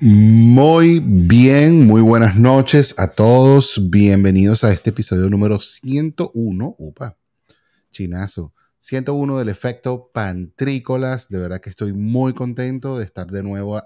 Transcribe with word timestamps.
Muy 0.00 0.98
bien, 0.98 1.86
muy 1.86 2.02
buenas 2.02 2.34
noches 2.34 2.98
a 2.98 3.12
todos. 3.12 3.90
Bienvenidos 3.90 4.64
a 4.64 4.72
este 4.72 4.90
episodio 4.90 5.30
número 5.30 5.60
101. 5.60 6.74
Upa, 6.76 7.16
chinazo. 7.92 8.52
101 8.80 9.38
del 9.38 9.48
efecto 9.48 10.10
Pantrícolas. 10.12 11.28
De 11.28 11.38
verdad 11.38 11.60
que 11.60 11.70
estoy 11.70 11.92
muy 11.92 12.34
contento 12.34 12.98
de 12.98 13.04
estar 13.04 13.28
de 13.28 13.44
nuevo, 13.44 13.80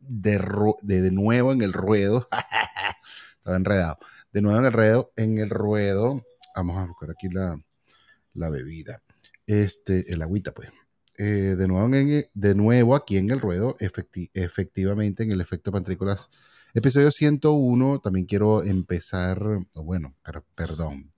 de, 0.00 0.40
de, 0.82 1.10
nuevo 1.12 1.52
en 1.52 1.62
el 1.62 1.72
ruedo. 1.72 2.28
Estaba 3.38 3.56
enredado. 3.56 3.98
De 4.32 4.42
nuevo 4.42 4.58
en 4.58 4.66
el 4.66 4.72
ruedo, 4.72 5.12
en 5.14 5.38
el 5.38 5.50
ruedo. 5.50 6.26
Vamos 6.56 6.76
a 6.76 6.86
buscar 6.86 7.12
aquí 7.12 7.28
la, 7.28 7.62
la 8.34 8.50
bebida. 8.50 9.00
Este, 9.46 10.12
el 10.12 10.22
agüita, 10.22 10.52
pues. 10.52 10.70
Eh, 11.18 11.56
de, 11.58 11.68
nuevo 11.68 11.94
en, 11.94 12.24
de 12.32 12.54
nuevo 12.54 12.96
aquí 12.96 13.18
en 13.18 13.30
el 13.30 13.40
ruedo, 13.40 13.76
efectivamente 13.78 15.22
en 15.22 15.30
el 15.30 15.42
efecto 15.42 15.70
pantrícolas. 15.70 16.30
Episodio 16.74 17.10
101, 17.10 18.00
también 18.00 18.24
quiero 18.24 18.62
empezar, 18.62 19.38
bueno, 19.74 20.16
perdón, 20.54 21.10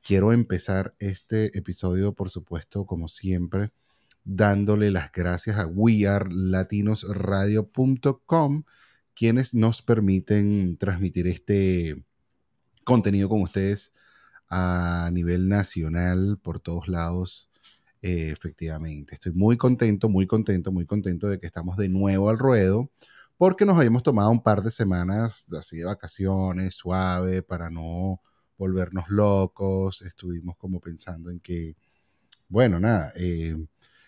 quiero 0.00 0.32
empezar 0.32 0.94
este 1.00 1.58
episodio, 1.58 2.14
por 2.14 2.30
supuesto, 2.30 2.86
como 2.86 3.08
siempre, 3.08 3.70
dándole 4.24 4.92
las 4.92 5.10
gracias 5.10 5.58
a 5.58 5.66
wearelatinosradio.com, 5.66 8.62
quienes 9.14 9.54
nos 9.54 9.82
permiten 9.82 10.76
transmitir 10.76 11.26
este 11.26 12.04
contenido 12.84 13.28
con 13.28 13.42
ustedes 13.42 13.92
a 14.48 15.10
nivel 15.12 15.48
nacional, 15.48 16.38
por 16.40 16.60
todos 16.60 16.86
lados 16.86 17.51
eh, 18.02 18.30
efectivamente, 18.32 19.14
estoy 19.14 19.32
muy 19.32 19.56
contento, 19.56 20.08
muy 20.08 20.26
contento, 20.26 20.72
muy 20.72 20.86
contento 20.86 21.28
de 21.28 21.38
que 21.38 21.46
estamos 21.46 21.76
de 21.76 21.88
nuevo 21.88 22.30
al 22.30 22.38
ruedo, 22.38 22.90
porque 23.36 23.64
nos 23.64 23.76
habíamos 23.78 24.02
tomado 24.02 24.30
un 24.30 24.42
par 24.42 24.62
de 24.62 24.70
semanas 24.72 25.46
así 25.56 25.78
de 25.78 25.84
vacaciones, 25.84 26.74
suave, 26.74 27.42
para 27.42 27.70
no 27.70 28.20
volvernos 28.58 29.08
locos. 29.08 30.02
Estuvimos 30.02 30.56
como 30.58 30.80
pensando 30.80 31.30
en 31.30 31.40
que, 31.40 31.76
bueno, 32.48 32.80
nada, 32.80 33.12
eh, 33.16 33.56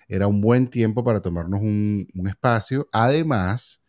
era 0.09 0.27
un 0.29 0.41
buen 0.41 0.69
tiempo 0.69 1.05
para 1.05 1.21
tomarnos 1.23 1.61
un, 1.63 2.09
un 2.15 2.29
espacio. 2.29 2.89
Además, 2.93 3.85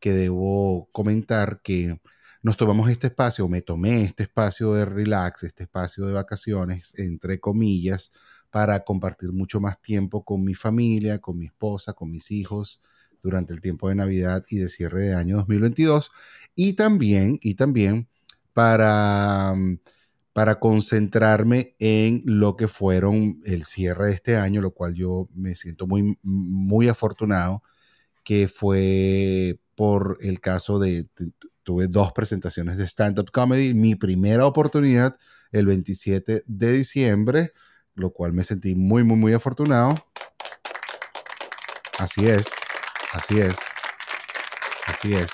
que 0.00 0.12
debo 0.12 0.88
comentar 0.92 1.60
que 1.62 2.00
nos 2.42 2.56
tomamos 2.56 2.90
este 2.90 3.08
espacio, 3.08 3.48
me 3.48 3.62
tomé 3.62 4.02
este 4.02 4.24
espacio 4.24 4.72
de 4.74 4.84
relax, 4.84 5.42
este 5.42 5.64
espacio 5.64 6.06
de 6.06 6.12
vacaciones, 6.12 6.98
entre 6.98 7.40
comillas, 7.40 8.12
para 8.50 8.84
compartir 8.84 9.32
mucho 9.32 9.60
más 9.60 9.80
tiempo 9.80 10.24
con 10.24 10.44
mi 10.44 10.54
familia, 10.54 11.18
con 11.20 11.38
mi 11.38 11.46
esposa, 11.46 11.92
con 11.92 12.10
mis 12.10 12.30
hijos 12.30 12.82
durante 13.22 13.52
el 13.52 13.60
tiempo 13.60 13.88
de 13.88 13.96
Navidad 13.96 14.44
y 14.48 14.58
de 14.58 14.68
cierre 14.68 15.02
de 15.02 15.14
año 15.14 15.36
2022 15.38 16.10
y 16.54 16.74
también 16.74 17.38
y 17.42 17.54
también 17.54 18.08
para 18.52 19.54
mm, 19.56 19.78
para 20.32 20.60
concentrarme 20.60 21.74
en 21.80 22.22
lo 22.24 22.56
que 22.56 22.68
fueron 22.68 23.40
el 23.44 23.64
cierre 23.64 24.06
de 24.06 24.12
este 24.12 24.36
año, 24.36 24.60
lo 24.60 24.70
cual 24.70 24.94
yo 24.94 25.28
me 25.34 25.56
siento 25.56 25.88
muy 25.88 26.16
muy 26.22 26.88
afortunado 26.88 27.62
que 28.22 28.46
fue 28.46 29.58
por 29.74 30.18
el 30.20 30.40
caso 30.40 30.78
de, 30.78 31.08
tuve 31.62 31.88
dos 31.88 32.12
presentaciones 32.12 32.76
de 32.76 32.86
stand-up 32.86 33.30
comedy, 33.32 33.74
mi 33.74 33.94
primera 33.94 34.46
oportunidad 34.46 35.16
el 35.50 35.66
27 35.66 36.42
de 36.46 36.72
diciembre 36.72 37.52
lo 37.98 38.10
cual 38.10 38.32
me 38.32 38.44
sentí 38.44 38.74
muy, 38.74 39.02
muy, 39.02 39.16
muy 39.16 39.32
afortunado. 39.32 39.94
Así 41.98 42.26
es, 42.26 42.46
así 43.12 43.40
es, 43.40 43.56
así 44.86 45.14
es. 45.14 45.30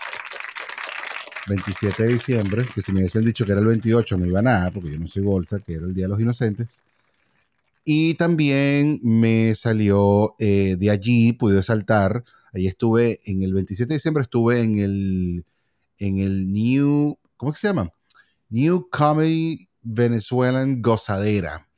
27 1.47 2.05
de 2.05 2.13
diciembre, 2.15 2.65
que 2.75 2.81
si 2.81 2.91
me 2.91 3.01
hubiesen 3.01 3.23
dicho 3.23 3.45
que 3.45 3.53
era 3.53 3.61
el 3.61 3.67
28 3.67 4.17
no 4.17 4.25
iba 4.25 4.39
a 4.39 4.43
nada, 4.43 4.71
porque 4.71 4.91
yo 4.91 4.99
no 4.99 5.07
soy 5.07 5.23
bolsa, 5.23 5.59
que 5.61 5.75
era 5.75 5.85
el 5.85 5.95
Día 5.95 6.07
de 6.07 6.09
los 6.09 6.21
Inocentes. 6.21 6.85
Y 7.85 8.15
también 8.15 8.99
me 9.03 9.55
salió 9.55 10.35
eh, 10.39 10.77
de 10.79 10.91
allí, 10.91 11.35
pude 11.35 11.63
saltar. 11.63 12.25
Ahí 12.55 12.67
estuve 12.67 13.21
en 13.27 13.43
el 13.43 13.53
27 13.53 13.89
de 13.89 13.97
diciembre, 13.97 14.23
estuve 14.23 14.63
en 14.63 14.79
el, 14.79 15.45
en 15.99 16.19
el 16.19 16.51
New, 16.51 17.19
¿cómo 17.37 17.53
que 17.53 17.59
se 17.59 17.67
llama? 17.67 17.93
New 18.49 18.89
Comedy 18.89 19.69
Venezuelan 19.83 20.81
Gozadera 20.81 21.69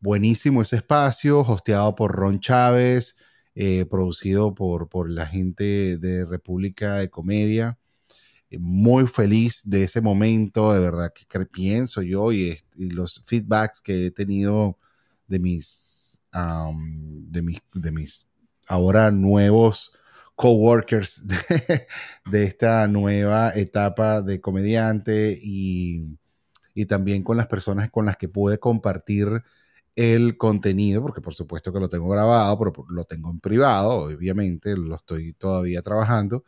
buenísimo 0.00 0.62
ese 0.62 0.76
espacio, 0.76 1.40
hosteado 1.40 1.94
por 1.94 2.12
Ron 2.12 2.40
Chávez, 2.40 3.16
eh, 3.54 3.84
producido 3.88 4.54
por, 4.54 4.88
por 4.88 5.10
la 5.10 5.26
gente 5.26 5.98
de 5.98 6.24
República 6.24 6.96
de 6.96 7.10
Comedia. 7.10 7.78
Eh, 8.50 8.58
muy 8.58 9.06
feliz 9.06 9.62
de 9.64 9.84
ese 9.84 10.00
momento, 10.00 10.72
de 10.72 10.80
verdad 10.80 11.12
que, 11.12 11.46
pienso 11.46 12.02
yo 12.02 12.32
y, 12.32 12.58
los 12.74 13.22
feedbacks 13.24 13.80
que 13.80 14.06
he 14.06 14.10
tenido 14.10 14.78
de 15.28 15.38
mis, 15.38 16.22
de 16.32 17.42
mis, 17.42 17.60
de 17.74 17.92
mis 17.92 18.28
ahora 18.66 19.10
nuevos 19.10 19.96
coworkers 20.34 21.26
de, 21.28 21.86
de 22.30 22.44
esta 22.44 22.86
nueva 22.88 23.52
etapa 23.54 24.22
de 24.22 24.40
comediante 24.40 25.38
y, 25.40 26.18
y 26.74 26.86
también 26.86 27.22
con 27.22 27.36
las 27.36 27.46
personas 27.46 27.90
con 27.90 28.06
las 28.06 28.16
que 28.16 28.28
pude 28.28 28.58
compartir 28.58 29.42
el 29.96 30.36
contenido, 30.36 31.02
porque 31.02 31.20
por 31.20 31.34
supuesto 31.34 31.72
que 31.72 31.80
lo 31.80 31.88
tengo 31.88 32.08
grabado, 32.08 32.58
pero 32.58 32.86
lo 32.88 33.04
tengo 33.04 33.30
en 33.30 33.40
privado, 33.40 33.90
obviamente, 34.06 34.76
lo 34.76 34.96
estoy 34.96 35.34
todavía 35.34 35.82
trabajando. 35.82 36.44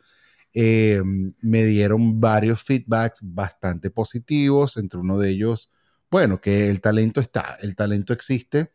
Eh, 0.53 1.01
me 1.41 1.65
dieron 1.65 2.19
varios 2.19 2.61
feedbacks 2.63 3.21
bastante 3.23 3.89
positivos, 3.89 4.77
entre 4.77 4.99
uno 4.99 5.17
de 5.17 5.29
ellos, 5.31 5.71
bueno, 6.11 6.39
que 6.41 6.69
el 6.69 6.79
talento 6.81 7.21
está, 7.21 7.57
el 7.61 7.75
talento 7.75 8.13
existe 8.13 8.71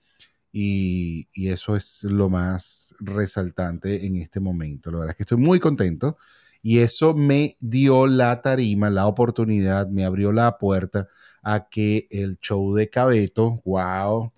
y, 0.53 1.29
y, 1.33 1.49
eso 1.49 1.77
es 1.77 2.05
lo 2.05 2.29
más 2.29 2.95
resaltante 3.01 4.07
en 4.07 4.17
este 4.17 4.41
momento. 4.41 4.91
La 4.91 4.99
verdad 4.99 5.13
es 5.13 5.17
que 5.17 5.23
estoy 5.25 5.39
muy 5.39 5.61
contento 5.61 6.17
y 6.63 6.79
eso 6.81 7.15
me 7.15 7.57
dio 7.61 8.07
la 8.07 8.43
tarima, 8.43 8.91
la 8.91 9.07
oportunidad, 9.07 9.89
me 9.89 10.05
abrió 10.05 10.33
la 10.33 10.59
puerta 10.59 11.09
a 11.51 11.67
que 11.71 12.07
el 12.11 12.39
show 12.41 12.75
de 12.75 12.91
Cabeto, 12.91 13.63
wow. 13.65 14.31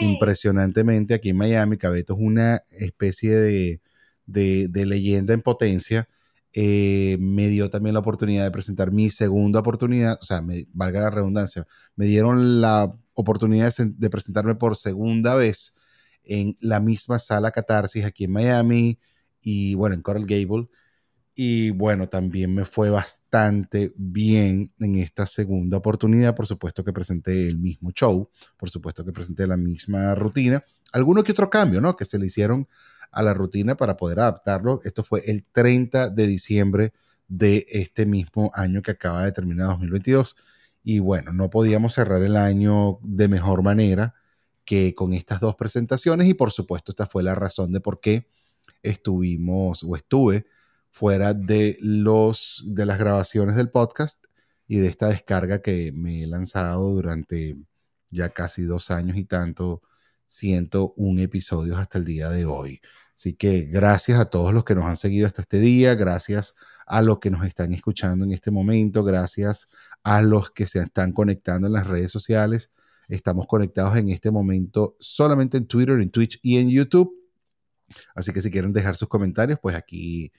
Impresionantemente 0.00 1.12
aquí 1.12 1.28
en 1.28 1.36
Miami, 1.36 1.76
Cabeto 1.76 2.14
es 2.14 2.20
una 2.20 2.62
especie 2.70 3.36
de, 3.36 3.80
de, 4.24 4.86
leyenda 4.86 5.34
en 5.34 5.42
potencia. 5.42 6.08
Eh, 6.54 7.18
me 7.20 7.48
dio 7.48 7.68
también 7.68 7.92
la 7.92 8.00
oportunidad 8.00 8.44
de 8.44 8.50
presentar 8.50 8.92
mi 8.92 9.10
segunda 9.10 9.60
oportunidad, 9.60 10.16
o 10.22 10.24
sea, 10.24 10.40
me, 10.40 10.66
valga 10.72 11.00
la 11.00 11.10
redundancia, 11.10 11.66
me 11.96 12.06
dieron 12.06 12.62
la 12.62 12.90
oportunidad 13.12 13.74
de, 13.76 13.90
de 13.94 14.08
presentarme 14.08 14.54
por 14.54 14.74
segunda 14.74 15.34
vez 15.34 15.74
en 16.24 16.56
la 16.60 16.80
misma 16.80 17.18
sala 17.18 17.50
Catarsis 17.50 18.06
aquí 18.06 18.24
en 18.24 18.32
Miami 18.32 18.98
y 19.42 19.74
bueno, 19.74 19.96
en 19.96 20.02
Coral 20.02 20.24
Gable. 20.24 20.68
Y 21.40 21.70
bueno, 21.70 22.08
también 22.08 22.52
me 22.52 22.64
fue 22.64 22.90
bastante 22.90 23.92
bien 23.94 24.72
en 24.80 24.96
esta 24.96 25.24
segunda 25.24 25.76
oportunidad. 25.76 26.34
Por 26.34 26.48
supuesto 26.48 26.82
que 26.82 26.92
presenté 26.92 27.46
el 27.46 27.58
mismo 27.58 27.92
show, 27.92 28.28
por 28.56 28.70
supuesto 28.70 29.04
que 29.04 29.12
presenté 29.12 29.46
la 29.46 29.56
misma 29.56 30.16
rutina. 30.16 30.64
Alguno 30.92 31.22
que 31.22 31.30
otro 31.30 31.48
cambio, 31.48 31.80
¿no? 31.80 31.94
Que 31.96 32.06
se 32.06 32.18
le 32.18 32.26
hicieron 32.26 32.66
a 33.12 33.22
la 33.22 33.34
rutina 33.34 33.76
para 33.76 33.96
poder 33.96 34.18
adaptarlo. 34.18 34.80
Esto 34.82 35.04
fue 35.04 35.30
el 35.30 35.44
30 35.44 36.10
de 36.10 36.26
diciembre 36.26 36.92
de 37.28 37.64
este 37.68 38.04
mismo 38.04 38.50
año 38.52 38.82
que 38.82 38.90
acaba 38.90 39.24
de 39.24 39.30
terminar 39.30 39.68
2022. 39.68 40.36
Y 40.82 40.98
bueno, 40.98 41.32
no 41.32 41.50
podíamos 41.50 41.92
cerrar 41.92 42.20
el 42.24 42.34
año 42.36 42.98
de 43.02 43.28
mejor 43.28 43.62
manera 43.62 44.16
que 44.64 44.92
con 44.96 45.12
estas 45.12 45.38
dos 45.38 45.54
presentaciones. 45.54 46.26
Y 46.26 46.34
por 46.34 46.50
supuesto, 46.50 46.90
esta 46.90 47.06
fue 47.06 47.22
la 47.22 47.36
razón 47.36 47.70
de 47.70 47.78
por 47.78 48.00
qué 48.00 48.26
estuvimos 48.82 49.84
o 49.84 49.94
estuve 49.94 50.46
fuera 50.98 51.32
de, 51.32 51.78
los, 51.80 52.64
de 52.66 52.84
las 52.84 52.98
grabaciones 52.98 53.54
del 53.54 53.70
podcast 53.70 54.24
y 54.66 54.78
de 54.78 54.88
esta 54.88 55.06
descarga 55.06 55.62
que 55.62 55.92
me 55.92 56.24
he 56.24 56.26
lanzado 56.26 56.90
durante 56.90 57.56
ya 58.10 58.30
casi 58.30 58.62
dos 58.62 58.90
años 58.90 59.16
y 59.16 59.24
tanto, 59.24 59.80
101 60.26 61.22
episodios 61.22 61.78
hasta 61.78 61.98
el 61.98 62.04
día 62.04 62.30
de 62.30 62.46
hoy. 62.46 62.80
Así 63.14 63.34
que 63.34 63.62
gracias 63.62 64.18
a 64.18 64.24
todos 64.24 64.52
los 64.52 64.64
que 64.64 64.74
nos 64.74 64.86
han 64.86 64.96
seguido 64.96 65.28
hasta 65.28 65.42
este 65.42 65.60
día, 65.60 65.94
gracias 65.94 66.56
a 66.84 67.00
los 67.00 67.20
que 67.20 67.30
nos 67.30 67.46
están 67.46 67.72
escuchando 67.72 68.24
en 68.24 68.32
este 68.32 68.50
momento, 68.50 69.04
gracias 69.04 69.68
a 70.02 70.20
los 70.20 70.50
que 70.50 70.66
se 70.66 70.80
están 70.80 71.12
conectando 71.12 71.68
en 71.68 71.74
las 71.74 71.86
redes 71.86 72.10
sociales. 72.10 72.72
Estamos 73.08 73.46
conectados 73.46 73.96
en 73.96 74.08
este 74.08 74.32
momento 74.32 74.96
solamente 74.98 75.58
en 75.58 75.66
Twitter, 75.66 76.00
en 76.00 76.10
Twitch 76.10 76.40
y 76.42 76.58
en 76.58 76.70
YouTube. 76.70 77.14
Así 78.16 78.32
que 78.32 78.42
si 78.42 78.50
quieren 78.50 78.72
dejar 78.72 78.96
sus 78.96 79.06
comentarios, 79.06 79.60
pues 79.62 79.76
aquí 79.76 80.32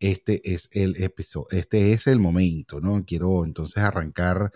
este 0.00 0.52
es 0.54 0.68
el 0.72 1.02
episodio, 1.02 1.48
este 1.52 1.92
es 1.92 2.06
el 2.06 2.18
momento, 2.20 2.80
¿no? 2.80 3.04
Quiero 3.06 3.44
entonces 3.44 3.82
arrancar 3.82 4.52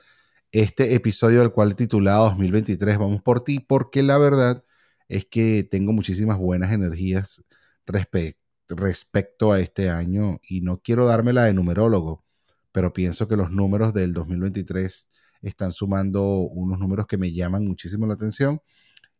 este 0.53 0.95
episodio 0.95 1.43
al 1.43 1.53
cual 1.53 1.73
he 1.73 1.75
titulado 1.75 2.27
2023 2.31 2.99
Vamos 2.99 3.23
por 3.23 3.45
ti, 3.45 3.61
porque 3.61 4.03
la 4.03 4.19
verdad 4.19 4.65
es 5.09 5.27
que 5.27 5.65
tengo 5.65 5.93
muchísimas 5.93 6.39
buenas 6.39 6.73
energías 6.73 7.45
respecto 7.87 8.41
respecto 8.77 9.53
a 9.53 9.61
este 9.61 9.91
año 9.91 10.41
y 10.49 10.61
no 10.61 10.81
quiero 10.81 11.07
dármela 11.07 11.45
de 11.45 11.55
numerólogo, 11.55 12.25
pero 12.73 12.93
pienso 12.93 13.29
que 13.29 13.37
los 13.37 13.51
números 13.51 13.93
del 13.95 14.13
2023 14.13 15.11
están 15.43 15.73
sumando 15.73 16.23
unos 16.25 16.79
números 16.79 17.07
que 17.07 17.19
me 17.19 17.33
llaman 17.33 17.67
muchísimo 17.67 18.07
la 18.07 18.15
atención 18.15 18.61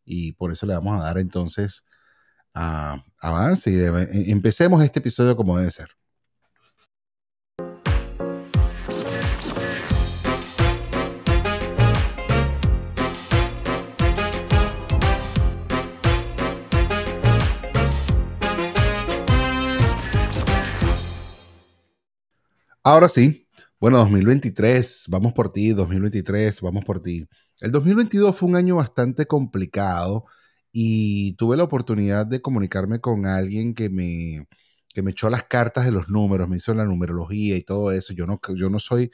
y 0.05 0.33
por 0.33 0.51
eso 0.51 0.65
le 0.65 0.73
vamos 0.73 0.99
a 0.99 1.03
dar 1.03 1.17
entonces 1.17 1.85
a 2.53 3.03
avance 3.19 3.71
y 3.71 3.75
e, 3.75 4.31
empecemos 4.31 4.83
este 4.83 4.99
episodio 4.99 5.35
como 5.35 5.57
debe 5.57 5.71
ser. 5.71 5.89
Ahora 22.91 23.07
sí, 23.07 23.47
bueno, 23.79 23.99
2023, 23.99 25.05
vamos 25.07 25.31
por 25.31 25.53
ti, 25.53 25.71
2023, 25.71 26.59
vamos 26.59 26.83
por 26.83 27.01
ti. 27.01 27.25
El 27.61 27.71
2022 27.71 28.35
fue 28.35 28.49
un 28.49 28.57
año 28.57 28.75
bastante 28.75 29.27
complicado 29.27 30.25
y 30.73 31.31
tuve 31.37 31.55
la 31.55 31.63
oportunidad 31.63 32.25
de 32.25 32.41
comunicarme 32.41 32.99
con 32.99 33.25
alguien 33.25 33.73
que 33.75 33.89
me, 33.89 34.45
que 34.93 35.01
me 35.03 35.11
echó 35.11 35.29
las 35.29 35.43
cartas 35.43 35.85
de 35.85 35.93
los 35.93 36.09
números, 36.09 36.49
me 36.49 36.57
hizo 36.57 36.73
la 36.73 36.83
numerología 36.83 37.55
y 37.55 37.61
todo 37.61 37.93
eso. 37.93 38.11
Yo 38.11 38.27
no, 38.27 38.41
yo 38.55 38.69
no 38.69 38.77
soy, 38.77 39.09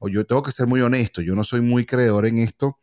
o 0.00 0.08
yo 0.08 0.24
tengo 0.24 0.42
que 0.42 0.52
ser 0.52 0.66
muy 0.66 0.80
honesto, 0.80 1.20
yo 1.20 1.34
no 1.34 1.44
soy 1.44 1.60
muy 1.60 1.84
creedor 1.84 2.24
en 2.24 2.38
esto, 2.38 2.78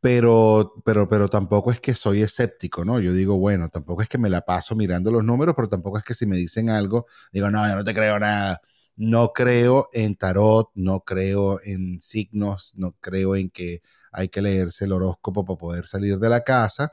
pero, 0.00 0.74
pero, 0.84 1.08
pero 1.08 1.28
tampoco 1.28 1.72
es 1.72 1.80
que 1.80 1.94
soy 1.94 2.20
escéptico, 2.22 2.84
¿no? 2.84 3.00
Yo 3.00 3.14
digo, 3.14 3.38
bueno, 3.38 3.70
tampoco 3.70 4.02
es 4.02 4.08
que 4.10 4.18
me 4.18 4.28
la 4.28 4.42
paso 4.42 4.76
mirando 4.76 5.10
los 5.10 5.24
números, 5.24 5.54
pero 5.56 5.68
tampoco 5.68 5.96
es 5.96 6.04
que 6.04 6.12
si 6.12 6.26
me 6.26 6.36
dicen 6.36 6.68
algo, 6.68 7.06
digo, 7.32 7.50
no, 7.50 7.66
yo 7.66 7.76
no 7.76 7.82
te 7.84 7.94
creo 7.94 8.18
nada. 8.18 8.60
No 8.96 9.32
creo 9.32 9.88
en 9.92 10.16
tarot, 10.16 10.70
no 10.74 11.00
creo 11.00 11.60
en 11.62 12.00
signos, 12.00 12.72
no 12.76 12.92
creo 13.00 13.36
en 13.36 13.50
que 13.50 13.82
hay 14.12 14.28
que 14.30 14.42
leerse 14.42 14.86
el 14.86 14.92
horóscopo 14.92 15.44
para 15.44 15.58
poder 15.58 15.86
salir 15.86 16.18
de 16.18 16.28
la 16.30 16.44
casa, 16.44 16.92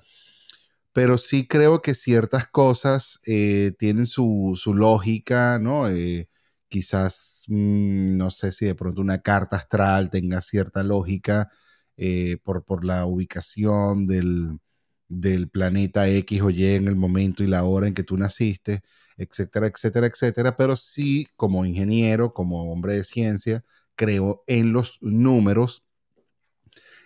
pero 0.94 1.18
sí 1.18 1.48
creo 1.48 1.82
que 1.82 1.94
ciertas 1.96 2.48
cosas 2.48 3.20
eh, 3.28 3.74
tienen 3.80 4.06
su, 4.06 4.56
lógica, 4.76 5.60
¿no? 5.60 5.90
Eh, 5.90 6.30
quizás, 6.70 7.46
mm, 7.48 8.18
no 8.18 8.30
sé 8.32 8.52
si 8.52 8.66
de 8.66 8.76
pronto 8.76 9.02
una 9.02 9.22
carta 9.22 9.58
astral 9.58 10.10
tenga 10.12 10.42
cierta 10.42 10.84
lógica 10.84 11.50
eh, 11.98 12.38
por, 12.44 12.64
por 12.66 12.86
la 12.86 13.06
ubicación 13.06 14.08
del, 14.08 14.60
del 15.08 15.50
planeta 15.50 16.08
X 16.10 16.42
o 16.42 16.50
Y 16.50 16.66
en 16.66 16.88
el 16.88 16.96
momento 16.96 17.44
y 17.44 17.48
la 17.48 17.64
hora 17.64 17.88
en 17.88 17.94
que 17.94 18.04
tú 18.04 18.18
naciste 18.18 18.82
etcétera, 19.18 19.68
etcétera, 19.68 20.08
etcétera, 20.08 20.58
pero 20.58 20.76
sí 20.76 21.28
como 21.36 21.66
ingeniero, 21.66 22.34
como 22.34 22.72
hombre 22.72 22.96
de 22.96 23.04
ciencia, 23.04 23.64
creo 23.96 24.44
en 24.48 24.74
los 24.74 24.98
números 25.02 25.84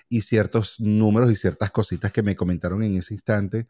y 0.09 0.21
ciertos 0.21 0.79
números 0.79 1.31
y 1.31 1.35
ciertas 1.35 1.71
cositas 1.71 2.11
que 2.11 2.23
me 2.23 2.35
comentaron 2.35 2.83
en 2.83 2.95
ese 2.95 3.13
instante 3.13 3.67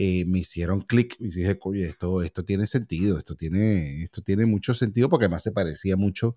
eh, 0.00 0.24
me 0.26 0.38
hicieron 0.38 0.82
clic 0.82 1.16
y 1.18 1.24
dije, 1.28 1.58
oye, 1.62 1.86
esto, 1.86 2.22
esto 2.22 2.44
tiene 2.44 2.68
sentido, 2.68 3.18
esto 3.18 3.34
tiene, 3.34 4.04
esto 4.04 4.22
tiene 4.22 4.46
mucho 4.46 4.72
sentido 4.72 5.08
porque 5.08 5.24
además 5.24 5.42
se 5.42 5.50
parecía 5.50 5.96
mucho 5.96 6.36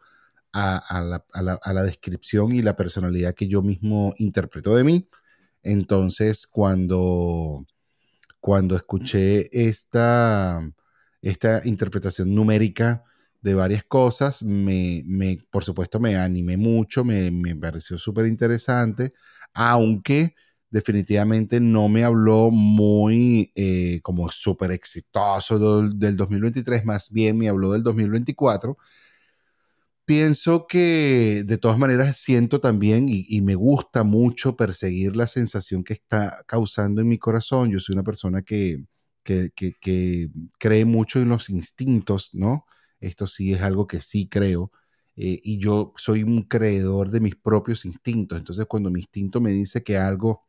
a, 0.51 0.81
la, 1.03 1.59
a 1.61 1.73
la 1.73 1.83
descripción 1.83 2.53
y 2.53 2.63
la 2.63 2.75
personalidad 2.75 3.35
que 3.35 3.47
yo 3.47 3.61
mismo 3.61 4.13
interpreto 4.17 4.75
de 4.75 4.83
mí. 4.83 5.07
Entonces, 5.61 6.47
cuando, 6.47 7.67
cuando 8.39 8.75
escuché 8.75 9.47
esta, 9.51 10.67
esta 11.21 11.61
interpretación 11.65 12.33
numérica 12.33 13.03
de 13.41 13.53
varias 13.53 13.83
cosas. 13.83 14.43
Me, 14.43 15.03
por 15.49 15.63
supuesto, 15.63 15.99
me 15.99 16.15
animé 16.15 16.57
mucho, 16.57 17.03
me, 17.03 17.55
pareció 17.55 17.97
súper 17.97 18.27
interesante, 18.27 19.13
aunque 19.53 20.35
definitivamente 20.69 21.59
no 21.59 21.89
me 21.89 22.03
habló 22.03 22.49
muy 22.49 23.51
eh, 23.55 23.99
como 24.03 24.29
súper 24.29 24.71
exitoso 24.71 25.59
del, 25.59 25.99
del 25.99 26.15
2023, 26.15 26.85
más 26.85 27.11
bien 27.11 27.37
me 27.37 27.49
habló 27.49 27.71
del 27.73 27.83
2024 27.83 28.77
pienso 30.11 30.67
que 30.67 31.43
de 31.45 31.57
todas 31.57 31.77
maneras 31.77 32.17
siento 32.17 32.59
también 32.59 33.07
y, 33.07 33.39
me 33.39 33.55
gusta 33.55 34.03
mucho 34.03 34.57
perseguir 34.57 35.15
la 35.15 35.25
sensación 35.25 35.85
que 35.85 35.93
está 35.93 36.43
causando 36.47 36.99
en 36.99 37.07
mi 37.07 37.17
corazón. 37.17 37.71
Yo 37.71 37.79
soy 37.79 37.93
una 37.93 38.03
persona 38.03 38.41
que, 38.41 38.83
que, 39.23 39.51
cree 40.59 40.85
mucho 40.85 41.19
en 41.19 41.29
los 41.29 41.49
instintos, 41.49 42.31
¿no? 42.33 42.65
Esto 42.99 43.27
sí 43.27 43.53
es 43.53 43.61
algo 43.61 43.87
que 43.87 44.01
sí 44.01 44.27
creo. 44.29 44.71
Eh, 45.15 45.39
y 45.43 45.59
yo 45.59 45.93
soy 45.97 46.23
un 46.23 46.43
creedor 46.43 47.11
de 47.11 47.19
mis 47.19 47.35
propios 47.35 47.85
instintos. 47.85 48.39
Entonces, 48.39 48.65
cuando 48.67 48.89
mi 48.89 48.99
instinto 49.01 49.41
me 49.41 49.51
dice 49.51 49.83
que 49.83 49.97
algo 49.97 50.47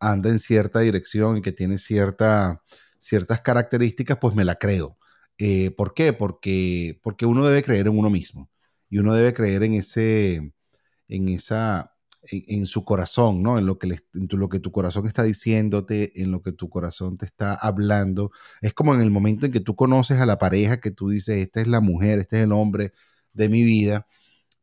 anda 0.00 0.30
en 0.30 0.38
cierta 0.38 0.80
dirección 0.80 1.38
y 1.38 1.42
que 1.42 1.52
tiene 1.52 1.78
cierta, 1.78 2.62
ciertas 2.98 3.40
características, 3.40 4.18
pues 4.20 4.34
me 4.34 4.44
la 4.44 4.56
creo. 4.56 4.98
Eh, 5.38 5.70
¿Por 5.72 5.94
qué? 5.94 6.12
Porque, 6.12 7.00
porque 7.02 7.26
uno 7.26 7.46
debe 7.46 7.62
creer 7.62 7.86
en 7.86 7.98
uno 7.98 8.10
mismo 8.10 8.50
y 8.90 8.98
uno 8.98 9.14
debe 9.14 9.32
creer 9.34 9.62
en, 9.64 9.74
ese, 9.74 10.52
en 11.08 11.28
esa 11.28 11.91
en, 12.30 12.66
su 12.66 12.84
corazón, 12.84 13.42
¿no? 13.42 13.58
En 13.58 13.66
lo, 13.66 13.78
que 13.78 13.98
lo 14.12 14.48
que 14.48 14.60
tu 14.60 14.70
corazón 14.72 15.06
está 15.06 15.24
diciéndote, 15.24 16.22
en 16.22 16.30
lo 16.30 16.42
que 16.42 16.52
tu 16.52 16.68
corazón 16.68 17.16
te 17.18 17.26
está 17.26 17.54
hablando. 17.54 18.30
Es 18.60 18.72
como 18.74 18.94
en 18.94 19.00
el 19.00 19.10
momento 19.10 19.46
en 19.46 19.52
que 19.52 19.60
tú 19.60 19.74
conoces 19.76 20.20
a 20.20 20.26
la 20.26 20.38
pareja 20.38 20.80
que 20.80 20.90
tú 20.90 21.10
dices, 21.10 21.38
esta 21.38 21.60
es 21.60 21.66
la 21.68 21.80
mujer, 21.80 22.20
este 22.20 22.38
es 22.38 22.44
el 22.44 22.52
hombre 22.52 22.92
de 23.32 23.48
mi 23.48 23.64
vida, 23.64 24.06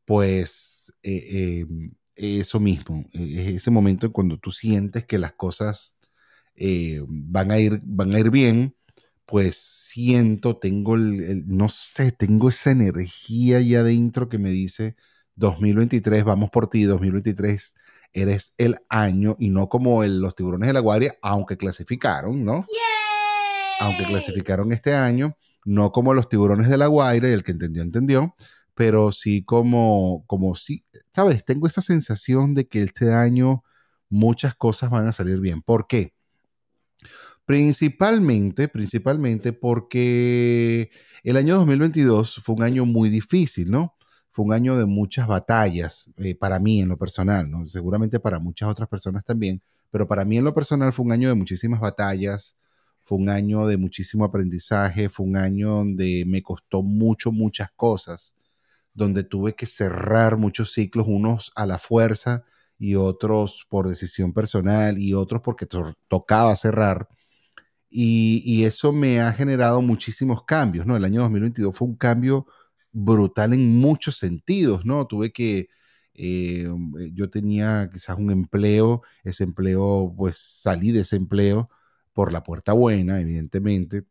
pues 0.05 0.93
eh, 1.03 1.61
em, 1.61 1.93
eso 2.15 2.59
mismo, 2.59 3.05
e, 3.13 3.41
es 3.41 3.55
ese 3.55 3.71
momento 3.71 4.05
en 4.07 4.13
cuando 4.13 4.37
tú 4.39 4.51
sientes 4.51 5.05
que 5.05 5.17
las 5.19 5.33
cosas 5.33 5.97
eh, 6.55 7.01
van, 7.07 7.51
a 7.51 7.59
ir, 7.59 7.81
van 7.83 8.13
a 8.15 8.19
ir 8.19 8.31
bien, 8.31 8.75
pues 9.25 9.57
siento, 9.57 10.57
tengo 10.57 10.95
el, 10.95 11.47
no 11.47 11.69
sé, 11.69 12.11
tengo 12.11 12.49
esa 12.49 12.71
energía 12.71 13.57
ahí 13.59 13.75
adentro 13.75 14.29
que 14.29 14.39
me 14.39 14.51
dice, 14.51 14.95
2023, 15.39 16.23
vamos 16.25 16.49
por 16.51 16.67
ti, 16.67 16.83
2023 16.83 17.75
eres 18.11 18.53
el 18.57 18.77
año 18.89 19.35
y 19.39 19.49
no 19.49 19.69
como 19.69 20.03
los 20.03 20.35
tiburones 20.35 20.67
de 20.67 20.73
la 20.73 20.81
guardia, 20.81 21.15
aunque 21.21 21.57
clasificaron, 21.57 22.43
¿no? 22.43 22.65
Aunque 23.79 24.05
clasificaron 24.05 24.73
este 24.73 24.93
año, 24.93 25.37
no 25.63 25.91
como 25.91 26.13
los 26.13 26.27
tiburones 26.27 26.67
de 26.67 26.77
la 26.77 26.89
y 26.89 27.25
el 27.25 27.43
que 27.43 27.51
entendió, 27.51 27.81
entendió, 27.81 28.35
pero 28.75 29.11
sí 29.11 29.43
como, 29.43 30.25
como 30.27 30.55
sí, 30.55 30.81
¿sabes? 31.13 31.45
Tengo 31.45 31.67
esa 31.67 31.81
sensación 31.81 32.53
de 32.53 32.67
que 32.67 32.83
este 32.83 33.13
año 33.13 33.63
muchas 34.09 34.55
cosas 34.55 34.89
van 34.89 35.07
a 35.07 35.13
salir 35.13 35.39
bien. 35.39 35.61
¿Por 35.61 35.87
qué? 35.87 36.13
Principalmente, 37.45 38.67
principalmente 38.67 39.53
porque 39.53 40.91
el 41.23 41.37
año 41.37 41.55
2022 41.55 42.41
fue 42.43 42.55
un 42.55 42.63
año 42.63 42.85
muy 42.85 43.09
difícil, 43.09 43.71
¿no? 43.71 43.95
Fue 44.31 44.45
un 44.45 44.53
año 44.53 44.77
de 44.77 44.85
muchas 44.85 45.27
batallas 45.27 46.11
eh, 46.17 46.35
para 46.35 46.59
mí 46.59 46.81
en 46.81 46.89
lo 46.89 46.97
personal, 46.97 47.49
¿no? 47.49 47.65
seguramente 47.67 48.19
para 48.19 48.39
muchas 48.39 48.69
otras 48.69 48.87
personas 48.87 49.23
también, 49.23 49.61
pero 49.91 50.07
para 50.07 50.25
mí 50.25 50.37
en 50.37 50.43
lo 50.43 50.53
personal 50.53 50.93
fue 50.93 51.05
un 51.05 51.11
año 51.11 51.29
de 51.29 51.35
muchísimas 51.35 51.79
batallas, 51.79 52.57
fue 53.03 53.17
un 53.17 53.29
año 53.29 53.65
de 53.65 53.77
muchísimo 53.77 54.23
aprendizaje, 54.23 55.09
fue 55.09 55.25
un 55.25 55.35
año 55.35 55.69
donde 55.77 56.25
me 56.27 56.43
costó 56.43 56.83
mucho, 56.83 57.31
muchas 57.31 57.71
cosas, 57.75 58.35
donde 58.93 59.23
tuve 59.23 59.55
que 59.55 59.65
cerrar 59.65 60.37
muchos 60.37 60.73
ciclos, 60.73 61.07
unos 61.07 61.51
a 61.55 61.65
la 61.65 61.79
fuerza 61.79 62.43
y 62.77 62.95
otros 62.95 63.65
por 63.67 63.87
decisión 63.87 64.31
personal 64.31 64.99
y 64.99 65.13
otros 65.15 65.41
porque 65.41 65.65
tocaba 66.07 66.55
cerrar. 66.55 67.07
Y, 67.89 68.43
y, 68.45 68.65
eso 68.65 68.93
me 68.93 69.19
ha 69.19 69.33
generado 69.33 69.81
muchísimos 69.81 70.43
cambios, 70.43 70.85
¿no? 70.85 70.95
El 70.95 71.05
año 71.05 71.21
2022 71.21 71.75
fue 71.75 71.87
un 71.87 71.95
cambio 71.95 72.45
brutal 72.91 73.53
en 73.53 73.77
muchos 73.77 74.17
sentidos, 74.17 74.85
¿no? 74.85 75.07
Tuve 75.07 75.31
que, 75.31 75.69
eh, 76.13 76.67
eh, 76.99 77.11
yo 77.13 77.29
tenía 77.29 77.89
quizás 77.91 78.17
un 78.17 78.31
empleo, 78.31 79.03
ese 79.23 79.43
empleo, 79.43 80.13
pues 80.17 80.37
salí 80.37 80.91
de 80.91 81.01
ese 81.01 81.15
empleo 81.15 81.69
por 82.13 82.31
la 82.31 82.43
puerta 82.43 82.73
buena, 82.73 83.19
evidentemente, 83.21 84.03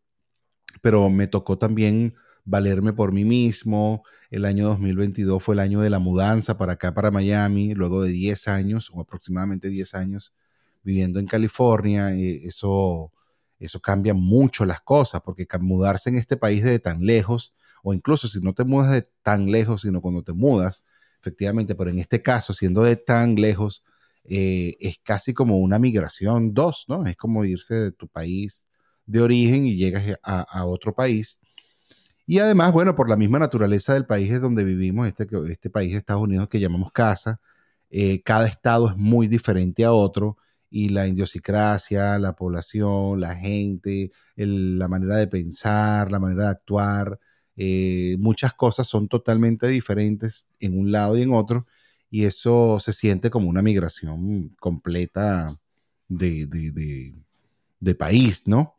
pero 0.83 1.11
me 1.11 1.27
tocó 1.27 1.59
también 1.59 2.15
valerme 2.45 2.93
por 2.93 3.13
mí 3.13 3.25
mismo. 3.25 4.03
El 4.31 4.45
año 4.45 4.67
2022 4.69 5.43
fue 5.43 5.55
el 5.55 5.61
año 5.61 5.81
de 5.81 5.91
la 5.91 5.99
mudanza 5.99 6.57
para 6.59 6.75
acá, 6.75 6.95
para 6.95 7.11
Miami, 7.11 7.75
luego 7.75 8.03
de 8.03 8.11
10 8.11 8.49
años 8.49 8.91
o 8.93 9.01
aproximadamente 9.01 9.69
10 9.69 9.95
años 9.95 10.35
viviendo 10.83 11.21
en 11.21 11.27
California. 11.27 12.15
Eh, 12.15 12.41
eso, 12.45 13.13
eso 13.59 13.81
cambia 13.81 14.15
mucho 14.15 14.65
las 14.67 14.81
cosas, 14.81 15.21
porque 15.23 15.47
mudarse 15.61 16.11
en 16.11 16.17
este 16.17 16.37
país 16.37 16.65
de 16.65 16.79
tan 16.79 17.05
lejos 17.05 17.55
o 17.83 17.95
incluso 17.95 18.29
si 18.29 18.41
no 18.41 18.53
te 18.53 18.65
mudas 18.65 18.91
de 18.93 19.09
tan 19.23 19.51
lejos, 19.51 19.83
sino 19.83 20.01
cuando 20.01 20.23
te 20.23 20.33
mudas, 20.33 20.85
efectivamente, 21.21 21.75
pero 21.75 21.91
en 21.91 21.99
este 21.99 22.23
caso, 22.23 22.53
siendo 22.55 22.83
de 22.83 22.97
tan 22.97 23.37
lejos, 23.37 23.85
eh, 24.25 24.77
es 24.81 24.99
casi 25.03 25.35
como 25.35 25.59
una 25.59 25.79
migración 25.79 26.53
dos, 26.55 26.85
¿no? 26.89 27.07
Es 27.07 27.17
como 27.17 27.45
irse 27.45 27.75
de 27.75 27.93
tu 27.93 28.09
país 28.09 28.69
de 29.07 29.21
origen 29.23 29.67
y 29.67 29.77
llegas 29.77 30.19
a, 30.23 30.67
otro 30.67 30.95
país. 30.95 31.41
Y 32.27 32.41
además, 32.41 32.73
bueno, 32.73 32.95
por 32.95 33.09
la 33.09 33.17
misma 33.17 33.39
naturaleza 33.39 33.95
del 33.95 34.07
país 34.07 34.31
es 34.33 34.41
donde 34.41 34.65
vivimos, 34.65 35.07
este, 35.09 35.27
este 35.51 35.71
país 35.71 35.93
de 35.93 35.99
Estados 35.99 36.23
Unidos 36.23 36.49
que 36.49 36.61
llamamos 36.61 36.93
casa, 36.93 37.41
eh, 37.91 38.23
cada 38.23 38.47
estado 38.47 38.91
es 38.91 38.97
muy 38.97 39.29
diferente 39.29 39.85
a 39.85 39.93
otro 39.93 40.37
y 40.71 40.91
la 40.91 41.07
idiosincrasia, 41.09 42.19
la 42.19 42.35
población, 42.35 43.21
la 43.21 43.35
gente, 43.35 44.11
la 44.37 44.89
manera 44.89 45.17
de 45.17 45.27
pensar, 45.27 46.13
la 46.13 46.19
manera 46.19 46.45
de 46.45 46.51
actuar, 46.51 47.19
eh, 47.61 48.17
muchas 48.21 48.55
cosas 48.55 48.87
son 48.87 49.09
totalmente 49.09 49.67
diferentes 49.67 50.49
en 50.61 50.79
un 50.79 50.93
lado 50.93 51.19
y 51.19 51.23
en 51.23 51.33
otro 51.35 51.67
y 52.09 52.25
eso 52.25 52.79
se 52.81 52.93
siente 52.93 53.31
como 53.31 53.49
una 53.49 53.62
migración 53.62 54.50
completa 54.61 55.59
de, 56.09 56.47
de, 56.47 57.95
país, 57.97 58.47
¿no? 58.47 58.79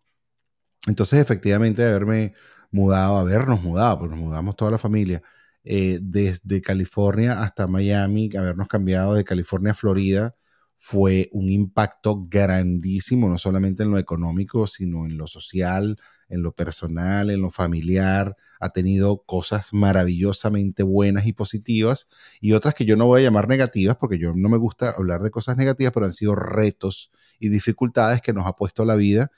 Entonces, 0.87 1.19
efectivamente, 1.19 1.83
haberme 1.83 2.33
mudado, 2.71 3.17
habernos 3.17 3.61
mudado, 3.61 3.99
pues 3.99 4.11
nos 4.11 4.19
mudamos 4.19 4.55
toda 4.55 4.71
la 4.71 4.77
familia, 4.77 5.21
eh, 5.63 5.99
desde 6.01 6.61
California 6.61 7.41
hasta 7.43 7.67
Miami, 7.67 8.29
habernos 8.37 8.69
cambiado 8.69 9.13
de 9.13 9.25
California 9.25 9.71
a 9.71 9.75
Florida, 9.75 10.35
fue 10.75 11.29
un 11.33 11.49
impacto 11.49 12.25
grandísimo, 12.29 13.27
no 13.27 13.37
solamente 13.37 13.83
en 13.83 13.91
lo 13.91 13.97
económico, 13.97 14.65
sino 14.67 15.05
en 15.05 15.17
lo 15.17 15.27
social, 15.27 15.99
en 16.29 16.41
lo 16.41 16.53
personal, 16.53 17.29
en 17.29 17.41
lo 17.41 17.49
familiar. 17.49 18.37
Ha 18.59 18.69
tenido 18.69 19.23
cosas 19.23 19.73
maravillosamente 19.73 20.83
buenas 20.83 21.25
y 21.25 21.33
positivas 21.33 22.09
y 22.41 22.53
otras 22.53 22.73
que 22.73 22.85
yo 22.85 22.97
no 22.97 23.07
voy 23.07 23.21
a 23.21 23.23
llamar 23.23 23.47
negativas 23.47 23.97
porque 23.97 24.17
yo 24.19 24.33
no 24.35 24.49
me 24.49 24.57
gusta 24.57 24.91
hablar 24.91 25.21
de 25.23 25.31
cosas 25.31 25.57
negativas, 25.57 25.93
pero 25.93 26.05
han 26.05 26.13
sido 26.13 26.35
retos 26.35 27.11
y 27.39 27.49
dificultades 27.49 28.21
que 28.21 28.33
nos 28.33 28.45
ha 28.45 28.53
puesto 28.55 28.85
la 28.85 28.95
vida 28.95 29.31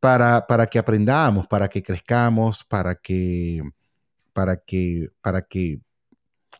para, 0.00 0.46
para 0.46 0.66
que 0.66 0.78
aprendamos, 0.78 1.46
para 1.46 1.68
que 1.68 1.82
crezcamos, 1.82 2.64
para 2.64 2.94
que, 2.96 3.62
para 4.32 4.56
que, 4.56 5.10
para 5.22 5.42
que, 5.42 5.80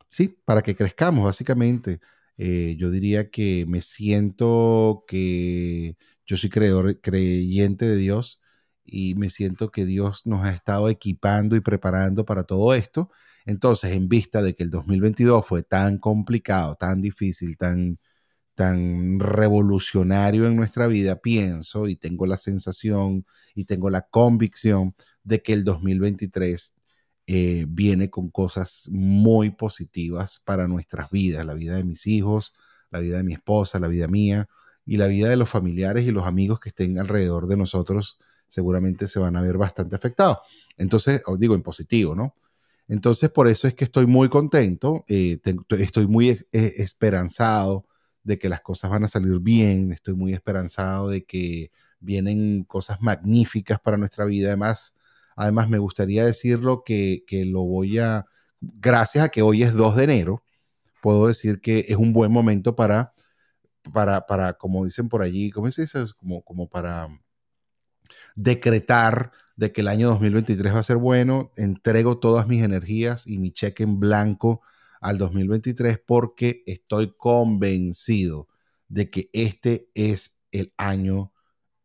sí, 0.08 0.38
para 0.44 0.62
que 0.62 0.74
crezcamos 0.76 1.24
básicamente. 1.24 2.00
Eh, 2.38 2.76
yo 2.78 2.90
diría 2.90 3.30
que 3.30 3.66
me 3.68 3.80
siento 3.82 5.04
que 5.06 5.96
yo 6.26 6.36
soy 6.36 6.50
creedor, 6.50 7.00
creyente 7.00 7.86
de 7.86 7.96
Dios 7.96 8.39
y 8.90 9.14
me 9.14 9.30
siento 9.30 9.70
que 9.70 9.86
Dios 9.86 10.26
nos 10.26 10.44
ha 10.44 10.52
estado 10.52 10.88
equipando 10.88 11.56
y 11.56 11.60
preparando 11.60 12.24
para 12.24 12.44
todo 12.44 12.74
esto. 12.74 13.10
Entonces, 13.46 13.92
en 13.92 14.08
vista 14.08 14.42
de 14.42 14.54
que 14.54 14.64
el 14.64 14.70
2022 14.70 15.46
fue 15.46 15.62
tan 15.62 15.98
complicado, 15.98 16.76
tan 16.76 17.00
difícil, 17.00 17.56
tan, 17.56 17.98
tan 18.54 19.20
revolucionario 19.20 20.46
en 20.46 20.56
nuestra 20.56 20.86
vida, 20.86 21.16
pienso 21.20 21.88
y 21.88 21.96
tengo 21.96 22.26
la 22.26 22.36
sensación 22.36 23.26
y 23.54 23.64
tengo 23.64 23.90
la 23.90 24.02
convicción 24.02 24.94
de 25.24 25.42
que 25.42 25.52
el 25.54 25.64
2023 25.64 26.74
eh, 27.26 27.66
viene 27.68 28.10
con 28.10 28.30
cosas 28.30 28.88
muy 28.90 29.50
positivas 29.50 30.40
para 30.44 30.66
nuestras 30.68 31.10
vidas, 31.10 31.46
la 31.46 31.54
vida 31.54 31.76
de 31.76 31.84
mis 31.84 32.06
hijos, 32.06 32.54
la 32.90 32.98
vida 32.98 33.18
de 33.18 33.24
mi 33.24 33.34
esposa, 33.34 33.78
la 33.78 33.88
vida 33.88 34.08
mía 34.08 34.48
y 34.84 34.96
la 34.96 35.06
vida 35.06 35.28
de 35.28 35.36
los 35.36 35.48
familiares 35.48 36.06
y 36.06 36.10
los 36.10 36.26
amigos 36.26 36.60
que 36.60 36.70
estén 36.70 36.98
alrededor 36.98 37.46
de 37.46 37.56
nosotros 37.56 38.18
seguramente 38.50 39.08
se 39.08 39.18
van 39.18 39.36
a 39.36 39.40
ver 39.40 39.56
bastante 39.56 39.96
afectados. 39.96 40.38
Entonces, 40.76 41.22
os 41.26 41.38
digo 41.38 41.54
en 41.54 41.62
positivo, 41.62 42.14
¿no? 42.14 42.34
Entonces, 42.88 43.30
por 43.30 43.48
eso 43.48 43.66
es 43.66 43.74
que 43.74 43.84
estoy 43.84 44.06
muy 44.06 44.28
contento, 44.28 45.04
eh, 45.08 45.40
estoy 45.78 46.06
muy 46.06 46.28
eh, 46.30 46.38
esperanzado 46.52 47.86
de 48.22 48.38
que 48.38 48.50
las 48.50 48.60
cosas 48.60 48.90
van 48.90 49.04
a 49.04 49.08
salir 49.08 49.38
bien, 49.40 49.92
estoy 49.92 50.14
muy 50.14 50.34
esperanzado 50.34 51.08
de 51.08 51.24
que 51.24 51.70
vienen 52.00 52.64
cosas 52.64 53.00
magníficas 53.00 53.80
para 53.80 53.96
nuestra 53.96 54.26
vida. 54.26 54.48
Además, 54.48 54.94
Además, 55.40 55.70
me 55.70 55.78
gustaría 55.78 56.26
decirlo 56.26 56.82
que, 56.84 57.24
lo 57.46 57.62
voy 57.62 57.98
a, 57.98 58.26
gracias 58.60 59.24
a 59.24 59.28
que 59.30 59.40
hoy 59.40 59.62
es 59.62 59.72
2 59.72 59.96
de 59.96 60.04
enero, 60.04 60.44
puedo 61.00 61.28
decir 61.28 61.62
que 61.62 61.86
es 61.88 61.96
un 61.96 62.12
buen 62.12 62.30
momento 62.30 62.76
para, 62.76 63.14
para, 63.94 64.26
para 64.26 64.52
como 64.54 64.84
dicen 64.84 65.08
por 65.08 65.22
allí, 65.22 65.50
¿cómo 65.50 65.70
se 65.70 65.82
dice? 65.82 66.04
Como, 66.18 66.42
como 66.42 66.68
para 66.68 67.08
decretar 68.34 69.32
de 69.56 69.72
que 69.72 69.82
el 69.82 69.88
año 69.88 70.08
2023 70.08 70.74
va 70.74 70.78
a 70.80 70.82
ser 70.82 70.96
bueno, 70.96 71.52
entrego 71.56 72.18
todas 72.18 72.46
mis 72.48 72.62
energías 72.62 73.26
y 73.26 73.38
mi 73.38 73.52
cheque 73.52 73.82
en 73.82 74.00
blanco 74.00 74.62
al 75.00 75.18
2023 75.18 76.00
porque 76.06 76.62
estoy 76.66 77.14
convencido 77.16 78.48
de 78.88 79.10
que 79.10 79.30
este 79.32 79.90
es 79.94 80.38
el 80.52 80.72
año, 80.76 81.32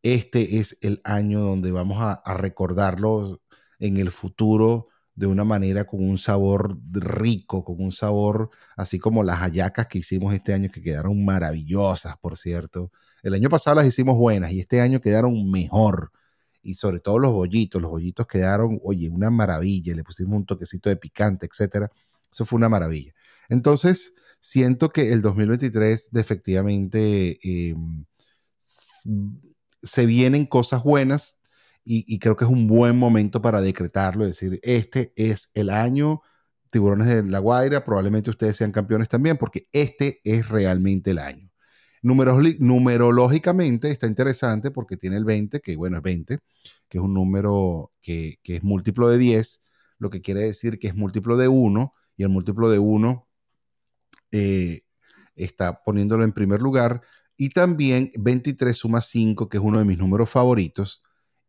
este 0.03 0.59
es 0.59 0.77
el 0.81 1.01
año 1.03 1.41
donde 1.41 1.71
vamos 1.71 2.01
a, 2.01 2.13
a 2.13 2.33
recordarlo 2.35 3.41
en 3.79 3.97
el 3.97 4.11
futuro 4.11 4.87
de 5.15 5.27
una 5.27 5.43
manera 5.45 5.85
con 5.85 6.03
un 6.03 6.17
sabor 6.17 6.77
rico, 6.91 7.63
con 7.63 7.81
un 7.81 7.91
sabor 7.91 8.49
así 8.75 8.99
como 8.99 9.23
las 9.23 9.39
hallacas 9.39 9.87
que 9.87 9.99
hicimos 9.99 10.33
este 10.33 10.53
año, 10.53 10.69
que 10.71 10.81
quedaron 10.81 11.23
maravillosas, 11.23 12.17
por 12.17 12.37
cierto. 12.37 12.91
El 13.25 13.33
año 13.33 13.49
pasado 13.49 13.77
las 13.77 13.87
hicimos 13.87 14.17
buenas 14.19 14.51
y 14.51 14.59
este 14.59 14.81
año 14.81 15.01
quedaron 15.01 15.49
mejor. 15.49 16.11
Y 16.61 16.75
sobre 16.75 16.99
todo 16.99 17.17
los 17.17 17.31
bollitos, 17.31 17.81
los 17.81 17.89
bollitos 17.89 18.27
quedaron, 18.27 18.79
oye, 18.83 19.09
una 19.09 19.31
maravilla. 19.31 19.95
Le 19.95 20.03
pusimos 20.03 20.37
un 20.37 20.45
toquecito 20.45 20.89
de 20.89 20.95
picante, 20.95 21.47
etcétera. 21.51 21.89
Eso 22.31 22.45
fue 22.45 22.57
una 22.57 22.69
maravilla. 22.69 23.13
Entonces, 23.49 24.13
siento 24.39 24.91
que 24.91 25.11
el 25.11 25.23
2023 25.23 26.11
de 26.11 26.21
efectivamente 26.21 27.39
em, 27.41 28.05
se 28.59 30.05
vienen 30.05 30.45
cosas 30.45 30.83
buenas 30.83 31.39
y, 31.83 32.19
creo 32.19 32.35
que 32.35 32.45
es 32.45 32.51
un 32.51 32.67
buen 32.67 32.97
momento 32.97 33.41
para 33.41 33.59
decretarlo, 33.61 34.25
decir, 34.25 34.59
este 34.63 35.13
es 35.15 35.51
el 35.55 35.71
año 35.71 36.21
Tiburones 36.71 37.07
de 37.07 37.23
La 37.23 37.39
Guaira, 37.39 37.83
probablemente 37.83 38.29
ustedes 38.29 38.57
sean 38.57 38.71
campeones 38.71 39.09
también, 39.09 39.37
porque 39.37 39.67
este 39.71 40.21
es 40.23 40.47
realmente 40.49 41.11
el 41.11 41.19
año. 41.19 41.49
Numerológicamente 42.05 43.89
está 43.89 44.05
interesante 44.07 44.69
porque 44.69 44.95
tiene 44.95 45.17
el 45.17 45.25
20, 45.25 45.59
que 45.59 45.75
bueno, 45.75 45.97
es 45.97 46.03
20, 46.03 46.39
que 46.87 46.97
es 46.97 47.03
un 47.03 47.13
número 47.13 47.91
que, 48.01 48.37
es 48.43 48.63
múltiplo 48.63 49.09
de 49.09 49.17
10, 49.17 49.63
lo 49.97 50.09
que 50.09 50.21
quiere 50.21 50.41
decir 50.41 50.77
que 50.77 50.87
es 50.87 50.95
múltiplo 50.95 51.35
de 51.35 51.47
1, 51.47 51.93
y 52.17 52.23
el 52.23 52.29
múltiplo 52.29 52.69
de 52.69 52.79
1 52.79 53.27
eh, 54.31 54.81
está 55.35 55.83
poniéndolo 55.83 56.23
en 56.23 56.31
primer 56.31 56.61
lugar, 56.61 57.01
y 57.37 57.49
también 57.49 58.11
23 58.17 58.77
suma 58.77 59.01
5, 59.01 59.49
que 59.49 59.57
es 59.57 59.63
uno 59.63 59.79
de 59.79 59.85
mis 59.85 59.97
números 59.97 60.29
favoritos, 60.29 61.03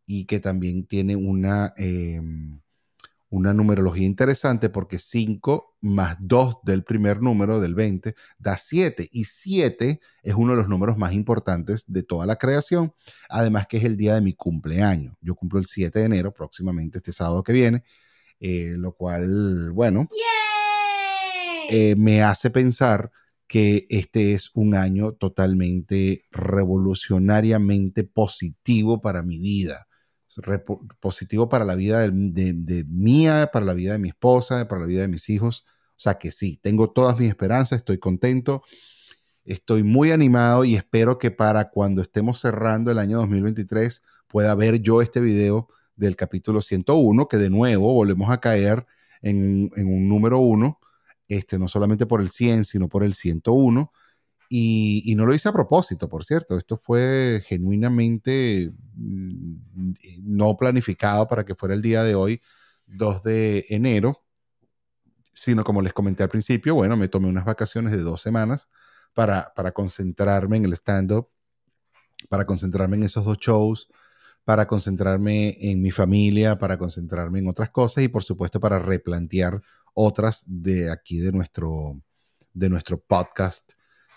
y 0.07 0.25
que 0.25 0.41
también 0.41 0.87
tiene 0.87 1.17
una, 1.17 1.75
em, 1.77 2.61
una 3.29 3.53
numerología 3.53 4.07
interesante 4.07 4.69
porque 4.69 4.99
5 4.99 5.77
más 5.81 6.17
2 6.21 6.59
del 6.63 6.85
primer 6.85 7.21
número, 7.21 7.61
del 7.61 7.75
20, 7.75 8.15
da 8.39 8.57
7 8.57 9.09
y 9.11 9.25
7 9.25 10.01
es 10.23 10.35
uno 10.35 10.53
de 10.53 10.59
los 10.59 10.69
números 10.69 10.97
más 10.97 11.13
importantes 11.13 11.85
de 11.93 12.03
toda 12.03 12.27
la 12.27 12.37
creación, 12.37 12.93
además 13.29 13.67
que 13.67 13.79
es 13.79 13.85
el 13.85 13.97
día 13.97 14.15
de 14.15 14.21
mi 14.21 14.35
cumpleaños. 14.35 15.17
Yo 15.21 15.35
cumplo 15.35 15.59
el 15.59 15.67
7 15.67 15.99
de 15.99 16.05
enero, 16.05 16.33
próximamente 16.33 16.99
este 16.99 17.13
sábado 17.13 17.43
que 17.43 17.53
viene, 17.53 17.83
eh, 18.41 18.75
lo 18.77 18.93
cual, 18.93 19.71
bueno, 19.73 20.09
eh, 21.69 21.97
me 21.97 22.23
hace 22.23 22.51
pensar 22.51 23.11
que 23.49 23.87
este 23.91 24.35
es 24.35 24.51
un 24.55 24.75
año 24.75 25.13
totalmente 25.13 26.25
revolucionariamente 26.31 28.05
positivo 28.05 29.01
para 29.01 29.23
mi 29.23 29.39
vida 29.39 29.86
positivo 31.01 31.49
para 31.49 31.65
la 31.65 31.75
vida 31.75 32.01
de, 32.01 32.85
mía, 32.89 33.51
para 33.53 33.65
la 33.65 33.75
vida 33.75 33.93
de 33.93 33.99
mi 33.99 34.09
esposa, 34.09 34.69
para 34.69 34.83
la 34.83 34.87
vida 34.87 35.03
de 35.03 35.09
mis 35.09 35.29
hijos. 35.29 35.65
O 35.91 35.99
sea 35.99 36.19
que 36.19 36.31
sí, 36.31 36.59
tengo 36.63 36.91
todas 36.91 37.19
mis 37.19 37.29
esperanzas, 37.29 37.79
estoy 37.79 37.99
contento, 37.99 38.63
estoy 39.45 39.83
muy 39.83 40.11
animado 40.11 40.65
y 40.65 40.77
espero 40.77 41.19
que 41.19 41.31
para 41.31 41.71
cuando 41.71 42.03
estemos 42.03 42.41
cerrando 42.41 42.91
el 42.91 42.99
año 42.99 43.19
2023 43.19 44.03
pueda 44.29 44.55
ver 44.55 44.81
yo 44.81 45.01
este 45.01 45.21
video 45.21 45.69
del 45.97 46.17
capítulo 46.17 46.61
101, 46.61 47.29
que 47.29 47.39
de 47.39 47.49
nuevo 47.49 47.95
volvemos 47.95 48.31
a 48.31 48.41
caer 48.41 48.87
en, 49.23 49.71
un 49.77 50.09
número 50.09 50.39
uno, 50.39 50.79
este, 51.29 51.59
no 51.59 51.69
solamente 51.69 52.07
por 52.07 52.21
el 52.21 52.29
100, 52.29 52.65
sino 52.65 52.89
por 52.89 53.03
el 53.03 53.15
101. 53.15 53.93
Y, 54.49 55.15
no 55.17 55.27
lo 55.27 55.35
hice 55.35 55.49
a 55.49 55.53
propósito, 55.53 56.09
por 56.09 56.25
cierto. 56.25 56.57
Esto 56.57 56.77
fue 56.77 57.43
genuinamente 57.47 58.73
mm, 58.95 59.93
no 60.23 60.57
planificado 60.57 61.27
para 61.27 61.45
que 61.45 61.55
fuera 61.55 61.75
el 61.75 61.83
día 61.83 62.03
de 62.03 62.15
hoy, 62.15 62.41
2 62.87 63.23
de 63.23 63.67
enero, 63.71 64.23
sino 65.35 65.65
como 65.65 65.83
les 65.83 65.93
comenté 65.93 66.23
al 66.23 66.29
principio, 66.29 66.75
bueno, 66.75 66.97
me 66.97 67.09
tomé 67.09 67.29
unas 67.29 67.45
vacaciones 67.45 67.93
de 67.93 67.99
dos 67.99 68.23
semanas 68.23 68.71
para, 69.15 69.53
para 69.55 69.73
concentrarme 69.73 70.57
en 70.57 70.65
el 70.65 70.73
stand-up, 70.73 71.29
para 72.29 72.47
concentrarme 72.47 72.97
en 72.97 73.03
esos 73.03 73.25
dos 73.25 73.39
shows, 73.39 73.89
para 74.45 74.67
concentrarme 74.67 75.57
en 75.61 75.83
mi 75.83 75.91
familia, 75.91 76.57
para 76.59 76.79
concentrarme 76.79 77.41
en 77.41 77.49
otras 77.49 77.71
cosas 77.71 78.05
y 78.05 78.09
por 78.09 78.23
supuesto 78.23 78.61
para 78.61 78.79
replantear 78.79 79.61
otras 79.93 80.45
de 80.47 80.91
aquí 80.91 81.19
de 81.19 81.33
nuestro, 81.33 82.01
de 82.55 82.69
nuestro 82.69 82.99
podcast 82.99 83.73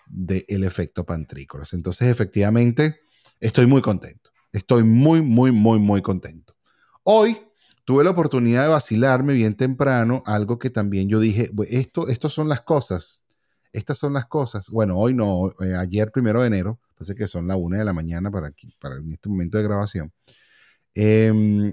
del 0.10 0.64
efecto 0.64 1.06
pantrícolas. 1.06 1.74
Entonces, 1.74 2.10
efectivamente, 2.10 3.02
estoy 3.40 3.68
muy 3.68 3.82
contento. 3.82 4.32
Estoy 4.52 4.84
muy, 4.84 5.22
muy, 5.22 5.52
muy, 5.52 5.80
muy 5.80 6.02
contento. 6.02 6.56
Hoy 7.04 7.38
tuve 7.86 8.04
la 8.04 8.10
oportunidad 8.10 8.64
de 8.64 8.70
vacilarme 8.70 9.34
bien 9.34 9.56
temprano, 9.56 10.24
algo 10.26 10.60
que 10.60 10.70
también 10.70 11.08
yo 11.08 11.20
dije, 11.20 11.52
esto 11.70 12.30
son 12.30 12.50
las 12.50 12.62
cosas, 12.62 13.26
estas 13.72 13.98
son 13.98 14.14
las 14.14 14.26
cosas. 14.26 14.70
Bueno, 14.70 14.98
hoy 14.98 15.14
no, 15.14 15.52
eh, 15.62 15.76
ayer 15.76 16.12
primero 16.12 16.42
de 16.42 16.48
enero, 16.48 16.80
parece 16.96 17.16
que 17.16 17.28
son 17.28 17.48
la 17.48 17.56
una 17.56 17.80
de 17.80 17.86
la 17.86 17.94
mañana 17.94 18.32
para, 18.32 18.48
aquí, 18.48 18.76
para 18.80 18.98
en 18.98 19.14
este 19.14 19.30
momento 19.30 19.58
de 19.58 19.64
grabación. 19.64 20.12
Em, 20.96 21.72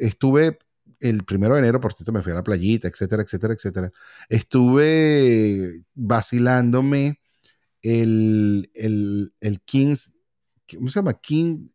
estuve 0.00 0.58
el 1.00 1.24
primero 1.24 1.54
de 1.54 1.60
enero, 1.60 1.80
por 1.80 1.92
cierto, 1.92 2.12
me 2.12 2.22
fui 2.22 2.32
a 2.32 2.36
la 2.36 2.42
playita, 2.42 2.88
etcétera, 2.88 3.22
etcétera, 3.22 3.54
etcétera. 3.54 3.92
Estuve 4.28 5.84
vacilándome 5.94 7.21
el, 7.82 8.70
el, 8.74 9.34
el 9.40 9.60
Kings, 9.62 10.14
¿cómo 10.72 10.88
se 10.88 11.00
llama? 11.00 11.14
King, 11.14 11.68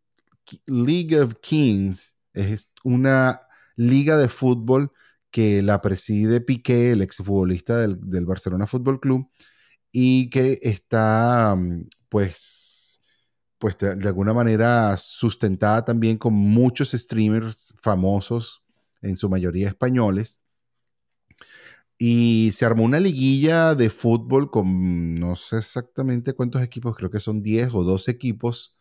League 0.65 1.19
of 1.19 1.35
Kings. 1.41 2.15
Es 2.33 2.71
una 2.83 3.39
liga 3.75 4.17
de 4.17 4.29
fútbol 4.29 4.91
que 5.31 5.61
la 5.61 5.81
preside 5.81 6.41
Piqué, 6.41 6.91
el 6.91 7.01
exfutbolista 7.01 7.77
del, 7.77 7.99
del 8.09 8.25
Barcelona 8.25 8.67
Fútbol 8.67 8.99
Club, 8.99 9.29
y 9.91 10.29
que 10.29 10.59
está, 10.61 11.55
pues, 12.09 13.03
pues 13.57 13.77
de, 13.77 13.95
de, 13.95 14.07
alguna 14.07 14.33
manera 14.33 14.95
sustentada 14.97 15.85
también 15.85 16.17
con 16.17 16.33
muchos 16.33 16.91
streamers 16.91 17.73
famosos 17.81 18.63
en 19.01 19.15
su 19.17 19.29
mayoría 19.29 19.67
españoles. 19.67 20.41
Y 21.97 22.51
se 22.53 22.65
armó 22.65 22.83
una 22.83 22.99
liguilla 22.99 23.73
de 23.73 23.89
fútbol 23.89 24.51
con 24.51 25.15
no 25.15 25.35
sé 25.35 25.57
exactamente 25.57 26.33
cuántos 26.33 26.61
equipos, 26.61 26.95
creo 26.95 27.09
que 27.09 27.19
son 27.19 27.41
10 27.41 27.73
o 27.73 27.83
12 27.83 28.11
equipos. 28.11 28.77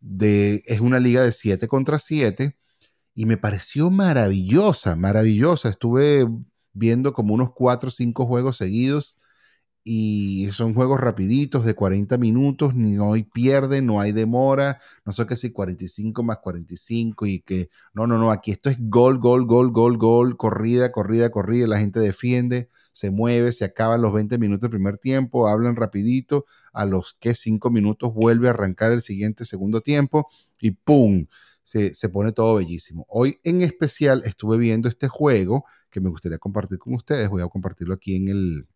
De, 0.00 0.62
es 0.66 0.80
una 0.80 1.00
liga 1.00 1.22
de 1.22 1.32
7 1.32 1.66
contra 1.66 1.98
7 1.98 2.56
y 3.14 3.26
me 3.26 3.36
pareció 3.36 3.90
maravillosa, 3.90 4.94
maravillosa. 4.96 5.70
Estuve 5.70 6.28
viendo 6.72 7.12
como 7.12 7.34
unos 7.34 7.52
4 7.54 7.88
o 7.88 7.90
5 7.90 8.26
juegos 8.26 8.58
seguidos 8.58 9.18
y 9.90 10.50
son 10.52 10.74
juegos 10.74 11.00
rapiditos 11.00 11.64
de 11.64 11.74
40 11.74 12.18
minutos, 12.18 12.74
ni 12.74 12.92
no 12.92 13.14
hay 13.14 13.22
pierde, 13.22 13.80
no 13.80 14.02
hay 14.02 14.12
demora, 14.12 14.80
no 15.06 15.12
sé 15.12 15.26
qué 15.26 15.34
si 15.34 15.50
45 15.50 16.22
más 16.22 16.40
45 16.42 17.24
y 17.24 17.40
que 17.40 17.70
no, 17.94 18.06
no, 18.06 18.18
no, 18.18 18.30
aquí 18.30 18.50
esto 18.50 18.68
es 18.68 18.76
gol, 18.78 19.18
gol, 19.18 19.46
gol, 19.46 19.72
gol, 19.72 19.96
gol, 19.96 20.36
corrida, 20.36 20.92
corrida, 20.92 21.30
corrida, 21.30 21.66
la 21.66 21.78
gente 21.78 22.00
defiende, 22.00 22.68
se 22.92 23.10
mueve, 23.10 23.50
se 23.50 23.64
acaban 23.64 24.02
los 24.02 24.12
20 24.12 24.36
minutos 24.36 24.68
del 24.68 24.72
primer 24.72 24.98
tiempo, 24.98 25.48
hablan 25.48 25.74
rapidito, 25.74 26.44
a 26.74 26.84
los 26.84 27.14
que 27.18 27.34
5 27.34 27.70
minutos 27.70 28.12
vuelve 28.12 28.48
a 28.48 28.50
arrancar 28.50 28.92
el 28.92 29.00
siguiente 29.00 29.46
segundo 29.46 29.80
tiempo 29.80 30.28
y 30.60 30.72
¡pum! 30.72 31.28
Se, 31.64 31.94
se 31.94 32.10
pone 32.10 32.32
todo 32.32 32.56
bellísimo. 32.56 33.06
Hoy 33.08 33.38
en 33.42 33.62
especial 33.62 34.22
estuve 34.26 34.58
viendo 34.58 34.86
este 34.86 35.08
juego 35.08 35.64
que 35.90 36.00
me 36.02 36.10
gustaría 36.10 36.36
compartir 36.36 36.78
con 36.78 36.92
ustedes, 36.92 37.30
voy 37.30 37.40
a 37.40 37.48
compartirlo 37.48 37.94
aquí 37.94 38.16
en 38.16 38.28
el, 38.28 38.68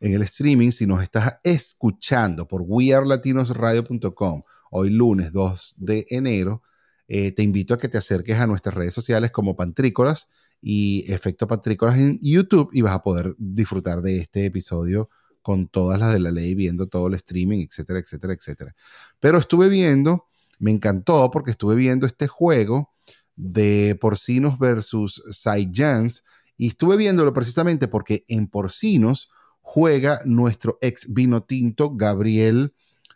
en 0.00 0.14
el 0.14 0.22
streaming, 0.22 0.70
si 0.70 0.86
nos 0.86 1.02
estás 1.02 1.38
escuchando 1.42 2.46
por 2.46 2.62
wearlatinosradio.com, 2.62 4.42
hoy 4.70 4.90
lunes 4.90 5.32
2 5.32 5.74
de 5.78 6.06
enero, 6.10 6.62
eh, 7.08 7.32
te 7.32 7.42
invito 7.42 7.74
a 7.74 7.78
que 7.78 7.88
te 7.88 7.98
acerques 7.98 8.36
a 8.36 8.46
nuestras 8.46 8.74
redes 8.74 8.94
sociales 8.94 9.30
como 9.30 9.56
Pantrícolas 9.56 10.28
y 10.60 11.10
Efecto 11.10 11.46
Pantrícolas 11.46 11.96
en 11.96 12.18
YouTube 12.20 12.70
y 12.72 12.82
vas 12.82 12.94
a 12.94 13.02
poder 13.02 13.34
disfrutar 13.38 14.02
de 14.02 14.18
este 14.18 14.44
episodio 14.46 15.08
con 15.40 15.68
todas 15.68 15.98
las 15.98 16.12
de 16.12 16.20
la 16.20 16.30
ley, 16.30 16.54
viendo 16.54 16.88
todo 16.88 17.06
el 17.06 17.14
streaming, 17.14 17.64
etcétera, 17.64 18.00
etcétera, 18.00 18.34
etcétera. 18.34 18.74
Pero 19.18 19.38
estuve 19.38 19.68
viendo, 19.68 20.26
me 20.58 20.70
encantó 20.70 21.30
porque 21.30 21.52
estuve 21.52 21.74
viendo 21.74 22.06
este 22.06 22.26
juego 22.28 22.92
de 23.34 23.96
porcinos 24.00 24.58
versus 24.58 25.22
Saiyans 25.30 26.24
y 26.56 26.66
estuve 26.66 26.96
viéndolo 26.96 27.32
precisamente 27.32 27.88
porque 27.88 28.24
en 28.28 28.48
porcinos 28.48 29.30
juega 29.70 30.22
nuestro 30.24 30.78
ex 30.80 31.12
vino 31.12 31.42
tinto 31.42 31.90
Gabriel 31.94 32.72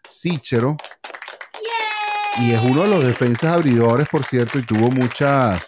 Sichero. 0.06 0.76
Y 2.40 2.52
es 2.52 2.60
uno 2.60 2.82
de 2.82 2.88
los 2.88 3.02
defensas 3.02 3.56
abridores, 3.56 4.06
por 4.10 4.22
cierto, 4.22 4.58
y 4.58 4.62
tuvo 4.66 4.90
muchas, 4.90 5.66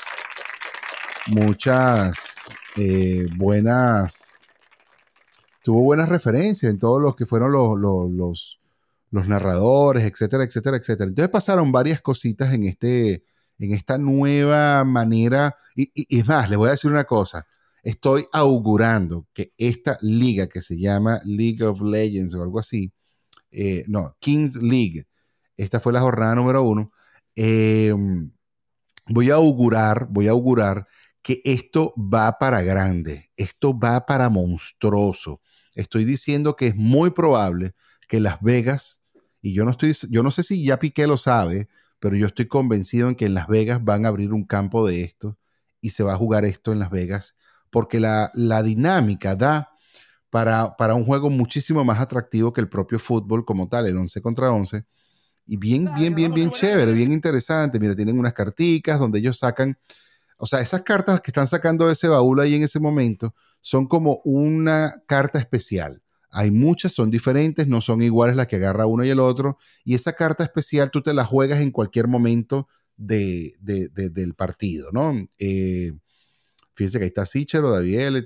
muchas 1.28 2.36
eh, 2.76 3.26
buenas, 3.34 4.38
tuvo 5.62 5.80
buenas 5.80 6.10
referencias 6.10 6.70
en 6.70 6.78
todos 6.78 7.00
los 7.00 7.16
que 7.16 7.24
fueron 7.24 7.52
los, 7.52 7.78
los, 7.78 8.60
los, 9.10 9.26
narradores, 9.26 10.04
etcétera, 10.04 10.44
etcétera, 10.44 10.76
etcétera. 10.76 11.08
Entonces 11.08 11.30
pasaron 11.30 11.72
varias 11.72 12.02
cositas 12.02 12.52
en, 12.52 12.64
este, 12.64 13.24
en 13.58 13.72
esta 13.72 13.96
nueva 13.96 14.84
manera. 14.84 15.56
Y, 15.74 15.84
y, 15.94 16.16
y 16.16 16.20
es 16.20 16.28
más, 16.28 16.50
les 16.50 16.58
voy 16.58 16.68
a 16.68 16.72
decir 16.72 16.90
una 16.90 17.04
cosa 17.04 17.46
estoy 17.84 18.24
augurando 18.32 19.28
que 19.34 19.52
esta 19.58 19.98
liga 20.00 20.48
que 20.48 20.62
se 20.62 20.78
llama 20.78 21.20
League 21.24 21.62
of 21.62 21.82
Legends 21.82 22.34
o 22.34 22.42
algo 22.42 22.58
así, 22.58 22.90
eh, 23.50 23.84
no, 23.86 24.16
Kings 24.18 24.56
League, 24.56 25.06
esta 25.56 25.78
fue 25.78 25.92
la 25.92 26.00
jornada 26.00 26.34
número 26.34 26.62
uno, 26.62 26.90
eh, 27.36 27.94
voy 29.08 29.30
a 29.30 29.34
augurar, 29.34 30.08
voy 30.10 30.28
a 30.28 30.32
augurar 30.32 30.86
que 31.22 31.42
esto 31.44 31.94
va 31.96 32.38
para 32.38 32.62
grande, 32.62 33.30
esto 33.36 33.78
va 33.78 34.04
para 34.06 34.28
monstruoso. 34.28 35.40
Estoy 35.74 36.04
diciendo 36.04 36.56
que 36.56 36.68
es 36.68 36.76
muy 36.76 37.10
probable 37.10 37.74
que 38.08 38.20
Las 38.20 38.40
Vegas, 38.40 39.02
y 39.42 39.52
yo 39.52 39.64
no 39.64 39.72
estoy, 39.72 39.94
yo 40.10 40.22
no 40.22 40.30
sé 40.30 40.42
si 40.42 40.64
ya 40.64 40.78
Piqué 40.78 41.06
lo 41.06 41.18
sabe, 41.18 41.68
pero 41.98 42.16
yo 42.16 42.26
estoy 42.26 42.46
convencido 42.48 43.08
en 43.08 43.14
que 43.14 43.26
en 43.26 43.34
Las 43.34 43.48
Vegas 43.48 43.84
van 43.84 44.06
a 44.06 44.08
abrir 44.08 44.32
un 44.32 44.44
campo 44.44 44.86
de 44.86 45.02
esto 45.02 45.38
y 45.80 45.90
se 45.90 46.02
va 46.02 46.14
a 46.14 46.18
jugar 46.18 46.44
esto 46.46 46.72
en 46.72 46.78
Las 46.78 46.90
Vegas 46.90 47.34
porque 47.74 47.98
la, 47.98 48.30
dinámica 48.62 49.34
da 49.34 49.72
para, 50.30 50.76
para, 50.76 50.94
un 50.94 51.04
juego 51.04 51.28
muchísimo 51.28 51.84
más 51.84 51.98
atractivo 51.98 52.52
que 52.52 52.60
el 52.60 52.68
propio 52.68 53.00
fútbol 53.00 53.44
como 53.44 53.68
tal, 53.68 53.88
el 53.88 53.96
11 53.96 54.22
contra 54.22 54.52
11. 54.52 54.84
Y 55.44 55.56
bien, 55.56 55.90
bien, 55.96 56.14
bien, 56.14 56.32
bien 56.32 56.52
chévere, 56.52 56.92
bien 56.92 57.12
interesante. 57.12 57.80
Mira, 57.80 57.96
tienen 57.96 58.16
unas 58.16 58.32
carticas 58.32 59.00
donde 59.00 59.18
ellos 59.18 59.38
sacan, 59.38 59.76
o 60.38 60.46
sea, 60.46 60.60
esas 60.60 60.82
cartas 60.82 61.20
que 61.20 61.32
están 61.32 61.48
sacando 61.48 61.88
de 61.88 61.94
ese 61.94 62.06
baúl 62.06 62.38
ahí 62.38 62.54
en 62.54 62.62
ese 62.62 62.78
momento 62.78 63.34
son 63.60 63.88
como 63.88 64.20
una 64.22 64.94
carta 65.08 65.40
especial. 65.40 66.00
Hay 66.30 66.52
muchas, 66.52 66.92
son 66.92 67.10
diferentes, 67.10 67.66
no 67.66 67.80
son 67.80 68.02
iguales 68.02 68.36
las 68.36 68.46
que 68.46 68.54
agarra 68.54 68.86
uno 68.86 69.04
y 69.04 69.10
el 69.10 69.18
otro. 69.18 69.58
Y 69.84 69.96
esa 69.96 70.12
carta 70.12 70.44
especial 70.44 70.92
tú 70.92 71.02
te 71.02 71.12
la 71.12 71.24
juegas 71.24 71.60
en 71.60 71.72
cualquier 71.72 72.06
momento 72.06 72.68
de, 72.96 73.54
del 73.58 74.34
partido, 74.34 74.92
¿no? 74.92 75.12
Eh, 75.40 75.92
Fíjense 76.74 76.98
que 76.98 77.04
ahí 77.04 77.08
está 77.08 77.24
Sichero, 77.24 77.70
Daviel, 77.70 78.24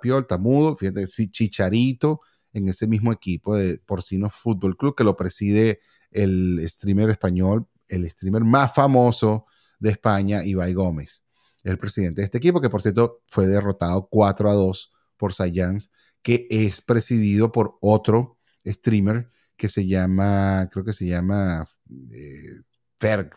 Piol, 0.00 0.26
Tamudo, 0.26 0.76
fíjense, 0.76 1.30
Chicharito 1.30 2.20
en 2.52 2.68
ese 2.68 2.86
mismo 2.86 3.12
equipo 3.12 3.54
de 3.54 3.78
Porcino 3.78 4.28
Fútbol 4.30 4.76
Club 4.76 4.96
que 4.96 5.04
lo 5.04 5.16
preside 5.16 5.80
el 6.10 6.60
streamer 6.66 7.10
español, 7.10 7.66
el 7.88 8.08
streamer 8.10 8.44
más 8.44 8.74
famoso 8.74 9.46
de 9.78 9.90
España, 9.90 10.44
Ibai 10.44 10.72
Gómez. 10.74 11.24
el 11.62 11.78
presidente 11.78 12.20
de 12.20 12.26
este 12.26 12.38
equipo, 12.38 12.60
que 12.60 12.70
por 12.70 12.80
cierto 12.80 13.22
fue 13.28 13.46
derrotado 13.46 14.06
4 14.08 14.50
a 14.50 14.54
2 14.54 14.92
por 15.16 15.34
Sayans, 15.34 15.90
que 16.22 16.46
es 16.48 16.80
presidido 16.80 17.50
por 17.50 17.76
otro 17.80 18.38
streamer 18.64 19.30
que 19.56 19.68
se 19.68 19.86
llama, 19.86 20.68
creo 20.70 20.84
que 20.84 20.92
se 20.92 21.06
llama 21.06 21.66
eh, 22.12 22.62
Ferg, 22.96 23.30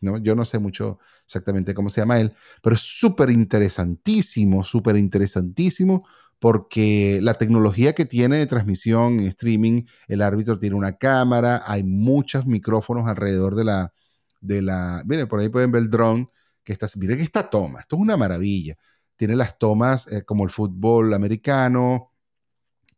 ¿no? 0.00 0.18
Yo 0.18 0.34
no 0.34 0.44
sé 0.44 0.58
mucho 0.58 0.98
exactamente 1.24 1.74
cómo 1.74 1.90
se 1.90 2.00
llama 2.00 2.20
él, 2.20 2.34
pero 2.62 2.74
es 2.74 2.82
súper 2.82 3.30
interesantísimo, 3.30 4.64
súper 4.64 4.96
interesantísimo 4.96 6.06
porque 6.38 7.20
la 7.22 7.34
tecnología 7.34 7.94
que 7.94 8.04
tiene 8.04 8.36
de 8.36 8.46
transmisión 8.46 9.20
en 9.20 9.26
streaming, 9.28 9.84
el 10.08 10.22
árbitro 10.22 10.58
tiene 10.58 10.76
una 10.76 10.96
cámara, 10.96 11.62
hay 11.66 11.82
muchos 11.82 12.46
micrófonos 12.46 13.08
alrededor 13.08 13.54
de 13.54 13.64
la, 13.64 13.94
de 14.40 14.62
la, 14.62 15.02
miren, 15.06 15.28
por 15.28 15.40
ahí 15.40 15.48
pueden 15.48 15.72
ver 15.72 15.82
el 15.82 15.90
drone 15.90 16.28
que 16.62 16.72
está, 16.72 16.86
miren 16.96 17.20
esta 17.20 17.48
toma, 17.48 17.80
esto 17.80 17.96
es 17.96 18.02
una 18.02 18.16
maravilla. 18.16 18.76
Tiene 19.16 19.36
las 19.36 19.58
tomas 19.58 20.10
eh, 20.12 20.24
como 20.24 20.44
el 20.44 20.50
fútbol 20.50 21.14
americano, 21.14 22.10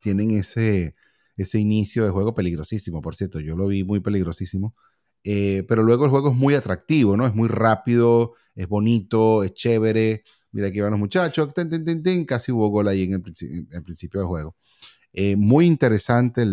tienen 0.00 0.30
ese, 0.32 0.94
ese 1.36 1.58
inicio 1.58 2.04
de 2.04 2.10
juego 2.10 2.34
peligrosísimo, 2.34 3.00
por 3.02 3.14
cierto, 3.16 3.40
yo 3.40 3.56
lo 3.56 3.68
vi 3.68 3.84
muy 3.84 4.00
peligrosísimo 4.00 4.74
eh, 5.28 5.64
pero 5.66 5.82
luego 5.82 6.04
el 6.04 6.10
juego 6.12 6.30
es 6.30 6.36
muy 6.36 6.54
atractivo, 6.54 7.16
¿no? 7.16 7.26
Es 7.26 7.34
muy 7.34 7.48
rápido, 7.48 8.34
es 8.54 8.68
bonito, 8.68 9.42
es 9.42 9.54
chévere. 9.54 10.22
Mira, 10.52 10.68
aquí 10.68 10.80
van 10.80 10.92
los 10.92 11.00
muchachos, 11.00 11.52
casi 12.28 12.52
hubo 12.52 12.68
gol 12.68 12.86
ahí 12.86 13.02
en 13.02 13.14
el, 13.14 13.22
principio 13.82 14.20
del 14.20 14.28
juego. 14.28 14.56
Eh, 15.12 15.34
muy 15.34 15.66
interesante 15.66 16.46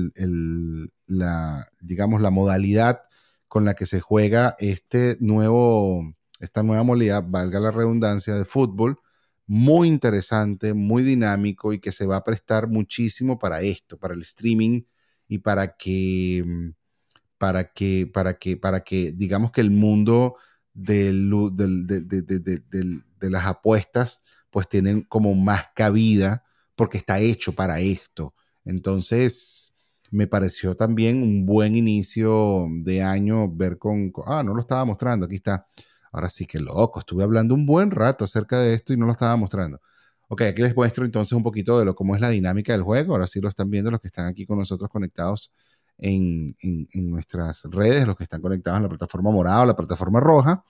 la, 1.06 1.68
digamos, 1.82 2.20
la 2.20 2.32
modalidad 2.32 3.02
con 3.48 3.64
la 3.64 3.76
que 3.76 3.86
se 3.86 4.00
juega 4.00 4.56
este 4.58 5.18
nuevo, 5.20 6.04
esta 6.40 6.64
nueva 6.64 6.82
modalidad, 6.84 7.24
valga 7.28 7.60
la 7.60 7.70
redundancia, 7.70 8.34
de 8.34 8.46
fútbol. 8.46 9.00
Muy 9.46 9.88
interesante, 9.88 10.74
muy 10.74 11.04
dinámico 11.04 11.74
y 11.74 11.80
que 11.80 11.92
se 11.92 12.08
va 12.08 12.18
a 12.18 12.24
prestar 12.24 12.68
muchísimo 12.68 13.38
para 13.38 13.62
esto, 13.62 14.00
para 14.00 14.16
el 14.16 14.22
streaming 14.22 14.82
y 15.28 15.40
para 15.40 15.76
que 15.78 16.44
mm, 16.44 16.83
para 17.44 17.74
que, 17.74 18.08
para 18.08 18.38
que, 18.40 18.56
para 18.56 18.86
que 18.86 19.12
digamos 19.12 19.52
que 19.52 19.60
el 19.60 19.70
mundo 19.70 20.38
de, 20.74 21.12
las 23.20 23.46
apuestas 23.46 24.24
pues 24.50 24.70
tienen 24.70 25.02
como 25.02 25.36
más 25.36 25.66
cabida 25.76 26.46
porque 26.74 26.98
está 26.98 27.20
hecho 27.20 27.54
para 27.54 27.82
esto. 27.82 28.34
Entonces, 28.64 29.74
me 30.10 30.26
pareció 30.26 30.78
también 30.78 31.22
un 31.22 31.46
buen 31.46 31.76
inicio 31.76 32.66
de 32.82 33.02
año 33.02 33.54
ver 33.54 33.78
con, 33.78 34.14
ah, 34.26 34.42
no 34.42 34.54
lo 34.54 34.62
estaba 34.62 34.86
mostrando, 34.86 35.26
aquí 35.26 35.36
está. 35.36 35.68
Ahora 36.14 36.30
sí 36.30 36.46
que 36.46 36.62
loco, 36.62 37.00
estuve 37.00 37.26
hablando 37.26 37.56
un 37.56 37.66
buen 37.66 37.92
rato 37.92 38.24
acerca 38.24 38.62
de 38.62 38.74
esto 38.74 38.94
y 38.94 38.98
no 38.98 39.06
lo 39.06 39.12
estaba 39.12 39.36
mostrando. 39.36 39.82
Ok, 40.30 40.44
aquí 40.44 40.62
les 40.62 40.74
muestro 40.78 41.04
entonces 41.04 41.34
un 41.34 41.44
poquito 41.44 41.78
de 41.78 41.84
lo, 41.84 41.94
cómo 41.94 42.16
es 42.16 42.22
la 42.22 42.30
dinámica 42.30 42.72
del 42.72 42.84
juego. 42.84 43.14
Ahora 43.16 43.28
sí 43.28 43.42
lo 43.42 43.50
están 43.50 43.70
viendo 43.70 43.92
los 43.92 44.00
que 44.00 44.08
están 44.08 44.28
aquí 44.28 44.46
con 44.46 44.58
nosotros 44.58 44.90
conectados 44.90 45.54
en, 45.98 46.56
nuestras 47.10 47.64
redes, 47.66 48.06
los 48.06 48.16
que 48.16 48.24
están 48.24 48.42
conectados 48.42 48.78
en 48.78 48.84
la 48.84 48.90
plataforma 48.90 49.32
morada 49.32 49.62
o 49.62 49.66
la 49.66 49.76
plataforma 49.76 50.20
roja. 50.20 50.64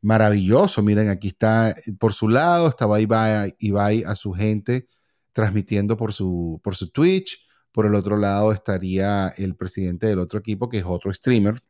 Maravilloso, 0.00 0.82
miren, 0.82 1.08
aquí 1.08 1.28
está 1.28 1.74
por 1.98 2.12
su 2.12 2.28
lado, 2.28 2.68
estaba 2.68 3.00
Ibai, 3.00 3.56
Ibai 3.58 4.04
a 4.04 4.14
su 4.14 4.32
gente 4.32 4.88
transmitiendo 5.32 5.96
por 5.96 6.12
su, 6.12 6.60
por 6.62 6.74
su 6.76 6.90
Twitch. 6.90 7.44
Por 7.72 7.86
el 7.86 7.94
otro 7.94 8.16
lado 8.16 8.52
estaría 8.52 9.28
el 9.36 9.54
presidente 9.54 10.06
del 10.06 10.18
otro 10.18 10.40
equipo, 10.40 10.68
que 10.68 10.78
es 10.78 10.84
otro 10.86 11.12
streamer, 11.12 11.60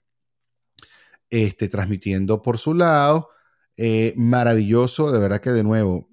este, 1.31 1.69
transmitiendo 1.69 2.41
por 2.43 2.59
su 2.59 2.75
lado. 2.75 3.31
Eh, 3.77 4.15
maravilloso, 4.17 5.13
de 5.13 5.19
verdad 5.19 5.41
que 5.41 5.51
de 5.51 5.63
nuevo, 5.65 6.09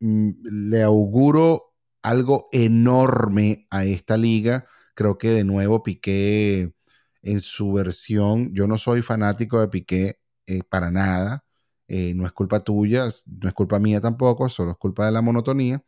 mm, 0.00 0.30
le 0.70 0.82
auguro 0.82 1.74
algo 2.02 2.48
enorme 2.52 3.66
a 3.70 3.84
esta 3.84 4.16
liga 4.16 4.66
Creo 4.98 5.16
que 5.16 5.30
de 5.30 5.44
nuevo 5.44 5.84
Piqué 5.84 6.72
en 7.22 7.38
su 7.40 7.72
versión, 7.72 8.52
yo 8.52 8.66
no 8.66 8.78
soy 8.78 9.02
fanático 9.02 9.60
de 9.60 9.68
Piqué 9.68 10.18
eh, 10.46 10.62
para 10.68 10.90
nada, 10.90 11.44
eh, 11.86 12.14
no 12.16 12.26
es 12.26 12.32
culpa 12.32 12.58
tuya, 12.58 13.04
no 13.26 13.48
es 13.48 13.54
culpa 13.54 13.78
mía 13.78 14.00
tampoco, 14.00 14.48
solo 14.48 14.72
es 14.72 14.76
culpa 14.76 15.06
de 15.06 15.12
la 15.12 15.22
monotonía. 15.22 15.84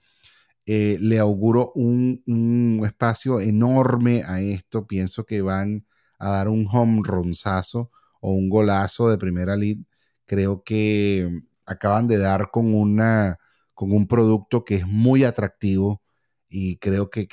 Eh, 0.67 0.97
le 1.01 1.19
auguro 1.19 1.73
un, 1.75 2.23
un, 2.29 2.83
espacio 2.87 3.41
enorme 3.41 4.23
a 4.25 4.41
esto, 4.43 4.87
pienso 4.87 5.27
que 5.27 5.43
van 5.43 5.87
a 6.21 6.31
dar 6.31 6.49
un 6.49 6.69
home 6.71 7.03
runzazo 7.05 7.91
o 8.21 8.33
un 8.33 8.49
golazo 8.49 9.11
de 9.11 9.19
primera 9.19 9.57
lead. 9.57 9.79
Creo 10.27 10.63
que 10.63 11.29
acaban 11.67 12.07
de 12.07 12.19
dar 12.19 12.51
con, 12.53 12.75
una, 12.75 13.39
con 13.75 13.93
un 13.93 14.07
producto 14.07 14.65
que 14.65 14.77
es 14.77 14.87
muy 14.87 15.25
atractivo 15.25 16.01
y 16.49 16.77
creo 16.79 17.11
que 17.11 17.27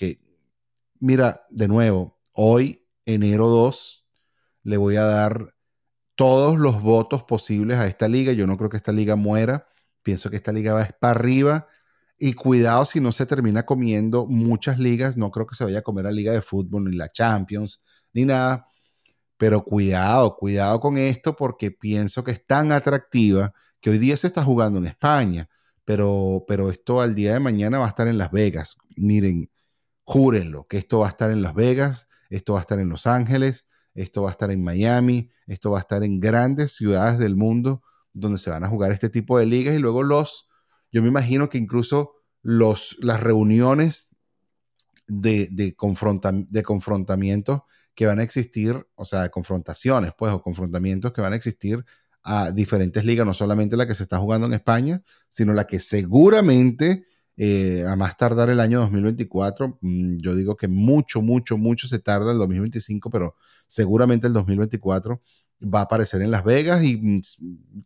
mira, 1.00 1.46
de 1.50 1.68
nuevo, 1.68 2.20
hoy, 2.34 2.86
enero 3.06 3.48
2, 3.48 4.06
le 4.64 4.78
voy 4.78 4.98
a 4.98 5.04
dar 5.04 5.56
todos 6.16 6.58
los 6.58 6.82
votos 6.82 7.24
posibles 7.24 7.78
a 7.78 7.88
esta 7.88 8.08
liga. 8.08 8.34
Yo 8.34 8.48
no 8.48 8.58
creo 8.58 8.70
que 8.70 8.78
esta 8.78 8.92
liga 8.92 9.16
muera. 9.16 9.68
Pienso 10.04 10.30
que 10.30 10.36
esta 10.36 10.52
liga 10.52 10.74
va 10.74 10.90
para 11.00 11.12
arriba. 11.12 11.68
Y 12.18 12.34
cuidado 12.34 12.86
si 12.86 13.00
no 13.00 13.12
se 13.12 13.28
termina 13.28 13.66
comiendo 13.66 14.26
muchas 14.26 14.80
ligas. 14.80 15.16
No 15.16 15.30
creo 15.32 15.46
que 15.46 15.56
se 15.56 15.64
vaya 15.64 15.80
a 15.80 15.84
comer 15.84 16.06
la 16.06 16.12
liga 16.12 16.34
de 16.34 16.42
fútbol, 16.42 16.86
ni 16.86 16.98
la 16.98 17.12
Champions, 17.12 17.84
ni 18.14 18.26
nada. 18.26 18.68
Pero 19.38 19.64
cuidado, 19.64 20.36
cuidado 20.36 20.80
con 20.80 20.98
esto 20.98 21.36
porque 21.36 21.70
pienso 21.70 22.24
que 22.24 22.32
es 22.32 22.46
tan 22.46 22.72
atractiva 22.72 23.54
que 23.80 23.92
hoy 23.92 24.00
día 24.00 24.18
se 24.18 24.28
está 24.28 24.44
jugando 24.44 24.80
en 24.80 24.88
España. 24.88 25.48
Pero, 25.86 26.44
pero 26.48 26.72
esto 26.72 27.00
al 27.00 27.14
día 27.14 27.34
de 27.34 27.40
mañana 27.40 27.78
va 27.78 27.86
a 27.86 27.90
estar 27.90 28.08
en 28.08 28.18
Las 28.18 28.32
Vegas. 28.32 28.76
Miren, 28.98 29.50
júrenlo, 30.08 30.68
que 30.68 30.78
esto 30.78 31.00
va 31.00 31.08
a 31.08 31.10
estar 31.10 31.32
en 31.32 31.42
Las 31.42 31.54
Vegas, 31.54 32.08
esto 32.30 32.54
va 32.54 32.60
a 32.60 32.62
estar 32.62 32.80
en 32.80 32.88
Los 32.88 33.08
Ángeles, 33.08 33.68
esto 33.94 34.22
va 34.24 34.30
a 34.30 34.32
estar 34.32 34.50
en 34.52 34.64
Miami, 34.64 35.32
esto 35.48 35.72
va 35.72 35.80
a 35.80 35.82
estar 35.82 36.02
en 36.02 36.22
grandes 36.22 36.78
ciudades 36.78 37.20
del 37.20 37.36
mundo 37.36 37.84
donde 38.14 38.38
se 38.38 38.50
van 38.50 38.64
a 38.64 38.70
jugar 38.70 38.94
este 38.94 39.10
tipo 39.10 39.38
de 39.38 39.46
ligas 39.46 39.76
y 39.76 39.80
luego 39.80 40.04
los, 40.04 40.48
yo 40.94 41.02
me 41.02 41.10
imagino 41.10 41.50
que 41.50 41.58
incluso 41.58 42.14
los, 42.42 42.96
las 43.02 43.20
reuniones 43.20 44.16
de, 45.08 45.50
de, 45.52 45.76
de 45.76 46.64
confrontamientos 46.64 47.62
que 47.94 48.06
van 48.06 48.20
a 48.20 48.24
existir, 48.24 48.88
o 48.96 49.04
sea, 49.04 49.24
de 49.24 49.30
confrontaciones, 49.30 50.14
pues, 50.18 50.32
o 50.32 50.42
confrontamientos 50.42 51.12
que 51.12 51.20
van 51.20 51.34
a 51.34 51.36
existir 51.36 51.84
a 52.24 52.52
diferentes 52.52 53.04
ligas, 53.04 53.28
no 53.28 53.34
solamente 53.34 53.76
la 53.76 53.86
que 53.86 53.94
se 53.94 54.04
está 54.04 54.20
jugando 54.20 54.48
en 54.48 54.54
España, 54.54 55.02
sino 55.28 55.54
la 55.54 55.68
que 55.68 55.82
seguramente 55.82 57.06
eh, 57.38 57.86
a 57.88 57.96
más 57.96 58.18
tardar 58.18 58.50
el 58.50 58.60
año 58.60 58.80
2024. 58.82 59.78
Mm, 59.82 60.18
yo 60.18 60.36
digo 60.36 60.58
que 60.58 60.68
mucho, 60.68 61.22
mucho, 61.22 61.58
mucho 61.58 61.88
se 61.88 62.00
tarda 62.00 62.32
el 62.32 62.40
2025, 62.40 63.10
pero 63.12 63.36
seguramente 63.68 64.28
el 64.28 64.34
2024 64.34 65.22
va 65.64 65.80
a 65.80 65.84
aparecer 65.84 66.22
en 66.22 66.32
Las 66.32 66.44
Vegas 66.44 66.84
y 66.84 66.98
mm, 66.98 67.22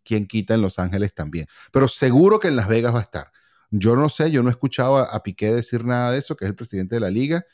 quien 0.04 0.26
quita 0.28 0.54
en 0.54 0.62
Los 0.62 0.80
Ángeles 0.80 1.14
también. 1.14 1.48
Pero 1.72 1.88
seguro 1.88 2.40
que 2.40 2.48
en 2.48 2.56
Las 2.56 2.68
Vegas 2.68 2.94
va 2.96 3.00
a 3.00 3.04
estar. 3.04 3.32
Yo 3.72 3.96
no 3.96 4.10
sé, 4.10 4.32
yo 4.32 4.44
no 4.44 4.50
he 4.50 4.52
escuchado 4.52 4.98
a, 4.98 5.24
Piqué 5.24 5.54
decir 5.54 5.86
nada 5.86 6.12
de 6.12 6.20
eso, 6.20 6.36
que 6.36 6.46
es 6.46 6.50
el 6.50 6.56
presidente 6.56 6.96
de 6.96 7.02
la 7.02 7.10
liga. 7.10 7.46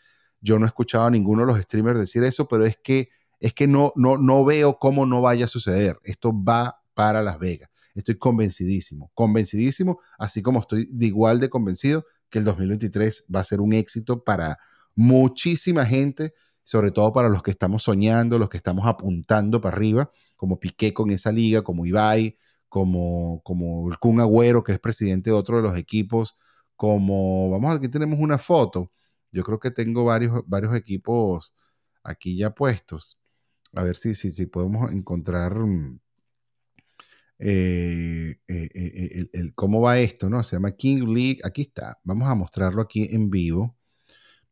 Yo 0.42 0.60
no 0.60 0.66
he 0.66 0.68
escuchado 0.68 1.06
a 1.06 1.12
ninguno 1.12 1.42
de 1.42 1.48
los 1.48 1.62
streamers 1.62 2.00
decir 2.00 2.24
eso, 2.24 2.48
pero 2.48 2.66
es 2.66 2.78
que, 2.84 3.10
es 3.40 3.54
que 3.54 3.68
no, 3.68 3.92
no, 3.96 4.18
no 4.18 4.44
veo 4.46 4.80
cómo 4.80 5.06
no 5.06 5.22
vaya 5.22 5.46
a 5.46 5.48
suceder. 5.48 6.00
Esto 6.04 6.32
va 6.34 6.82
para 6.96 7.22
Las 7.22 7.40
Vegas. 7.40 7.70
Estoy 7.98 8.18
convencidísimo, 8.18 9.12
convencidísimo, 9.14 10.00
así 10.20 10.42
como 10.42 10.60
estoy 10.60 10.88
de 10.94 11.08
igual 11.08 11.40
de 11.40 11.50
convencido 11.50 12.06
que 12.30 12.40
el 12.40 12.46
2023 12.46 13.26
va 13.34 13.40
a 13.40 13.44
ser 13.44 13.62
un 13.62 13.74
éxito 13.74 14.24
para 14.24 14.58
muchísima 14.96 15.86
gente, 15.86 16.34
sobre 16.64 16.92
todo 16.92 17.12
para 17.14 17.30
los 17.30 17.42
que 17.44 17.52
estamos 17.52 17.84
soñando, 17.84 18.38
los 18.38 18.50
que 18.50 18.58
estamos 18.58 18.86
apuntando 18.86 19.62
para 19.62 19.76
arriba, 19.76 20.12
como 20.36 20.60
Piqué 20.60 20.94
con 20.94 21.12
esa 21.12 21.32
liga, 21.32 21.64
como 21.64 21.86
Ibai, 21.86 22.38
como, 22.70 23.42
como 23.44 23.90
el 23.90 23.98
Kun 23.98 24.20
Agüero, 24.20 24.64
que 24.64 24.74
es 24.74 24.80
presidente 24.80 25.30
de 25.30 25.36
otro 25.36 25.58
de 25.58 25.64
los 25.64 25.78
equipos, 25.78 26.38
como, 26.76 27.50
vamos, 27.50 27.76
aquí 27.76 27.88
tenemos 27.90 28.20
una 28.20 28.38
foto. 28.38 28.92
Yo 29.32 29.44
creo 29.44 29.60
que 29.60 29.72
tengo 29.72 30.06
varios, 30.06 30.44
varios 30.46 30.76
equipos 30.76 31.56
aquí 32.04 32.38
ya 32.38 32.52
puestos. 32.52 33.18
A 33.74 33.84
ver 33.84 33.98
si, 33.98 34.16
si, 34.16 34.32
si 34.32 34.46
podemos 34.46 34.92
encontrar 34.92 35.56
mm, 35.56 36.00
eh, 37.40 38.36
eh, 38.48 38.70
eh, 38.74 39.30
el, 39.34 39.54
cómo 39.54 39.82
va 39.82 40.00
esto, 40.00 40.30
¿no? 40.30 40.44
Se 40.44 40.56
llama 40.56 40.72
King 40.72 41.04
League. 41.08 41.40
Aquí 41.44 41.64
está. 41.64 42.00
Vamos 42.04 42.28
a 42.28 42.36
mostrarlo 42.36 42.82
aquí 42.82 43.08
en 43.12 43.30
vivo. 43.30 43.76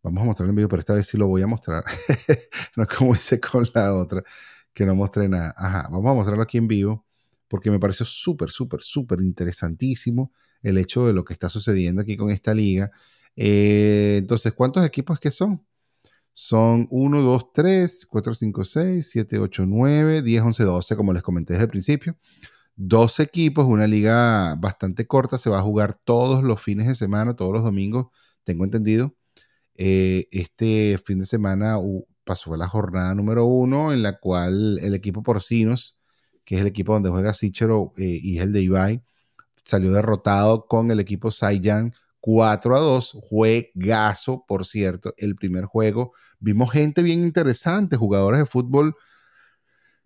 Vamos 0.04 0.22
a 0.22 0.26
mostrarlo 0.26 0.52
en 0.52 0.58
vivo, 0.58 0.70
pero 0.70 0.82
esta 0.82 0.94
vez 0.94 1.08
sí 1.08 1.18
lo 1.18 1.28
voy 1.28 1.42
a 1.42 1.48
mostrar. 1.48 1.84
no 2.76 2.86
como 2.88 3.16
hice 3.16 3.40
con 3.40 3.68
la 3.74 3.94
otra, 3.94 4.24
que 4.74 4.86
no 4.86 4.96
mostré 4.96 5.28
nada. 5.28 5.54
Ajá, 5.58 5.88
vamos 5.92 6.12
a 6.12 6.14
mostrarlo 6.14 6.44
aquí 6.44 6.58
en 6.58 6.68
vivo, 6.68 7.06
porque 7.48 7.72
me 7.72 7.80
pareció 7.80 8.06
súper, 8.06 8.52
súper, 8.52 8.82
súper 8.84 9.22
interesantísimo 9.22 10.32
el 10.62 10.78
hecho 10.78 11.08
de 11.08 11.14
lo 11.14 11.24
que 11.26 11.34
está 11.34 11.50
sucediendo 11.50 12.02
aquí 12.02 12.18
con 12.18 12.32
esta 12.32 12.54
liga. 12.54 12.92
entonces, 13.36 14.54
¿cuántos 14.54 14.86
equipos 14.86 15.20
que 15.20 15.32
son? 15.32 15.66
Son 16.34 16.88
1, 16.92 17.22
2, 17.22 17.54
3, 17.54 18.06
4, 18.08 18.34
5, 18.34 18.64
6, 18.64 19.10
7, 19.10 19.40
8, 19.40 19.66
9, 19.68 20.22
10, 20.22 20.44
11, 20.44 20.64
12, 20.64 20.96
como 20.96 21.14
les 21.14 21.24
comenté 21.24 21.54
desde 21.54 21.66
el 21.66 21.70
principio 21.70 22.18
dos 22.76 23.20
equipos, 23.20 23.66
una 23.66 23.88
liga 23.88 24.56
bastante 24.56 25.08
corta, 25.08 25.38
se 25.38 25.50
va 25.50 25.60
a 25.60 25.64
jugar 25.64 26.00
todos 26.04 26.44
los 26.44 26.62
fines 26.62 26.88
de 26.88 26.96
semana, 26.96 27.36
todos 27.36 27.54
los 27.54 27.64
domingos, 27.64 28.08
tengo 28.44 28.66
entendido. 28.66 29.16
Eh, 29.76 30.28
este 30.32 31.00
fin 31.04 31.20
de 31.20 31.26
semana 31.26 31.78
pasó 32.24 32.56
la 32.56 32.68
jornada 32.68 33.14
número 33.16 33.46
uno, 33.46 33.94
en 33.94 34.04
la 34.04 34.20
cual 34.20 34.80
el 34.80 34.94
equipo 34.96 35.24
Porcinos, 35.24 36.00
que 36.44 36.56
es 36.56 36.62
el 36.62 36.68
equipo 36.68 36.94
donde 36.94 37.10
juega 37.10 37.34
Sichero 37.34 37.92
eh, 37.98 38.20
y 38.22 38.38
es 38.38 38.44
el 38.44 38.54
de 38.54 38.62
Ibai, 38.62 39.04
salió 39.64 39.92
derrotado 39.92 40.68
con 40.68 40.92
el 40.92 41.00
equipo 41.00 41.32
Saiyan 41.32 41.94
4 42.22 42.76
a 42.76 42.80
2. 42.80 43.20
Juegazo, 43.22 44.46
por 44.48 44.66
cierto, 44.66 45.14
el 45.18 45.36
primer 45.36 45.66
juego. 45.66 46.14
Vimos 46.40 46.72
gente 46.72 47.04
bien 47.04 47.22
interesante, 47.22 47.98
jugadores 47.98 48.40
de 48.40 48.46
fútbol 48.46 48.96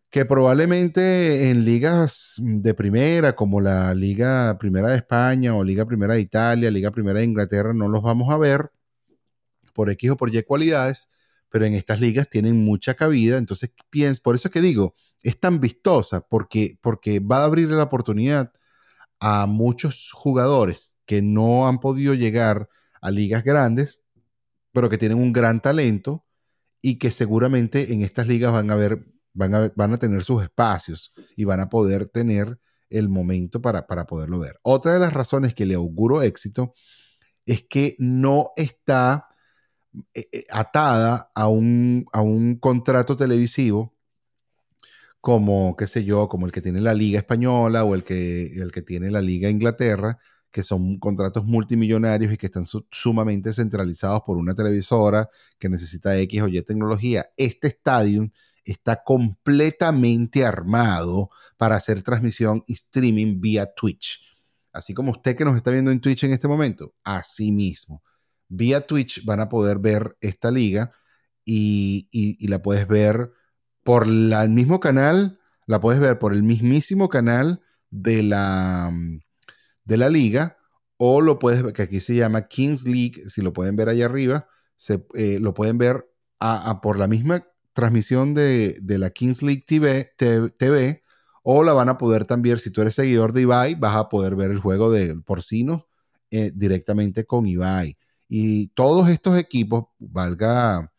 que 0.09 0.25
probablemente 0.25 1.49
en 1.49 1.65
ligas 1.65 2.35
de 2.37 2.73
primera, 2.73 3.35
como 3.35 3.61
la 3.61 3.93
Liga 3.93 4.57
Primera 4.59 4.89
de 4.89 4.97
España 4.97 5.55
o 5.55 5.63
Liga 5.63 5.85
Primera 5.85 6.15
de 6.15 6.21
Italia, 6.21 6.71
Liga 6.71 6.91
Primera 6.91 7.19
de 7.19 7.25
Inglaterra, 7.25 7.73
no 7.73 7.87
los 7.87 8.01
vamos 8.01 8.31
a 8.33 8.37
ver 8.37 8.71
por 9.73 9.89
X 9.91 10.11
o 10.11 10.17
por 10.17 10.33
Y 10.33 10.41
cualidades, 10.43 11.09
pero 11.49 11.65
en 11.65 11.75
estas 11.75 12.01
ligas 12.01 12.29
tienen 12.29 12.63
mucha 12.63 12.95
cabida, 12.95 13.37
entonces 13.37 13.71
pienso, 13.89 14.21
por 14.23 14.35
eso 14.35 14.47
es 14.47 14.51
que 14.51 14.61
digo, 14.61 14.95
es 15.21 15.39
tan 15.39 15.59
vistosa, 15.59 16.21
porque, 16.21 16.77
porque 16.81 17.19
va 17.19 17.39
a 17.39 17.45
abrir 17.45 17.69
la 17.69 17.83
oportunidad 17.83 18.51
a 19.19 19.45
muchos 19.45 20.11
jugadores 20.11 20.97
que 21.05 21.21
no 21.21 21.67
han 21.67 21.79
podido 21.79 22.13
llegar 22.13 22.69
a 23.01 23.11
ligas 23.11 23.43
grandes, 23.43 24.03
pero 24.71 24.89
que 24.89 24.97
tienen 24.97 25.17
un 25.19 25.33
gran 25.33 25.61
talento 25.61 26.25
y 26.81 26.97
que 26.99 27.11
seguramente 27.11 27.93
en 27.93 28.01
estas 28.01 28.27
ligas 28.27 28.51
van 28.51 28.71
a 28.71 28.75
ver 28.75 29.05
van 29.39 29.55
a, 29.55 29.71
van 29.75 29.93
a 29.93 29.97
tener 29.97 30.21
sus 30.23 30.43
espacios 30.43 31.13
y 31.37 31.45
van 31.45 31.61
a 31.61 31.69
poder 31.69 32.05
tener 32.07 32.59
el 32.89 33.07
momento 33.07 33.61
para, 33.61 33.87
para 33.87 34.05
poderlo 34.05 34.39
ver. 34.39 34.59
Otra 34.63 34.93
de 34.93 34.99
las 34.99 35.13
razones 35.13 35.53
que 35.55 35.65
le 35.65 35.75
auguro 35.75 36.21
éxito 36.21 36.73
es 37.45 37.63
que 37.63 37.95
no 37.99 38.51
está 38.57 39.27
eh, 40.13 40.27
eh, 40.31 40.43
atada 40.51 41.31
a 41.33 41.47
un, 41.47 42.05
a 42.11 42.21
un 42.21 42.57
contrato 42.59 43.15
televisivo 43.15 43.95
como, 45.21 45.75
qué 45.77 45.87
sé 45.87 46.03
yo, 46.03 46.27
como 46.29 46.45
el 46.45 46.51
que 46.51 46.61
tiene 46.61 46.81
la 46.81 46.93
Liga 46.93 47.19
Española 47.19 47.83
o 47.83 47.95
el 47.95 48.03
que, 48.03 48.47
el 48.61 48.71
que 48.71 48.81
tiene 48.81 49.11
la 49.11 49.21
Liga 49.21 49.49
Inglaterra, 49.49 50.17
que 50.51 50.63
son 50.63 50.97
contratos 50.99 51.45
multimillonarios 51.45 52.33
y 52.33 52.37
que 52.37 52.47
están 52.47 52.65
sumamente 52.91 53.53
centralizados 53.53 54.21
por 54.25 54.37
una 54.37 54.55
televisora 54.55 55.29
que 55.59 55.69
necesita 55.69 56.17
X 56.19 56.41
o 56.41 56.47
Y 56.47 56.61
tecnología. 56.63 57.29
Este 57.37 57.67
estadio 57.67 58.29
está 58.65 59.03
completamente 59.03 60.45
armado 60.45 61.29
para 61.57 61.75
hacer 61.75 62.01
transmisión 62.03 62.63
y 62.67 62.73
streaming 62.73 63.39
vía 63.39 63.73
Twitch. 63.73 64.21
Así 64.71 64.93
como 64.93 65.11
usted 65.11 65.35
que 65.35 65.45
nos 65.45 65.55
está 65.55 65.71
viendo 65.71 65.91
en 65.91 65.99
Twitch 65.99 66.23
en 66.23 66.33
este 66.33 66.47
momento, 66.47 66.93
así 67.03 67.51
mismo. 67.51 68.03
Vía 68.47 68.85
Twitch 68.85 69.25
van 69.25 69.39
a 69.39 69.49
poder 69.49 69.79
ver 69.79 70.17
esta 70.21 70.51
liga 70.51 70.91
y, 71.45 72.47
la 72.47 72.61
puedes 72.61 72.87
ver 72.87 73.31
por 73.83 74.05
el 74.05 74.49
mismo 74.49 74.79
canal, 74.79 75.39
la 75.65 75.79
puedes 75.81 75.99
ver 75.99 76.19
por 76.19 76.33
el 76.33 76.43
mismísimo 76.43 77.09
canal 77.09 77.61
de 77.89 78.23
la, 78.23 78.91
de 79.83 79.97
la 79.97 80.09
liga, 80.09 80.57
o 80.97 81.21
lo 81.21 81.39
puedes 81.39 81.63
ver, 81.63 81.73
que 81.73 81.83
aquí 81.83 81.99
se 81.99 82.15
llama 82.15 82.47
Kings 82.47 82.85
League, 82.85 83.15
si 83.29 83.41
lo 83.41 83.53
pueden 83.53 83.75
ver 83.75 83.89
allá 83.89 84.05
arriba, 84.05 84.47
se, 84.75 85.05
eh, 85.15 85.39
lo 85.39 85.53
pueden 85.53 85.77
ver 85.77 86.09
a, 86.39 86.81
por 86.81 86.97
la 86.97 87.07
misma 87.07 87.45
transmisión 87.79 88.33
de, 88.33 88.77
la 88.85 89.09
Kings 89.09 89.41
League 89.41 89.63
TV, 89.65 90.11
TV, 90.17 91.03
o 91.43 91.63
la 91.63 91.73
van 91.73 91.89
a 91.89 91.97
poder 91.97 92.25
también, 92.25 92.57
si 92.59 92.71
tú 92.71 92.81
eres 92.81 92.95
seguidor 92.95 93.31
de 93.31 93.41
Ibai, 93.41 93.75
vas 93.75 93.95
a 93.95 94.09
poder 94.09 94.35
ver 94.35 94.51
el 94.51 94.59
juego 94.59 94.91
de 94.91 95.15
porcino 95.21 95.87
eh, 96.29 96.51
directamente 96.53 97.25
con 97.25 97.47
Ibai. 97.47 97.97
Y 98.27 98.67
todos 98.69 99.09
estos 99.09 99.37
equipos, 99.37 99.85
valga, 99.97 100.91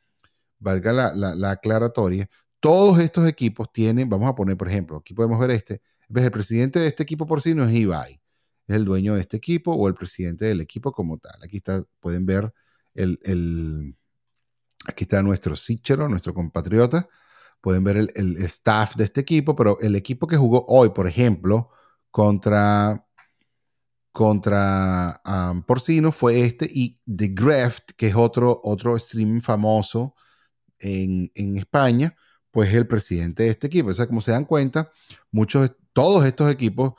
valga 0.58 0.92
la, 0.92 1.14
la 1.14 1.50
aclaratoria, 1.50 2.28
todos 2.60 2.98
estos 2.98 3.26
equipos 3.26 3.72
tienen, 3.72 4.08
vamos 4.08 4.28
a 4.28 4.34
poner, 4.34 4.56
por 4.56 4.68
ejemplo, 4.68 4.98
aquí 4.98 5.14
podemos 5.14 5.38
ver 5.38 5.50
este, 5.50 5.82
ves, 6.08 6.24
el 6.24 6.30
presidente 6.30 6.78
de 6.78 6.88
este 6.88 7.02
equipo 7.02 7.26
porcino 7.26 7.64
es 7.64 7.74
Ibai, 7.74 8.20
es 8.66 8.76
el 8.76 8.84
dueño 8.84 9.14
de 9.14 9.20
este 9.20 9.36
equipo 9.36 9.72
o 9.72 9.88
el 9.88 9.94
presidente 9.94 10.46
del 10.46 10.60
equipo 10.60 10.92
como 10.92 11.18
tal. 11.18 11.38
Aquí 11.42 11.58
está, 11.58 11.82
pueden 12.00 12.26
ver 12.26 12.52
el, 12.94 13.96
aquí 14.90 15.04
está 15.04 15.22
nuestro 15.22 15.56
Sichero, 15.56 16.08
nuestro 16.08 16.34
compatriota, 16.34 17.08
pueden 17.60 17.84
ver 17.84 17.96
el, 18.14 18.36
staff 18.44 18.96
de 18.96 19.04
este 19.04 19.20
equipo, 19.20 19.56
pero 19.56 19.78
el 19.80 19.96
equipo 19.96 20.26
que 20.26 20.36
jugó 20.36 20.64
hoy, 20.68 20.90
por 20.90 21.06
ejemplo, 21.06 21.70
contra 22.10 23.06
contra 24.12 25.20
um, 25.24 25.62
Porcino 25.62 26.10
fue 26.10 26.40
este 26.44 26.68
y 26.68 26.98
The 27.06 27.28
Greft, 27.28 27.92
que 27.96 28.08
es 28.08 28.14
otro, 28.16 28.60
otro 28.64 28.96
famoso 29.40 30.14
en, 30.80 31.30
en 31.34 31.56
España, 31.56 32.16
pues 32.50 32.74
el 32.74 32.86
presidente 32.86 33.44
de 33.44 33.50
este 33.50 33.68
equipo. 33.68 33.90
O 33.90 33.94
sea, 33.94 34.08
como 34.08 34.20
se 34.20 34.32
dan 34.32 34.44
cuenta, 34.44 34.90
muchos, 35.30 35.70
todos 35.92 36.24
estos 36.24 36.50
equipos 36.50 36.94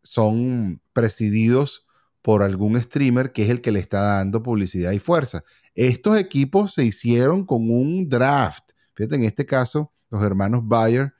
son 0.00 0.80
presididos 0.92 1.86
por 2.22 2.42
algún 2.42 2.80
streamer 2.80 3.32
que 3.32 3.42
es 3.42 3.50
el 3.50 3.60
que 3.60 3.72
le 3.72 3.80
está 3.80 4.00
dando 4.00 4.42
publicidad 4.42 4.92
y 4.92 4.98
fuerza. 4.98 5.44
Estos 5.74 6.18
equipos 6.18 6.74
se 6.74 6.84
hicieron 6.84 7.44
con 7.44 7.70
un 7.70 8.08
draft. 8.08 8.70
Fíjate, 8.94 9.16
en 9.16 9.24
este 9.24 9.44
caso, 9.44 9.92
los 10.10 10.22
hermanos 10.22 10.60
Bayer 10.64 11.12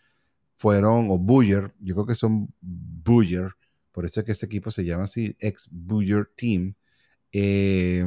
fueron, 0.57 1.11
o 1.11 1.19
Buyer, 1.19 1.75
yo 1.81 1.95
creo 1.95 2.07
que 2.07 2.14
son 2.14 2.49
Buyer, 2.61 3.51
por 3.93 4.05
eso 4.05 4.21
es 4.21 4.27
que 4.27 4.33
ese 4.33 4.47
equipo 4.47 4.71
se 4.71 4.85
llama 4.85 5.05
así, 5.05 5.37
ex 5.38 5.69
Buyer 5.71 6.29
Team. 6.37 6.75
Eh, 7.33 8.05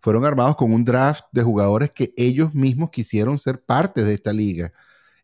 fueron 0.00 0.24
armados 0.24 0.56
con 0.56 0.72
un 0.72 0.84
draft 0.84 1.24
de 1.32 1.42
jugadores 1.42 1.90
que 1.90 2.12
ellos 2.16 2.54
mismos 2.54 2.90
quisieron 2.90 3.38
ser 3.38 3.60
parte 3.60 4.04
de 4.04 4.14
esta 4.14 4.32
liga. 4.32 4.72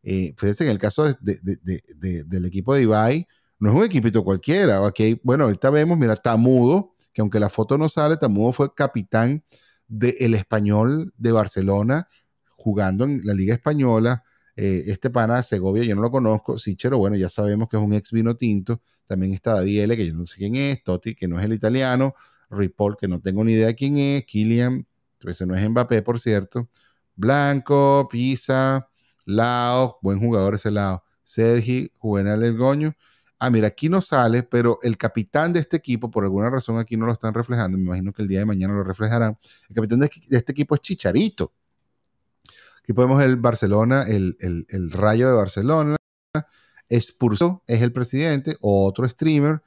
Eh, 0.02 0.34
fíjense, 0.36 0.64
en 0.64 0.70
el 0.70 0.78
caso 0.78 1.04
del 1.20 2.44
equipo 2.44 2.74
de 2.74 2.82
Ibai, 2.82 3.28
no 3.60 3.70
es 3.70 3.76
un 3.76 3.84
equipito 3.84 4.24
cualquiera. 4.24 4.82
Okay, 4.82 5.20
bueno, 5.22 5.44
ahorita 5.44 5.70
vemos, 5.70 5.96
mira, 5.96 6.16
Tamudo, 6.16 6.94
que 7.12 7.20
aunque 7.20 7.38
la 7.38 7.48
foto 7.48 7.78
no 7.78 7.88
sale, 7.88 8.16
Tamudo 8.16 8.52
fue 8.52 8.74
capitán 8.74 9.44
del 9.88 10.34
español 10.34 11.12
de 11.16 11.32
Barcelona, 11.32 12.08
jugando 12.56 13.04
en 13.04 13.20
la 13.24 13.34
Liga 13.34 13.54
Española. 13.54 14.24
Eh, 14.54 14.84
este 14.86 15.10
pana 15.10 15.36
de 15.36 15.42
Segovia, 15.42 15.84
yo 15.84 15.94
no 15.94 16.02
lo 16.02 16.10
conozco. 16.10 16.58
Sichero, 16.58 16.98
bueno, 16.98 17.16
ya 17.16 17.28
sabemos 17.28 17.68
que 17.68 17.76
es 17.76 17.82
un 17.82 17.94
ex 17.94 18.10
vino 18.12 18.36
tinto. 18.36 18.82
También 19.06 19.32
está 19.32 19.54
David 19.54 19.90
que 19.92 20.06
yo 20.06 20.14
no 20.14 20.26
sé 20.26 20.38
quién 20.38 20.56
es. 20.56 20.82
Totti, 20.82 21.14
que 21.14 21.28
no 21.28 21.38
es 21.38 21.44
el 21.44 21.52
italiano. 21.52 22.14
Ripoll, 22.50 22.96
que 22.96 23.08
no 23.08 23.20
tengo 23.20 23.44
ni 23.44 23.54
idea 23.54 23.74
quién 23.74 23.96
es. 23.96 24.24
Kilian, 24.24 24.86
ese 25.20 25.46
no 25.46 25.54
es 25.54 25.68
Mbappé, 25.68 26.02
por 26.02 26.18
cierto. 26.20 26.68
Blanco, 27.14 28.08
Pisa, 28.10 28.88
Lao, 29.24 29.98
buen 30.02 30.18
jugador 30.20 30.54
ese 30.54 30.70
Lao. 30.70 31.04
Sergi, 31.22 31.90
Juvenal 31.98 32.42
El 32.42 32.56
Goño. 32.56 32.94
Ah, 33.44 33.50
mira, 33.50 33.66
aquí 33.66 33.88
no 33.88 34.00
sale, 34.00 34.44
pero 34.44 34.78
el 34.82 34.96
capitán 34.96 35.52
de 35.52 35.58
este 35.58 35.76
equipo, 35.76 36.08
por 36.12 36.22
alguna 36.22 36.48
razón 36.48 36.78
aquí 36.78 36.96
no 36.96 37.06
lo 37.06 37.12
están 37.12 37.34
reflejando, 37.34 37.76
me 37.76 37.82
imagino 37.82 38.12
que 38.12 38.22
el 38.22 38.28
día 38.28 38.38
de 38.38 38.44
mañana 38.44 38.72
lo 38.72 38.84
reflejarán. 38.84 39.36
El 39.68 39.74
capitán 39.74 39.98
de, 39.98 40.10
este 40.30 40.52
equipo 40.52 40.76
es 40.76 40.80
Chicharito. 40.80 41.52
Aquí 42.80 42.92
podemos 42.92 43.18
ver 43.18 43.30
el 43.30 43.36
Barcelona, 43.38 44.04
el, 44.06 44.36
Rayo 44.92 45.28
de 45.28 45.34
Barcelona. 45.34 45.96
Spurso 46.88 47.64
es 47.66 47.82
el 47.82 47.90
presidente, 47.90 48.56
otro 48.60 49.08
streamer. 49.08 49.60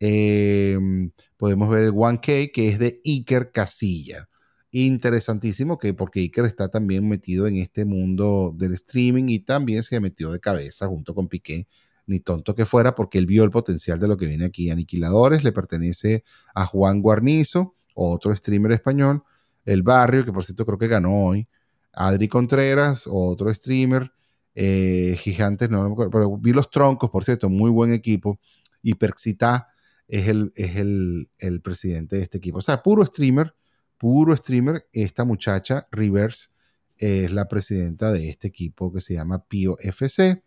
Em, 0.00 1.12
podemos 1.36 1.70
ver 1.70 1.84
el 1.84 1.92
1K, 1.92 2.50
que 2.52 2.70
es 2.70 2.80
de 2.80 3.00
Iker 3.04 3.52
Casilla 3.52 4.28
interesantísimo 4.72 5.78
que 5.78 5.94
porque 5.94 6.20
Iker 6.20 6.46
está 6.46 6.68
también 6.68 7.08
metido 7.08 7.46
en 7.46 7.58
este 7.58 7.84
mundo 7.84 8.52
del 8.56 8.72
streaming 8.72 9.28
y 9.28 9.38
también 9.40 9.84
se 9.84 10.00
metió 10.00 10.32
de 10.32 10.40
cabeza 10.40 10.88
junto 10.88 11.14
con 11.14 11.28
Piqué, 11.28 11.68
ni 12.06 12.20
tonto 12.20 12.54
que 12.54 12.66
fuera, 12.66 12.94
porque 12.94 13.18
él 13.18 13.26
vio 13.26 13.44
el 13.44 13.50
potencial 13.50 13.98
de 14.00 14.08
lo 14.08 14.16
que 14.16 14.26
viene 14.26 14.44
aquí. 14.44 14.70
Aniquiladores 14.70 15.44
le 15.44 15.52
pertenece 15.52 16.24
a 16.54 16.66
Juan 16.66 17.00
Guarnizo, 17.00 17.76
otro 17.94 18.34
streamer 18.34 18.72
español. 18.72 19.22
El 19.64 19.82
Barrio, 19.82 20.24
que 20.24 20.32
por 20.32 20.44
cierto 20.44 20.66
creo 20.66 20.78
que 20.78 20.88
ganó 20.88 21.26
hoy. 21.26 21.48
Adri 21.92 22.28
Contreras, 22.28 23.08
otro 23.10 23.52
streamer. 23.54 24.12
Eh, 24.54 25.16
Gigantes, 25.18 25.70
no, 25.70 25.96
pero 26.10 26.36
vi 26.36 26.52
los 26.52 26.70
troncos, 26.70 27.10
por 27.10 27.24
cierto, 27.24 27.48
muy 27.48 27.70
buen 27.70 27.92
equipo. 27.92 28.38
Y 28.82 28.94
Perxita 28.94 29.68
es, 30.08 30.28
el, 30.28 30.52
es 30.56 30.76
el, 30.76 31.30
el 31.38 31.60
presidente 31.60 32.16
de 32.16 32.22
este 32.22 32.38
equipo. 32.38 32.58
O 32.58 32.62
sea, 32.62 32.82
puro 32.82 33.06
streamer 33.06 33.54
puro 34.02 34.36
streamer. 34.36 34.88
Esta 34.92 35.24
muchacha, 35.24 35.86
Reverse, 35.92 36.48
es 36.96 37.30
la 37.30 37.46
presidenta 37.46 38.10
de 38.10 38.30
este 38.30 38.48
equipo 38.48 38.92
que 38.92 39.00
se 39.00 39.14
llama 39.14 39.46
Pio 39.46 39.78
FC. 39.78 40.42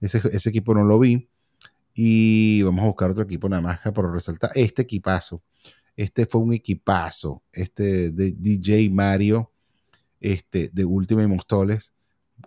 Ese, 0.00 0.48
equipo 0.48 0.74
no 0.74 0.84
lo 0.84 0.98
vi. 0.98 1.28
Y 1.94 2.62
vamos 2.62 2.82
a 2.82 2.86
buscar 2.86 3.10
otro 3.10 3.24
equipo 3.24 3.48
nada 3.48 3.62
más 3.62 3.80
por 3.94 4.12
resaltar 4.12 4.50
este 4.54 4.82
equipazo. 4.82 5.42
Este 5.96 6.26
fue 6.26 6.40
un 6.40 6.52
equipazo. 6.52 7.42
Este 7.52 8.12
de 8.12 8.32
DJ 8.32 8.88
Mario, 8.90 9.52
este 10.20 10.70
de 10.72 10.84
Última 10.84 11.22
y 11.22 11.26
Mostoles. 11.26 11.94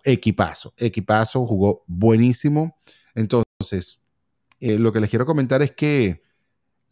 Equipazo, 0.04 0.74
equipazo, 0.78 1.46
jugó 1.46 1.84
buenísimo. 1.86 2.78
Entonces, 3.14 4.00
eh, 4.62 4.78
lo 4.78 4.94
que 4.94 5.02
les 5.02 5.10
quiero 5.10 5.26
comentar 5.26 5.62
es 5.62 5.72
que 5.72 6.22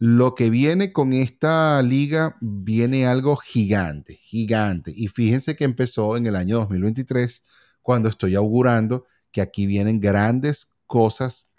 lo 0.00 0.34
que 0.34 0.48
viene 0.48 0.92
con 0.92 1.12
esta 1.12 1.80
liga 1.82 2.36
viene 2.40 3.06
algo 3.06 3.36
gigante, 3.36 4.14
gigante. 4.14 4.92
Y 4.96 5.08
fíjense 5.08 5.56
que 5.56 5.64
empezó 5.64 6.16
en 6.16 6.26
el 6.26 6.36
año 6.36 6.56
2023, 6.60 7.42
cuando 7.82 8.08
estoy 8.08 8.34
augurando 8.34 9.04
que 9.32 9.40
aquí 9.40 9.66
vienen 9.66 10.00
grandes 10.00 10.72
cosas, 10.86 11.50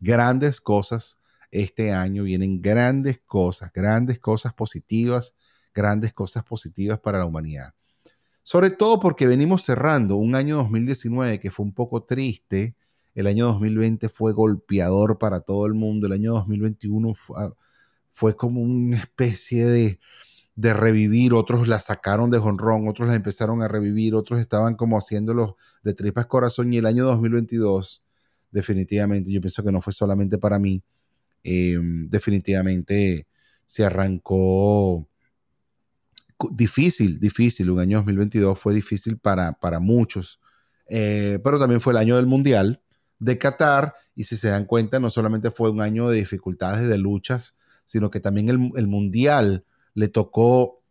grandes 0.00 0.60
cosas. 0.60 1.18
Este 1.50 1.92
año 1.92 2.24
vienen 2.24 2.60
grandes 2.60 3.20
cosas, 3.24 3.72
grandes 3.72 4.18
cosas 4.18 4.52
positivas, 4.52 5.34
grandes 5.74 6.12
cosas 6.12 6.42
positivas 6.44 6.98
para 6.98 7.18
la 7.18 7.26
humanidad. 7.26 7.74
Sobre 8.42 8.70
todo 8.70 9.00
porque 9.00 9.26
venimos 9.26 9.64
cerrando 9.64 10.16
un 10.16 10.34
año 10.34 10.56
2019 10.56 11.40
que 11.40 11.50
fue 11.50 11.66
un 11.66 11.72
poco 11.72 12.04
triste, 12.04 12.76
el 13.16 13.26
año 13.26 13.46
2020 13.46 14.10
fue 14.10 14.34
golpeador 14.34 15.18
para 15.18 15.40
todo 15.40 15.64
el 15.66 15.72
mundo. 15.72 16.06
El 16.06 16.12
año 16.12 16.34
2021 16.34 17.14
fue, 18.12 18.36
como 18.36 18.60
una 18.60 18.98
especie 18.98 19.64
de, 19.64 19.98
de, 20.56 20.74
revivir. 20.74 21.32
Otros 21.34 21.68
la 21.68 21.78
sacaron 21.80 22.30
de 22.30 22.38
jonrón, 22.38 22.88
otros 22.88 23.08
la 23.08 23.14
empezaron 23.14 23.62
a 23.62 23.68
revivir, 23.68 24.14
otros 24.14 24.40
estaban 24.40 24.74
como 24.74 24.98
haciéndolos 24.98 25.54
de 25.82 25.94
tripas 25.94 26.26
corazón. 26.26 26.72
Y 26.72 26.78
el 26.78 26.86
año 26.86 27.04
2022, 27.04 28.02
definitivamente, 28.50 29.30
yo 29.30 29.40
pienso 29.40 29.62
que 29.62 29.72
no 29.72 29.80
fue 29.80 29.92
solamente 29.92 30.38
para 30.38 30.58
mí. 30.58 30.82
Em, 31.42 32.08
definitivamente 32.08 33.26
se 33.66 33.84
arrancó 33.84 35.08
difícil, 36.50 37.20
difícil. 37.20 37.70
Un 37.70 37.80
año 37.80 37.98
2022 37.98 38.58
fue 38.58 38.74
difícil 38.74 39.18
para, 39.18 39.52
para 39.52 39.78
muchos. 39.78 40.40
Eh, 40.88 41.38
pero 41.42 41.58
también 41.58 41.80
fue 41.80 41.92
el 41.92 41.98
año 41.98 42.16
del 42.16 42.26
Mundial 42.26 42.80
de 43.18 43.38
Qatar 43.38 43.94
y 44.14 44.24
si 44.24 44.36
se 44.36 44.48
dan 44.48 44.66
cuenta 44.66 45.00
no 45.00 45.10
solamente 45.10 45.50
fue 45.50 45.70
un 45.70 45.80
año 45.80 46.08
de 46.08 46.18
dificultades, 46.18 46.88
de 46.88 46.98
luchas, 46.98 47.56
sino 47.84 48.10
que 48.10 48.20
también 48.20 48.48
el, 48.48 48.86
Mundial 48.86 49.64
le 49.96 50.08
tocó 50.08 50.84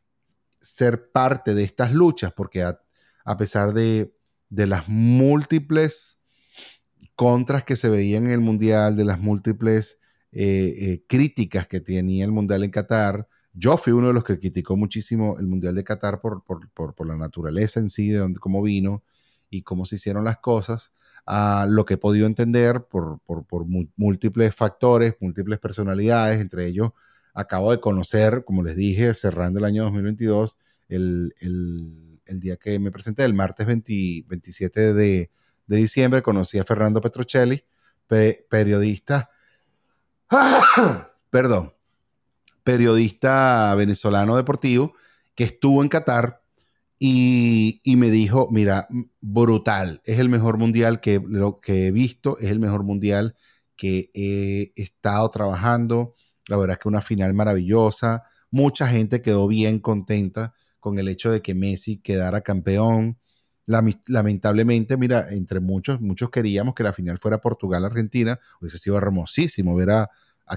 ser 0.59 1.11
parte 1.11 1.53
de 1.53 1.63
estas 1.63 1.93
luchas 1.93 2.33
porque 2.33 2.63
a, 2.63 3.37
pesar 3.37 3.71
de, 3.71 4.11
las 4.49 4.89
múltiples 4.89 6.23
contras 7.15 7.63
que 7.63 7.75
se 7.75 7.87
veían 7.87 8.25
en 8.25 8.31
el 8.31 8.39
Mundial, 8.41 8.95
de 8.95 9.05
las 9.05 9.19
múltiples 9.19 9.99
eh, 10.31 10.73
eh, 10.77 11.05
críticas 11.07 11.67
que 11.67 11.79
tenía 11.81 12.25
el 12.25 12.31
Mundial 12.31 12.63
en 12.63 12.71
Qatar. 12.71 13.27
Yo 13.53 13.77
fui 13.77 13.93
uno 13.93 14.07
de 14.07 14.13
los 14.13 14.23
que 14.23 14.39
criticó 14.39 14.75
muchísimo 14.75 15.37
el 15.37 15.45
Mundial 15.45 15.75
de 15.75 15.83
Qatar 15.83 16.19
por, 16.19 16.43
por, 16.43 17.07
la 17.07 17.15
naturaleza 17.15 17.79
en 17.79 17.89
sí, 17.89 18.09
de 18.09 18.17
dónde, 18.17 18.39
cómo 18.39 18.63
vino 18.63 19.03
y 19.51 19.61
cómo 19.61 19.85
se 19.85 19.97
hicieron 19.97 20.25
las 20.25 20.37
cosas. 20.37 20.93
A 21.27 21.67
lo 21.69 21.85
que 21.85 21.93
he 21.93 21.97
podido 21.97 22.25
entender 22.25 22.87
por, 22.87 23.21
múltiples 23.95 24.55
factores, 24.55 25.15
múltiples 25.19 25.59
personalidades, 25.59 26.41
entre 26.41 26.65
ellos 26.65 26.91
acabo 27.35 27.71
de 27.71 27.79
conocer, 27.79 28.43
como 28.45 28.63
les 28.63 28.75
dije, 28.75 29.13
cerrando 29.13 29.59
el 29.59 29.65
año 29.65 29.83
2022, 29.83 30.57
el, 30.89 31.33
el, 31.41 32.39
día 32.39 32.57
que 32.57 32.79
me 32.79 32.91
presenté, 32.91 33.23
el 33.23 33.33
martes 33.33 33.67
27 33.67 34.93
de, 34.93 35.29
de 35.67 35.77
diciembre 35.77 36.23
conocí 36.23 36.57
a 36.57 36.63
Fernando 36.63 37.01
Petrocelli, 37.01 37.63
periodista, 38.07 39.29
perdón, 41.29 41.73
periodista 42.63 43.75
venezolano 43.75 44.35
deportivo 44.35 44.93
que 45.35 45.43
estuvo 45.43 45.81
en 45.81 45.89
Qatar 45.89 46.41
y, 46.97 47.81
me 47.97 48.09
dijo, 48.09 48.47
mira, 48.51 48.87
brutal, 49.19 50.01
es 50.05 50.19
el 50.19 50.29
mejor 50.29 50.57
mundial 50.57 51.01
que, 51.01 51.21
lo, 51.23 51.59
que 51.59 51.87
he 51.87 51.91
visto, 51.91 52.37
es 52.39 52.51
el 52.51 52.59
mejor 52.59 52.83
mundial 52.83 53.35
que 53.75 54.09
he 54.13 54.71
estado 54.81 55.29
trabajando, 55.29 56.15
la 56.47 56.57
verdad 56.57 56.75
es 56.75 56.79
que 56.79 56.87
una 56.87 57.01
final 57.01 57.33
maravillosa, 57.33 58.23
mucha 58.51 58.87
gente 58.87 59.21
quedó 59.21 59.47
bien 59.47 59.79
contenta 59.79 60.53
con 60.79 60.99
el 60.99 61.07
hecho 61.07 61.31
de 61.31 61.41
que 61.41 61.55
Messi 61.55 61.97
quedara 61.97 62.41
campeón, 62.41 63.17
lamentablemente, 63.65 64.97
mira, 64.97 65.27
entre 65.31 65.59
muchos, 65.59 65.99
muchos 65.99 66.29
queríamos 66.29 66.75
que 66.75 66.83
la 66.83 66.93
final 66.93 67.17
fuera 67.17 67.41
Portugal-Argentina. 67.41 68.39
Hubiese 68.61 68.77
sido 68.77 68.97
hermosísimo 68.97 69.75
ver 69.75 69.91
a, 69.91 70.09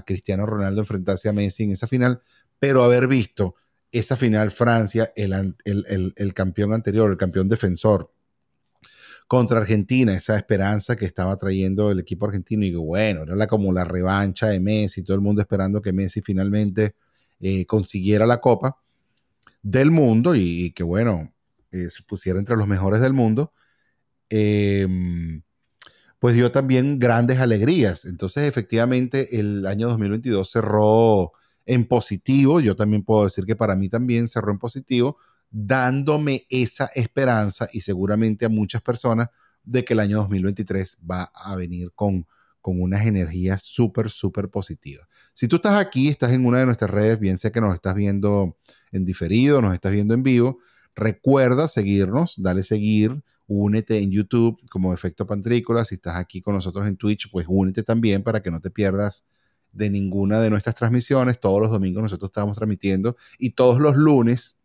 Cristiano 0.05 0.45
Ronaldo 0.45 0.81
enfrentarse 0.81 1.29
a 1.29 1.33
Messi 1.33 1.63
en 1.63 1.71
esa 1.71 1.87
final, 1.87 2.21
pero 2.59 2.83
haber 2.83 3.07
visto 3.07 3.55
esa 3.91 4.15
final 4.15 4.51
Francia, 4.51 5.11
el, 5.15 5.55
el, 5.65 6.33
campeón 6.35 6.73
anterior, 6.73 7.09
el 7.09 7.17
campeón 7.17 7.49
defensor, 7.49 8.13
contra 9.29 9.59
Argentina, 9.59 10.15
esa 10.15 10.35
esperanza 10.37 10.95
que 10.95 11.05
estaba 11.05 11.37
trayendo 11.37 11.91
el 11.91 11.99
equipo 11.99 12.25
argentino 12.25 12.65
y 12.65 12.73
bueno, 12.73 13.21
era 13.21 13.45
como 13.45 13.71
la 13.71 13.83
revancha 13.85 14.47
de 14.47 14.59
Messi, 14.59 15.03
todo 15.03 15.13
el 15.13 15.21
mundo 15.21 15.39
esperando 15.39 15.83
que 15.83 15.93
Messi 15.93 16.23
finalmente 16.23 16.95
eh, 17.39 17.63
consiguiera 17.67 18.25
la 18.25 18.41
copa 18.41 18.79
del 19.61 19.91
mundo 19.91 20.33
y 20.33 20.71
que 20.71 20.81
bueno, 20.81 21.29
eh, 21.69 21.91
se 21.91 22.01
pusiera 22.01 22.39
entre 22.39 22.57
los 22.57 22.67
mejores 22.67 23.01
del 23.01 23.13
mundo, 23.13 23.53
em, 24.29 25.43
pues 26.17 26.33
dio 26.33 26.51
también 26.51 26.97
grandes 26.97 27.39
alegrías. 27.39 28.05
Entonces, 28.05 28.45
efectivamente, 28.47 29.39
el 29.39 29.67
año 29.67 29.89
2022 29.89 30.49
cerró 30.49 31.33
en 31.67 31.85
positivo. 31.85 32.61
Yo 32.61 32.75
también 32.75 33.03
puedo 33.03 33.25
decir 33.25 33.45
que 33.45 33.55
para 33.55 33.75
mí 33.75 33.89
también 33.89 34.27
cerró 34.27 34.51
en 34.51 34.57
positivo, 34.57 35.17
dándome 35.49 36.45
esa 36.49 36.89
esperanza 36.95 37.67
y 37.73 37.81
seguramente 37.81 38.45
a 38.45 38.49
muchas 38.49 38.81
personas 38.81 39.29
de 39.63 39.83
que 39.83 39.93
el 39.93 39.99
año 39.99 40.17
2023 40.17 40.99
va 41.09 41.23
a 41.33 41.55
venir 41.55 41.91
con, 41.93 42.27
con 42.61 42.81
unas 42.81 43.05
energías 43.05 43.63
súper, 43.63 44.09
súper 44.09 44.49
positivas. 44.49 45.07
Si 45.33 45.47
tú 45.47 45.57
estás 45.57 45.73
aquí, 45.73 46.09
estás 46.09 46.31
en 46.31 46.45
una 46.45 46.59
de 46.59 46.65
nuestras 46.65 46.91
redes, 46.91 47.19
bien 47.19 47.37
sea 47.37 47.51
que 47.51 47.61
nos 47.61 47.73
estás 47.73 47.95
viendo 47.95 48.57
en 48.91 49.05
diferido, 49.05 49.61
nos 49.61 49.73
estás 49.73 49.91
viendo 49.91 50.13
en 50.13 50.23
vivo, 50.23 50.59
Recuerda 50.99 51.69
seguirnos, 51.69 52.35
dale 52.41 52.61
seguir, 52.61 53.23
únete 53.47 53.99
en 53.99 54.11
YouTube 54.11 54.61
como 54.69 54.93
Efecto 54.93 55.25
Pantrícola. 55.25 55.85
Si 55.85 55.95
estás 55.95 56.17
aquí 56.17 56.41
con 56.41 56.55
nosotros 56.55 56.85
en 56.87 56.97
Twitch, 56.97 57.31
pues 57.31 57.45
únete 57.47 57.83
también 57.83 58.21
para 58.21 58.41
que 58.41 58.51
no 58.51 58.59
te 58.59 58.69
pierdas 58.69 59.25
de 59.71 59.89
ninguna 59.89 60.41
de 60.41 60.49
nuestras 60.49 60.75
transmisiones. 60.75 61.39
Todos 61.39 61.61
los 61.61 61.71
domingos 61.71 62.03
nosotros 62.03 62.27
estamos 62.27 62.57
transmitiendo 62.57 63.15
y 63.37 63.51
todos 63.51 63.79
los 63.79 63.95
lunes 63.95 64.58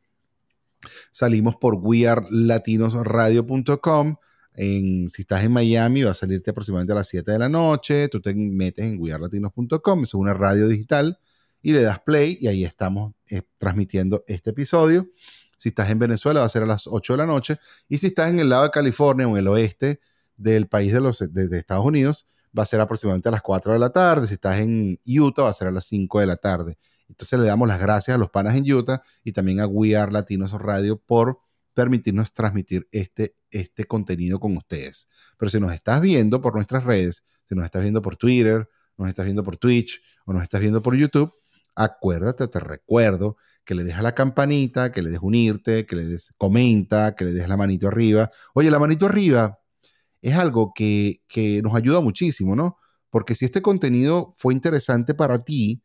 salimos 1.10 1.56
por 1.56 1.76
wearlatinosradio.com. 1.76 4.16
En, 4.56 5.08
si 5.08 5.22
estás 5.22 5.42
en 5.42 5.52
Miami, 5.52 6.02
va 6.02 6.12
a 6.12 6.14
salirte 6.14 6.50
aproximadamente 6.50 6.92
a 6.92 6.96
las 6.96 7.08
7 7.08 7.32
de 7.32 7.38
la 7.38 7.48
noche. 7.48 8.08
Tú 8.08 8.20
te 8.20 8.34
metes 8.34 8.84
en 8.84 9.00
wearlatinos.com, 9.00 10.04
es 10.04 10.14
una 10.14 10.34
radio 10.34 10.68
digital, 10.68 11.18
y 11.60 11.72
le 11.72 11.82
das 11.82 11.98
play 12.00 12.38
y 12.40 12.46
ahí 12.46 12.64
estamos 12.64 13.14
eh, 13.30 13.42
transmitiendo 13.56 14.24
este 14.28 14.50
episodio. 14.50 15.08
Si 15.56 15.70
estás 15.70 15.90
en 15.90 15.98
Venezuela 15.98 16.40
va 16.40 16.46
a 16.46 16.50
ser 16.50 16.62
a 16.62 16.66
las 16.66 16.86
8 16.86 17.14
de 17.14 17.16
la 17.16 17.26
noche. 17.26 17.58
Y 17.88 17.98
si 17.98 18.08
estás 18.08 18.30
en 18.30 18.38
el 18.38 18.50
lado 18.50 18.64
de 18.64 18.70
California 18.70 19.26
o 19.26 19.30
en 19.30 19.38
el 19.38 19.48
oeste 19.48 19.98
del 20.36 20.68
país 20.68 20.92
de, 20.92 21.00
los, 21.00 21.32
de, 21.32 21.58
Estados 21.58 21.86
Unidos, 21.86 22.28
va 22.56 22.64
a 22.64 22.66
ser 22.66 22.80
aproximadamente 22.80 23.30
a 23.30 23.32
las 23.32 23.42
4 23.42 23.72
de 23.72 23.78
la 23.78 23.90
tarde. 23.90 24.26
Si 24.26 24.34
estás 24.34 24.60
en 24.60 25.00
Utah 25.06 25.42
va 25.42 25.48
a 25.48 25.54
ser 25.54 25.68
a 25.68 25.70
las 25.70 25.86
5 25.86 26.20
de 26.20 26.26
la 26.26 26.36
tarde. 26.36 26.76
Entonces 27.08 27.38
le 27.38 27.46
damos 27.46 27.68
las 27.68 27.80
gracias 27.80 28.14
a 28.14 28.18
los 28.18 28.30
panas 28.30 28.54
en 28.56 28.70
Utah 28.70 29.02
y 29.22 29.32
también 29.32 29.60
a 29.60 29.66
We 29.66 29.96
Are 29.96 30.10
Latinos 30.10 30.52
Radio 30.52 30.98
por 30.98 31.38
permitirnos 31.74 32.32
transmitir 32.32 32.88
este, 32.92 33.34
este 33.50 33.84
contenido 33.84 34.38
con 34.40 34.56
ustedes. 34.56 35.08
Pero 35.36 35.50
si 35.50 35.60
nos 35.60 35.72
estás 35.72 36.00
viendo 36.00 36.40
por 36.40 36.54
nuestras 36.54 36.84
redes, 36.84 37.26
si 37.44 37.54
nos 37.54 37.64
estás 37.64 37.82
viendo 37.82 38.00
por 38.00 38.16
Twitter, 38.16 38.68
nos 38.96 39.08
estás 39.08 39.24
viendo 39.24 39.42
por 39.42 39.56
Twitch 39.56 40.00
o 40.24 40.32
nos 40.32 40.42
estás 40.42 40.60
viendo 40.60 40.82
por 40.82 40.94
YouTube, 40.94 41.32
acuérdate, 41.74 42.46
te 42.48 42.60
recuerdo 42.60 43.36
que 43.64 43.74
le 43.74 43.82
dejas 43.82 44.02
la 44.02 44.14
campanita, 44.14 44.92
que 44.92 45.02
le 45.02 45.10
des 45.10 45.20
unirte, 45.20 45.86
que 45.86 45.96
le 45.96 46.04
des 46.04 46.32
comenta, 46.38 47.14
que 47.14 47.24
le 47.24 47.32
des 47.32 47.48
la 47.48 47.56
manito 47.56 47.88
arriba. 47.88 48.30
Oye, 48.54 48.70
la 48.70 48.78
manito 48.78 49.06
arriba 49.06 49.58
es 50.22 50.34
algo 50.34 50.72
que, 50.74 51.22
que 51.26 51.60
nos 51.62 51.74
ayuda 51.74 52.00
muchísimo, 52.00 52.54
¿no? 52.54 52.76
Porque 53.10 53.34
si 53.34 53.44
este 53.44 53.62
contenido 53.62 54.34
fue 54.36 54.54
interesante 54.54 55.14
para 55.14 55.44
ti 55.44 55.82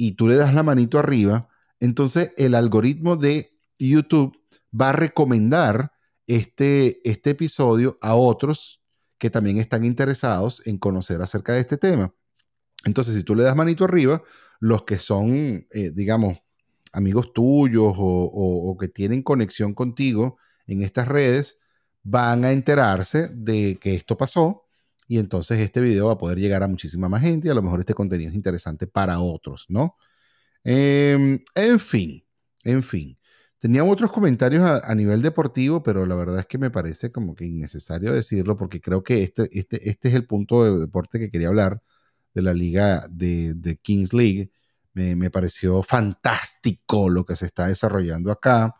y 0.00 0.12
tú 0.12 0.28
le 0.28 0.36
das 0.36 0.54
la 0.54 0.62
manito 0.62 0.98
arriba, 0.98 1.48
entonces 1.78 2.32
el 2.38 2.54
algoritmo 2.54 3.16
de 3.16 3.52
YouTube 3.78 4.34
va 4.78 4.88
a 4.88 4.92
recomendar 4.92 5.92
este, 6.26 7.06
este 7.08 7.30
episodio 7.30 7.98
a 8.00 8.14
otros 8.14 8.82
que 9.18 9.28
también 9.28 9.58
están 9.58 9.84
interesados 9.84 10.66
en 10.66 10.78
conocer 10.78 11.20
acerca 11.20 11.52
de 11.52 11.60
este 11.60 11.76
tema. 11.76 12.14
Entonces, 12.86 13.14
si 13.14 13.24
tú 13.24 13.34
le 13.34 13.42
das 13.42 13.54
manito 13.54 13.84
arriba, 13.84 14.22
los 14.58 14.84
que 14.84 14.96
son, 14.96 15.66
eh, 15.70 15.90
digamos, 15.92 16.38
amigos 16.94 17.34
tuyos 17.34 17.92
o, 17.94 18.74
que 18.80 18.88
tienen 18.88 19.22
conexión 19.22 19.74
contigo 19.74 20.38
en 20.66 20.82
estas 20.82 21.08
redes 21.08 21.58
van 22.02 22.46
a 22.46 22.52
enterarse 22.52 23.28
de 23.34 23.78
que 23.78 23.94
esto 23.94 24.16
pasó 24.16 24.69
y 25.10 25.18
entonces 25.18 25.58
este 25.60 25.80
video 25.80 26.06
va 26.06 26.14
a 26.14 26.18
poder 26.18 26.38
llegar 26.38 26.62
a 26.62 26.68
muchísima 26.68 27.08
más 27.08 27.22
gente 27.22 27.48
y 27.48 27.50
a 27.50 27.54
lo 27.54 27.62
mejor 27.62 27.80
este 27.80 27.94
contenido 27.94 28.30
es 28.30 28.36
interesante 28.36 28.86
para 28.86 29.20
otros, 29.20 29.66
¿no? 29.68 29.96
Em, 30.64 31.40
en 31.54 31.80
fin, 31.80 32.24
en 32.64 32.82
fin. 32.82 33.18
Tenía 33.58 33.84
otros 33.84 34.12
comentarios 34.12 34.64
a, 34.64 34.94
nivel 34.94 35.22
deportivo, 35.22 35.82
pero 35.82 36.06
la 36.06 36.14
verdad 36.14 36.40
es 36.40 36.46
que 36.46 36.58
me 36.58 36.70
parece 36.70 37.12
como 37.12 37.34
que 37.34 37.44
innecesario 37.44 38.12
decirlo 38.12 38.56
porque 38.56 38.80
creo 38.80 39.02
que 39.02 39.22
este, 39.22 39.48
este, 39.52 39.90
este 39.90 40.08
es 40.10 40.14
el 40.14 40.26
punto 40.26 40.64
de 40.64 40.80
deporte 40.80 41.18
que 41.18 41.30
quería 41.30 41.48
hablar 41.48 41.82
de 42.34 42.42
la 42.42 42.54
liga 42.54 43.04
de, 43.10 43.54
de 43.54 43.76
Kings 43.78 44.12
League 44.14 44.50
me, 44.92 45.30
pareció 45.30 45.82
fantástico 45.82 47.08
lo 47.08 47.24
que 47.24 47.36
se 47.36 47.46
está 47.46 47.66
desarrollando 47.66 48.30
acá. 48.30 48.74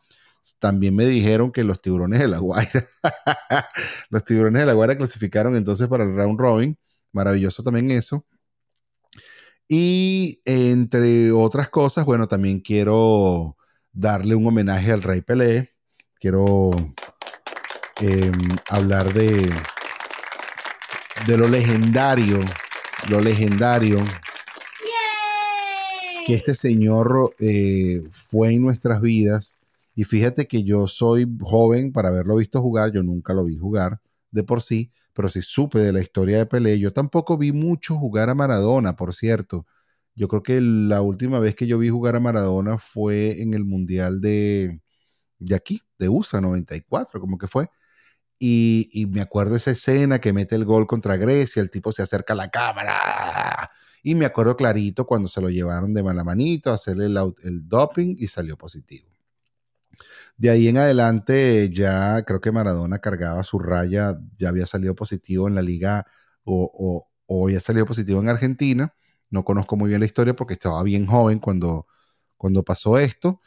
También 0.59 0.96
me 0.96 1.07
dijeron 1.07 1.53
que 1.53 1.64
los 1.64 1.81
tiburones 1.81 2.20
de 2.20 2.29
la 2.29 2.38
Guaira, 2.38 2.87
los 4.11 4.24
tiburones 4.24 4.61
de 4.61 4.66
la 4.66 4.72
Guaira 4.72 4.96
clasificaron 4.96 5.57
entonces 5.57 5.88
para 5.88 6.05
el 6.05 6.14
round 6.14 6.38
robin. 6.38 6.79
Maravilloso 7.12 7.62
también 7.62 7.90
eso. 7.90 8.24
Y 9.68 10.40
entre 10.44 11.31
otras 11.31 11.68
cosas, 11.68 12.05
bueno, 12.05 12.26
también 12.26 12.61
quiero 12.61 13.57
darle 13.92 14.35
un 14.35 14.46
homenaje 14.46 14.92
al 14.92 15.03
Rey 15.03 15.20
Pelé. 15.20 15.74
Quiero 16.18 16.70
em, 18.00 18.33
hablar 18.68 19.12
de, 19.14 19.48
de 21.26 21.37
lo 21.38 21.48
legendario, 21.48 22.41
lo 23.09 23.20
legendario 23.20 24.05
que 26.26 26.34
este 26.34 26.55
señor 26.55 27.34
eh, 27.38 28.03
fue 28.11 28.53
en 28.53 28.62
nuestras 28.62 29.01
vidas. 29.01 29.59
Y 30.01 30.05
fíjate 30.05 30.48
que 30.48 30.62
yo 30.62 30.86
soy 30.86 31.26
joven 31.42 31.92
para 31.92 32.09
haberlo 32.09 32.36
visto 32.36 32.62
jugar, 32.62 32.90
yo 32.90 33.03
nunca 33.03 33.34
lo 33.34 33.44
vi 33.44 33.59
jugar 33.59 34.01
de 34.30 34.42
por 34.42 34.62
sí, 34.62 34.90
pero 35.12 35.28
sí 35.28 35.42
supe 35.42 35.78
de 35.78 35.92
la 35.92 36.01
historia 36.01 36.38
de 36.38 36.46
Pelé. 36.46 36.78
Yo 36.78 36.90
tampoco 36.90 37.36
vi 37.36 37.53
mucho 37.53 37.96
jugar 37.96 38.30
a 38.30 38.34
Maradona, 38.34 38.96
por 38.96 39.12
cierto. 39.12 39.66
Yo 40.14 40.26
creo 40.26 40.42
que 40.42 40.59
la 40.62 41.03
última 41.03 41.38
vez 41.38 41.55
que 41.55 41.66
yo 41.66 41.76
vi 41.78 41.90
jugar 41.90 42.16
a 42.16 42.20
Maradona 42.20 42.78
fue 42.78 43.42
en 43.42 43.53
el 43.53 43.66
Mundial 43.66 44.22
de, 44.22 44.80
de 45.38 45.55
aquí, 45.55 45.82
de 45.98 46.09
USA 46.09 46.40
94, 46.40 47.20
como 47.20 47.36
que 47.36 47.46
fue. 47.46 47.68
Y, 48.38 49.07
me 49.11 49.20
acuerdo 49.20 49.57
esa 49.57 49.72
escena 49.72 50.18
que 50.18 50.32
mete 50.32 50.57
el 50.57 50.64
gol 50.64 50.86
contra 50.86 51.18
Grecia, 51.18 51.61
el 51.61 51.70
tipo 51.70 51.92
se 51.92 52.03
acerca 52.03 52.32
a 52.32 52.36
la 52.36 52.48
cámara 52.48 53.70
y 54.03 54.14
me 54.14 54.24
acuerdo 54.24 54.57
clarito 54.57 55.07
cuando 55.07 55.28
se 55.28 55.42
lo 55.42 55.51
llevaron 55.51 55.92
de 55.92 56.03
mala 56.03 56.24
manito 56.24 56.70
a 56.70 56.74
hacerle 56.74 57.05
el, 57.05 57.68
doping 57.68 58.16
y 58.18 58.28
salió 58.28 58.57
positivo. 58.57 59.09
De 60.41 60.49
ahí 60.49 60.68
en 60.68 60.78
adelante 60.78 61.68
ya 61.70 62.22
creo 62.24 62.41
que 62.41 62.51
Maradona 62.51 62.99
cargaba 62.99 63.45
su 63.45 63.59
raya, 63.59 64.18
ya 64.38 64.49
había 64.49 64.66
salido 64.66 64.95
positivo 64.95 65.47
en 65.49 65.55
la 65.55 65.61
liga 65.61 66.07
o, 66.45 67.07
o, 67.28 67.45
había 67.47 67.61
salido 67.61 67.84
positivo 67.84 68.20
en 68.22 68.30
Argentina. 68.30 68.95
No 69.28 69.45
conozco 69.45 69.76
muy 69.76 69.88
bien 69.91 70.01
la 70.01 70.07
historia 70.07 70.34
porque 70.34 70.55
estaba 70.55 70.82
bien 70.82 71.07
joven 71.07 71.41
cuando, 71.41 71.86
cuando 72.38 72.62
pasó 72.64 72.99
esto 72.99 73.43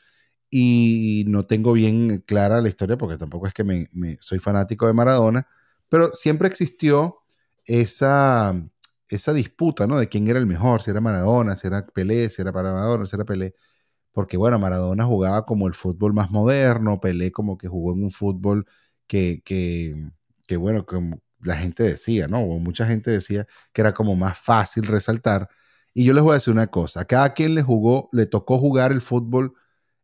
y 0.51 1.25
no 1.27 1.47
tengo 1.47 1.73
bien 1.73 2.23
clara 2.27 2.61
la 2.61 2.69
historia 2.69 2.97
porque 2.97 3.17
tampoco 3.17 3.47
es 3.47 3.53
que 3.55 3.63
me, 3.63 3.87
soy 4.21 4.39
fanático 4.39 4.87
de 4.87 4.93
Maradona, 4.93 5.47
pero 5.89 6.13
siempre 6.13 6.47
existió 6.47 7.19
esa, 7.65 8.53
esa 9.09 9.33
disputa, 9.33 9.87
¿no? 9.87 9.97
De 9.99 10.09
quién 10.09 10.27
era 10.27 10.39
el 10.39 10.45
mejor, 10.47 10.81
si 10.83 10.91
era 10.91 11.01
Maradona, 11.01 11.55
si 11.55 11.67
era 11.67 11.87
Pelé, 11.87 12.29
si 12.29 12.41
era 12.43 12.51
Maradona, 12.51 13.07
si 13.07 13.15
era 13.15 13.25
Pelé. 13.25 13.55
Porque, 14.13 14.37
bueno, 14.37 14.59
Maradona 14.59 15.05
jugaba 15.05 15.43
como 15.45 15.67
el 15.67 15.73
fútbol 15.73 16.13
más 16.13 16.31
moderno, 16.31 17.01
Pelé 17.01 17.31
como 17.31 17.57
que 17.57 17.67
jugó 17.67 17.93
en 17.93 18.03
un 18.03 18.11
fútbol 18.11 18.65
que, 19.07 19.41
que, 19.43 20.57
bueno, 20.57 20.85
como 20.85 21.19
la 21.41 21.57
gente 21.57 21.83
decía, 21.83 22.27
¿no? 22.27 22.39
O 22.41 22.59
mucha 22.59 22.85
gente 22.85 23.11
decía 23.11 23.47
que 23.73 23.81
era 23.81 23.93
como 23.93 24.15
más 24.15 24.37
fácil 24.37 24.83
resaltar. 24.85 25.49
Y 25.93 26.05
yo 26.05 26.13
les 26.13 26.23
voy 26.23 26.31
a 26.31 26.35
decir 26.35 26.53
una 26.53 26.67
cosa, 26.67 27.05
cada 27.05 27.33
quien 27.33 27.55
le 27.55 27.63
jugó, 27.63 28.09
le 28.13 28.25
tocó 28.27 28.59
jugar 28.59 28.91
el 28.91 29.01
fútbol 29.01 29.53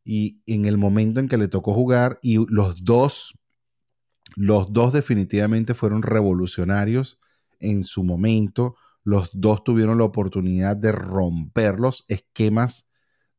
y 0.04 0.42
en 0.48 0.66
el 0.66 0.78
momento 0.78 1.20
en 1.20 1.30
que 1.30 1.38
le 1.38 1.48
tocó 1.48 1.74
jugar 1.74 2.20
y 2.24 2.44
los 2.52 2.84
dos, 2.84 3.36
los 4.36 4.74
dos 4.74 4.92
definitivamente 4.94 5.76
fueron 5.76 6.02
revolucionarios 6.02 7.20
en 7.60 7.84
su 7.84 8.04
momento, 8.04 8.76
los 9.04 9.30
dos 9.34 9.64
tuvieron 9.64 9.98
la 10.00 10.06
oportunidad 10.06 10.76
de 10.78 10.92
romper 10.92 11.80
los 11.80 12.06
esquemas 12.08 12.89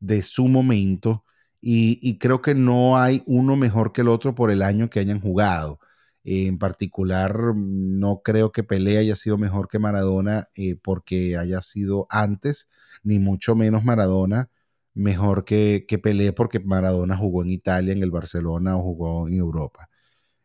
de 0.01 0.23
su 0.23 0.47
momento 0.49 1.25
y, 1.61 2.17
creo 2.19 2.41
que 2.41 2.55
no 2.55 2.97
hay 2.97 3.23
uno 3.27 3.55
mejor 3.55 3.93
que 3.93 4.01
el 4.01 4.09
otro 4.09 4.35
por 4.35 4.51
el 4.51 4.63
año 4.63 4.89
que 4.89 4.99
hayan 4.99 5.21
jugado. 5.21 5.79
en 6.23 6.59
particular, 6.59 7.55
no 7.55 8.21
creo 8.23 8.51
que 8.51 8.63
Pelé 8.63 8.97
haya 8.99 9.15
sido 9.15 9.37
mejor 9.37 9.67
que 9.69 9.79
Maradona 9.79 10.47
eh, 10.55 10.75
porque 10.81 11.37
haya 11.37 11.61
sido 11.61 12.07
antes, 12.09 12.69
ni 13.03 13.19
mucho 13.19 13.55
menos 13.55 13.83
Maradona 13.83 14.49
mejor 14.93 15.45
que, 15.45 15.85
que 15.87 15.99
Pelé 15.99 16.33
porque 16.33 16.59
Maradona 16.59 17.17
jugó 17.17 17.43
en 17.43 17.49
Italia, 17.51 17.93
en 17.93 18.03
el 18.03 18.11
Barcelona 18.11 18.77
o 18.77 18.83
jugó 18.83 19.27
en 19.27 19.35
Europa. 19.35 19.89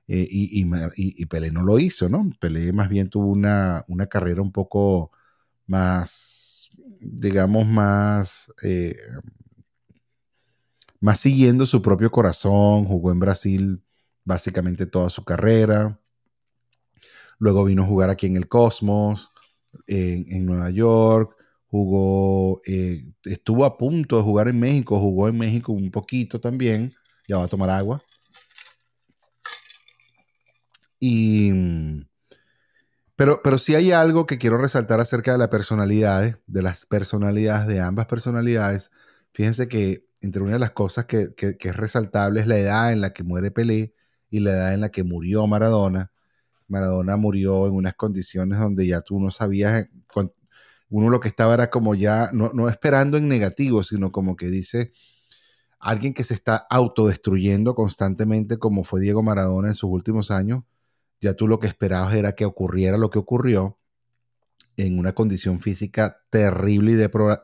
Eh, 0.08 0.26
y, 0.30 0.64
y, 0.96 1.26
Pelé 1.26 1.50
no 1.50 1.62
lo 1.64 1.78
hizo, 1.80 2.08
¿no? 2.08 2.30
Pelé 2.40 2.72
más 2.72 2.88
bien 2.88 3.10
tuvo 3.10 3.26
una, 3.28 3.84
una 3.88 4.06
carrera 4.06 4.40
un 4.42 4.52
poco 4.52 5.10
más, 5.66 6.70
digamos, 7.00 7.66
más, 7.66 8.52
eh, 8.62 8.96
más 11.06 11.20
siguiendo 11.20 11.66
su 11.66 11.82
propio 11.82 12.10
corazón, 12.10 12.84
jugó 12.84 13.12
en 13.12 13.20
Brasil 13.20 13.80
básicamente 14.24 14.86
toda 14.86 15.08
su 15.08 15.24
carrera, 15.24 16.00
luego 17.38 17.62
vino 17.62 17.84
a 17.84 17.86
jugar 17.86 18.10
aquí 18.10 18.26
en 18.26 18.36
el 18.36 18.48
Cosmos, 18.48 19.30
en, 19.86 20.44
Nueva 20.44 20.68
York, 20.70 21.36
jugó, 21.68 22.60
eh, 22.66 23.04
estuvo 23.24 23.64
a 23.64 23.78
punto 23.78 24.16
de 24.16 24.24
jugar 24.24 24.48
en 24.48 24.58
México, 24.58 24.98
jugó 24.98 25.28
en 25.28 25.38
México 25.38 25.70
un 25.70 25.92
poquito 25.92 26.40
también, 26.40 26.92
ya 27.28 27.38
va 27.38 27.44
a 27.44 27.48
tomar 27.48 27.70
agua. 27.70 28.02
Y, 30.98 31.52
pero, 33.14 33.40
pero 33.44 33.58
sí 33.58 33.76
hay 33.76 33.92
algo 33.92 34.26
que 34.26 34.38
quiero 34.38 34.58
resaltar 34.58 35.00
acerca 35.00 35.30
de 35.30 35.38
las 35.38 35.48
personalidades, 35.50 36.36
de 36.48 36.62
las 36.62 36.84
personalidades 36.84 37.68
de 37.68 37.78
ambas 37.78 38.06
personalidades. 38.06 38.90
Fíjense 39.32 39.68
que 39.68 40.05
entre 40.22 40.42
una 40.42 40.52
de 40.52 40.58
las 40.58 40.72
cosas 40.72 41.04
que, 41.06 41.34
que, 41.34 41.56
es 41.58 41.76
resaltable 41.76 42.40
es 42.40 42.46
la 42.46 42.58
edad 42.58 42.92
en 42.92 43.00
la 43.00 43.12
que 43.12 43.22
muere 43.22 43.50
Pelé 43.50 43.94
y 44.30 44.40
la 44.40 44.52
edad 44.52 44.74
en 44.74 44.80
la 44.80 44.90
que 44.90 45.04
murió 45.04 45.46
Maradona. 45.46 46.12
Maradona 46.68 47.16
murió 47.16 47.66
en 47.66 47.74
unas 47.74 47.94
condiciones 47.94 48.58
donde 48.58 48.86
ya 48.86 49.00
tú 49.02 49.20
no 49.20 49.30
sabías 49.30 49.88
uno 50.88 51.10
lo 51.10 51.20
que 51.20 51.28
estaba 51.28 51.54
era 51.54 51.70
como 51.70 51.94
ya, 51.94 52.30
no, 52.32 52.68
esperando 52.68 53.16
en 53.16 53.28
negativo, 53.28 53.82
sino 53.82 54.12
como 54.12 54.36
que 54.36 54.46
dice 54.48 54.92
alguien 55.78 56.14
que 56.14 56.24
se 56.24 56.34
está 56.34 56.66
autodestruyendo 56.70 57.74
constantemente, 57.74 58.58
como 58.58 58.84
fue 58.84 59.00
Diego 59.00 59.22
Maradona 59.22 59.68
en 59.68 59.74
sus 59.74 59.90
últimos 59.90 60.30
años, 60.30 60.64
ya 61.20 61.34
tú 61.34 61.48
lo 61.48 61.60
que 61.60 61.66
esperabas 61.66 62.14
era 62.14 62.34
que 62.34 62.44
ocurriera 62.44 62.98
lo 62.98 63.10
que 63.10 63.18
ocurrió 63.18 63.78
en 64.76 64.98
una 64.98 65.12
condición 65.14 65.60
física 65.60 66.22
terrible 66.30 66.92
y 66.92 66.94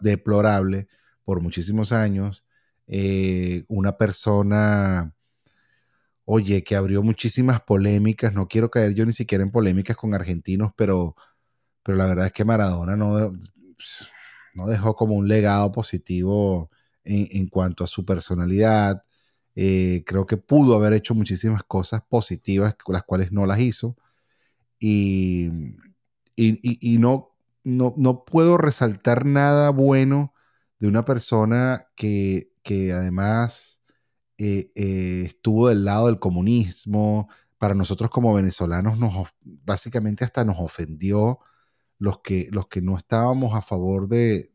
deplorable 0.00 0.88
por 1.24 1.40
muchísimos 1.40 1.92
años. 1.92 2.44
Eh, 2.86 3.64
una 3.68 3.96
persona, 3.96 5.14
oye, 6.24 6.62
que 6.64 6.76
abrió 6.76 7.02
muchísimas 7.02 7.60
polémicas, 7.62 8.32
no 8.34 8.48
quiero 8.48 8.70
caer 8.70 8.94
yo 8.94 9.06
ni 9.06 9.12
siquiera 9.12 9.44
en 9.44 9.50
polémicas 9.50 9.96
con 9.96 10.14
argentinos, 10.14 10.72
pero 10.76 11.16
pero 11.82 11.98
la 11.98 12.06
verdad 12.06 12.26
es 12.26 12.32
que 12.32 12.44
Maradona 12.44 12.96
no, 12.96 13.32
no 14.54 14.66
dejó 14.66 14.94
como 14.94 15.14
un 15.14 15.28
legado 15.28 15.72
positivo 15.72 16.70
en, 17.04 17.48
cuanto 17.48 17.84
a 17.84 17.88
su 17.88 18.04
personalidad. 18.04 19.02
Eh, 19.54 20.04
creo 20.06 20.26
que 20.26 20.36
pudo 20.36 20.76
haber 20.76 20.92
hecho 20.94 21.14
muchísimas 21.14 21.64
cosas 21.64 22.02
positivas, 22.08 22.76
las 22.86 23.02
cuales 23.02 23.32
no 23.32 23.46
las 23.46 23.58
hizo. 23.60 23.96
Y, 24.78 25.50
y, 26.36 26.98
no, 26.98 27.36
no, 27.64 27.94
no, 27.96 28.24
puedo 28.24 28.56
resaltar 28.58 29.26
nada 29.26 29.70
bueno 29.70 30.34
de 30.78 30.88
una 30.88 31.04
persona 31.04 31.88
que, 31.96 32.51
que 32.62 32.92
además 32.92 33.82
eh, 34.38 34.72
eh, 34.74 35.22
estuvo 35.26 35.68
del 35.68 35.84
lado 35.84 36.06
del 36.06 36.18
comunismo. 36.18 37.28
Para 37.58 37.74
nosotros 37.74 38.10
como 38.10 38.34
venezolanos, 38.34 38.98
nos, 38.98 39.28
básicamente 39.42 40.24
hasta 40.24 40.44
nos 40.44 40.56
ofendió 40.58 41.38
los 41.98 42.20
que, 42.20 42.48
los 42.50 42.66
que 42.66 42.82
no 42.82 42.96
estábamos 42.98 43.54
a 43.54 43.62
favor 43.62 44.08
de, 44.08 44.50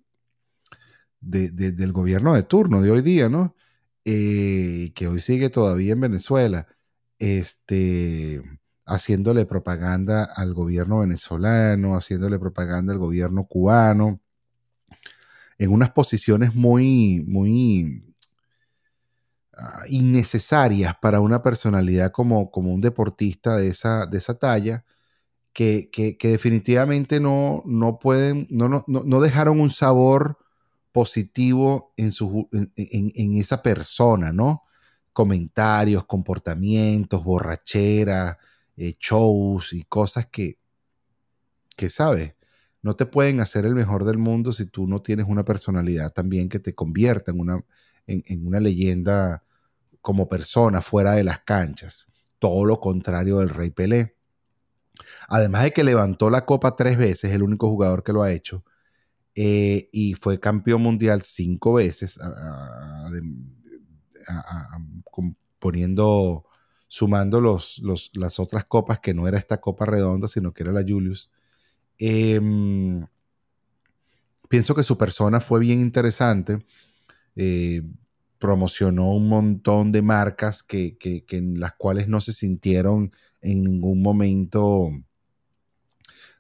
del 1.22 1.94
gobierno 1.94 2.34
de 2.34 2.44
turno 2.44 2.82
de 2.82 2.92
hoy 2.92 3.02
día, 3.02 3.30
¿no? 3.30 3.56
Eh, 4.04 4.92
que 4.96 5.08
hoy 5.08 5.20
sigue 5.22 5.50
todavía 5.50 5.94
en 5.94 6.02
Venezuela, 6.02 6.68
este, 7.20 8.42
haciéndole 8.86 9.46
propaganda 9.46 10.26
al 10.26 10.54
gobierno 10.54 11.00
venezolano, 11.00 11.96
haciéndole 11.96 12.40
propaganda 12.40 12.94
al 12.94 13.00
gobierno 13.00 13.46
cubano, 13.48 14.22
en 15.58 15.72
unas 15.72 15.92
posiciones 15.92 16.56
muy, 16.56 17.24
muy 17.28 18.16
ah, 19.58 19.84
innecesarias 19.90 20.96
para 21.02 21.20
una 21.20 21.42
personalidad 21.44 22.12
como, 22.12 22.52
como 22.52 22.74
un 22.74 22.82
deportista 22.82 23.58
de 23.58 23.70
esa, 23.70 24.06
de 24.06 24.18
esa 24.18 24.38
talla 24.38 24.86
que, 25.58 26.18
definitivamente 26.22 27.20
no, 27.20 27.64
no 27.66 27.98
pueden, 27.98 28.46
no, 28.52 28.70
no, 28.70 28.84
no, 28.86 29.22
dejaron 29.22 29.60
un 29.60 29.72
sabor 29.72 30.38
positivo 30.92 31.94
en, 31.98 32.12
su, 32.12 32.48
en, 32.52 33.36
esa 33.38 33.64
persona, 33.64 34.32
¿no? 34.32 34.62
Comentarios, 35.14 36.06
comportamientos, 36.06 37.24
borrachera, 37.24 38.38
eh, 38.76 38.96
shows 39.00 39.74
y 39.74 39.84
cosas 39.86 40.28
que, 40.28 40.60
que, 41.76 41.90
¿sabes? 41.90 42.37
No 42.88 42.96
te 42.96 43.06
pueden 43.06 43.42
hacer 43.42 43.66
el 43.66 43.76
mejor 43.76 44.06
del 44.06 44.18
mundo 44.18 44.54
si 44.54 44.66
tú 44.66 44.88
no 44.88 45.02
tienes 45.02 45.26
una 45.28 45.44
personalidad 45.44 46.14
también 46.14 46.48
que 46.48 46.60
te 46.60 46.74
convierta 46.74 47.32
en 47.32 47.42
una, 47.42 47.62
en 48.06 48.48
una 48.48 48.62
leyenda 48.62 49.44
como 50.00 50.30
persona 50.30 50.82
fuera 50.82 51.12
de 51.12 51.26
las 51.26 51.40
canchas. 51.42 52.08
Todo 52.40 52.64
lo 52.64 52.80
contrario 52.80 53.40
del 53.40 53.50
Rey 53.50 53.72
Pelé. 53.72 54.16
Además 55.28 55.64
de 55.64 55.74
que 55.74 55.84
levantó 55.84 56.30
la 56.30 56.46
copa 56.46 56.78
tres 56.78 56.98
veces, 56.98 57.34
el 57.34 57.44
único 57.44 57.68
jugador 57.68 58.06
que 58.06 58.14
lo 58.14 58.24
ha 58.24 58.32
hecho, 58.32 58.64
eh, 59.36 59.90
y 59.92 60.14
fue 60.14 60.40
campeón 60.40 60.82
mundial 60.82 61.24
cinco 61.24 61.74
veces, 61.74 62.18
poniendo, 65.60 66.46
sumando 66.88 67.42
los, 67.42 67.82
las 68.14 68.40
otras 68.40 68.64
copas 68.64 69.00
que 69.00 69.14
no 69.14 69.28
era 69.28 69.38
esta 69.38 69.60
copa 69.60 69.86
redonda, 69.86 70.30
sino 70.30 70.54
que 70.54 70.64
era 70.64 70.72
la 70.72 70.86
Julius. 70.88 71.30
Em, 72.00 73.06
pienso 74.50 74.76
que 74.76 74.84
su 74.84 74.98
persona 74.98 75.40
fue 75.40 75.60
bien 75.60 75.80
interesante. 75.80 76.66
Eh, 77.36 77.84
promocionó 78.40 79.12
un 79.14 79.30
montón 79.30 79.92
de 79.92 80.02
marcas 80.02 80.64
que, 80.64 80.98
que, 80.98 81.26
en 81.30 81.60
las 81.60 81.74
cuales 81.74 82.08
no 82.08 82.22
se 82.22 82.34
sintieron 82.34 83.12
en 83.42 83.64
ningún 83.64 84.02
momento, 84.02 84.92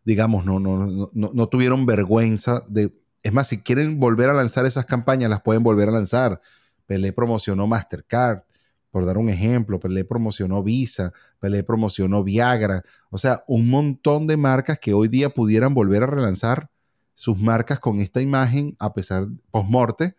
digamos, 0.03 0.45
no, 0.45 0.59
no, 0.59 0.77
no, 0.87 1.31
no 1.33 1.49
tuvieron 1.49 1.85
vergüenza 1.85 2.63
de... 2.67 2.91
Es 3.23 3.33
más, 3.33 3.47
si 3.47 3.57
quieren 3.57 3.99
volver 3.99 4.29
a 4.29 4.33
lanzar 4.33 4.65
esas 4.65 4.85
campañas, 4.85 5.29
las 5.29 5.41
pueden 5.41 5.63
volver 5.63 5.89
a 5.89 5.91
lanzar. 5.91 6.39
Pelé 6.85 7.11
promocionó 7.11 7.67
Mastercard, 7.67 8.43
por 8.91 9.05
dar 9.05 9.17
un 9.17 9.29
ejemplo, 9.29 9.79
Pelé 9.79 10.05
promocionó 10.05 10.63
Visa, 10.63 11.11
Pelé 11.39 11.63
promocionó 11.63 12.23
Viagra, 12.23 12.83
o 13.09 13.17
sea, 13.17 13.43
un 13.47 13.69
montón 13.69 14.27
de 14.27 14.37
marcas 14.37 14.79
que 14.79 14.93
hoy 14.93 15.07
día 15.07 15.29
pudieran 15.29 15.73
volver 15.73 16.03
a 16.03 16.07
relanzar 16.07 16.69
sus 17.13 17.37
marcas 17.37 17.79
con 17.79 17.99
esta 17.99 18.21
imagen 18.21 18.75
a 18.79 18.93
pesar 18.93 19.27
post-morte 19.51 20.15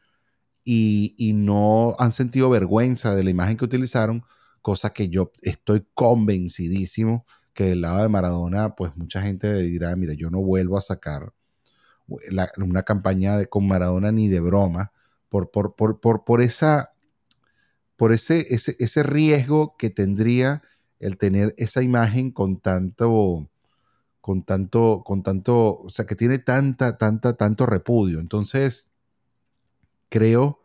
y, 0.64 1.14
y, 1.16 1.32
no 1.32 1.96
han 1.98 2.12
sentido 2.12 2.50
vergüenza 2.50 3.14
de 3.14 3.24
la 3.24 3.30
imagen 3.30 3.56
que 3.56 3.64
utilizaron 3.64 4.24
cosa 4.60 4.90
que 4.90 5.08
yo 5.08 5.32
estoy 5.42 5.86
convencidísimo 5.94 7.24
que 7.58 7.64
del 7.64 7.80
lado 7.80 8.02
de 8.02 8.08
Maradona, 8.08 8.76
pues 8.76 8.96
mucha 8.96 9.20
gente 9.20 9.52
dirá, 9.54 9.96
mira, 9.96 10.14
yo 10.14 10.30
no 10.30 10.40
vuelvo 10.40 10.78
a 10.78 10.80
sacar 10.80 11.32
una 12.56 12.82
campaña 12.84 13.44
con 13.46 13.66
Maradona 13.66 14.12
ni 14.12 14.28
de 14.28 14.38
broma, 14.38 14.92
por, 15.28 15.50
por, 15.50 15.74
por, 15.74 16.00
por, 16.00 16.24
por 16.24 16.40
esa, 16.40 16.92
por 17.96 18.12
ese, 18.12 18.46
ese, 18.54 18.76
ese 18.78 19.02
riesgo 19.02 19.76
que 19.76 19.90
tendría 19.90 20.62
el 21.00 21.16
tener 21.18 21.54
esa 21.58 21.82
imagen 21.82 22.30
con 22.30 22.60
tanto, 22.60 23.48
con 24.20 24.42
tanto, 24.42 25.02
con 25.04 25.22
tanto, 25.22 25.76
o 25.76 25.90
sea, 25.90 26.06
que 26.06 26.16
tiene 26.16 26.38
tanta, 26.38 26.98
tanta, 26.98 27.36
tanto 27.36 27.66
repudio. 27.66 28.20
Entonces, 28.20 28.92
creo 30.08 30.62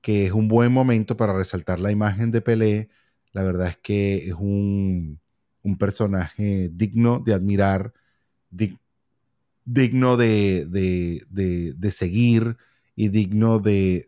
que 0.00 0.26
es 0.26 0.32
un 0.32 0.48
buen 0.48 0.72
momento 0.72 1.16
para 1.16 1.32
resaltar 1.32 1.78
la 1.78 1.92
imagen 1.92 2.30
de 2.30 2.40
Pelé. 2.40 2.90
La 3.32 3.42
verdad 3.42 3.68
es 3.68 3.76
que 3.78 4.28
es 4.28 4.34
un, 4.34 5.20
un 5.62 5.78
personaje 5.78 6.70
digno 6.72 7.20
de 7.20 7.34
admirar, 7.34 7.92
digno 9.64 10.16
de, 10.16 10.66
de, 10.68 11.74
de, 11.76 11.90
seguir 11.90 12.56
y 12.94 13.08
digno 13.08 13.58
de, 13.60 14.06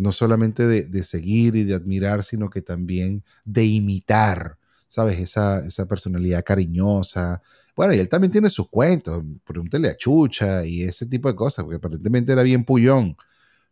no 0.00 0.12
solamente 0.12 0.66
de, 0.66 1.04
seguir 1.04 1.56
y 1.56 1.64
de 1.64 1.74
admirar, 1.74 2.24
sino 2.24 2.48
que 2.48 2.62
también 2.62 3.22
de 3.44 3.66
imitar, 3.66 4.56
¿sabes? 4.88 5.18
Esa, 5.20 5.66
esa 5.66 5.86
personalidad 5.86 6.42
cariñosa. 6.42 7.42
Bueno, 7.76 7.92
y 7.94 7.98
él 7.98 8.08
también 8.08 8.32
tiene 8.32 8.48
sus 8.50 8.68
cuentos, 8.68 9.22
pregúntele 9.44 9.88
a 9.90 9.96
Chucha 9.96 10.64
y 10.64 10.82
ese 10.82 11.06
tipo 11.06 11.28
de 11.28 11.34
cosas, 11.36 11.64
porque 11.64 11.76
aparentemente 11.76 12.32
era 12.32 12.42
bien 12.42 12.64
pullón. 12.64 13.16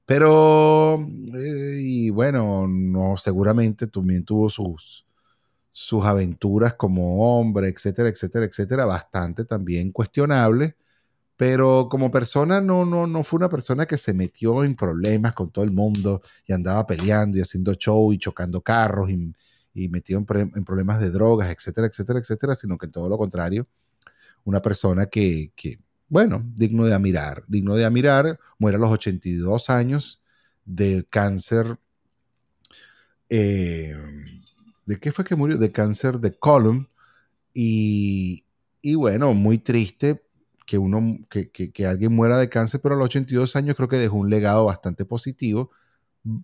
Pero, 0.07 1.01
eh, 1.35 1.79
y 1.81 2.11
bueno, 2.11 2.67
no, 2.69 3.17
seguramente 3.17 3.87
también 3.87 4.25
tuvo 4.25 4.51
sus, 4.51 5.07
sus 5.73 6.05
aventuras 6.05 6.75
como 6.75 7.39
hombre, 7.39 7.69
etcétera, 7.69 8.09
etcétera, 8.11 8.47
etcétera, 8.47 8.85
bastante 8.87 9.45
también 9.45 9.93
cuestionable, 9.93 10.77
pero 11.39 11.89
como 11.89 12.11
persona 12.11 12.61
no, 12.61 12.85
no, 12.85 13.07
no 13.07 13.23
fue 13.23 13.37
una 13.37 13.49
persona 13.49 13.87
que 13.87 13.97
se 13.97 14.13
metió 14.13 14.65
en 14.65 14.75
problemas 14.75 15.37
con 15.37 15.53
todo 15.53 15.65
el 15.65 15.71
mundo 15.71 16.21
y 16.45 16.53
andaba 16.53 16.85
peleando 16.85 17.39
y 17.39 17.41
haciendo 17.41 17.75
show 17.75 18.13
y 18.13 18.19
chocando 18.19 18.61
carros 18.61 19.09
y, 19.09 19.33
y 19.73 19.89
metido 19.89 20.19
en, 20.19 20.53
en, 20.57 20.65
problemas 20.65 20.99
de 20.99 21.11
drogas, 21.11 21.49
etcétera, 21.55 21.87
etcétera, 21.87 22.19
etcétera, 22.19 22.55
sino 22.57 22.77
que 22.77 22.89
todo 22.89 23.09
lo 23.09 23.17
contrario, 23.17 23.69
una 24.43 24.61
persona 24.61 25.07
que, 25.07 25.53
que, 25.55 25.79
bueno, 26.09 26.43
digno 26.57 26.85
de 26.87 26.95
admirar, 26.95 27.45
digno 27.47 27.77
de 27.77 27.85
admirar, 27.85 28.41
muere 28.59 28.77
a 28.77 28.81
los 28.81 28.91
82 28.91 29.71
años 29.71 30.21
de 30.65 31.07
cáncer. 31.09 31.79
Eh, 33.29 33.97
¿De 34.87 34.99
qué 34.99 35.13
fue 35.13 35.25
que 35.25 35.37
murió? 35.37 35.57
De 35.57 35.71
cáncer 35.71 36.19
de 36.19 36.37
colon. 36.37 36.89
Y, 37.55 38.45
y 38.83 38.97
bueno, 38.97 39.35
muy 39.35 39.59
triste 39.59 40.28
que, 40.69 40.77
uno, 40.77 41.17
que, 41.31 41.51
que, 41.51 41.87
alguien 41.87 42.15
muera 42.15 42.37
de 42.37 42.51
cáncer, 42.51 42.81
pero 42.83 42.95
a 42.95 42.99
los 42.99 43.07
82 43.07 43.57
años 43.57 43.75
creo 43.75 43.89
que 43.89 43.97
dejó 43.97 44.17
un 44.19 44.29
legado 44.29 44.67
bastante 44.67 45.07
positivo. 45.07 45.71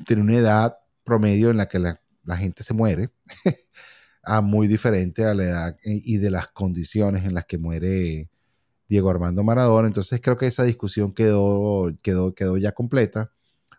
Tiene 0.07 0.23
una 0.23 0.37
edad 0.37 0.79
promedio 1.05 1.51
en 1.51 1.59
la 1.59 1.69
que 1.69 1.79
la, 1.79 2.01
la 2.25 2.39
gente 2.39 2.63
se 2.63 2.73
muere, 2.73 3.11
a 4.23 4.41
muy 4.41 4.67
diferente 4.67 5.27
a 5.27 5.35
la 5.35 5.45
edad 5.45 5.77
y 5.85 6.17
de 6.17 6.31
las 6.31 6.49
condiciones 6.49 7.27
en 7.27 7.35
las 7.35 7.45
que 7.45 7.59
muere 7.59 8.31
Diego 8.89 9.11
Armando 9.11 9.45
Maradona. 9.45 9.89
Entonces 9.89 10.23
creo 10.23 10.39
que 10.39 10.47
esa 10.47 10.65
discusión 10.65 11.13
quedó, 11.13 11.95
quedó, 12.03 12.35
quedó 12.35 12.57
ya 12.57 12.73
completa. 12.73 13.31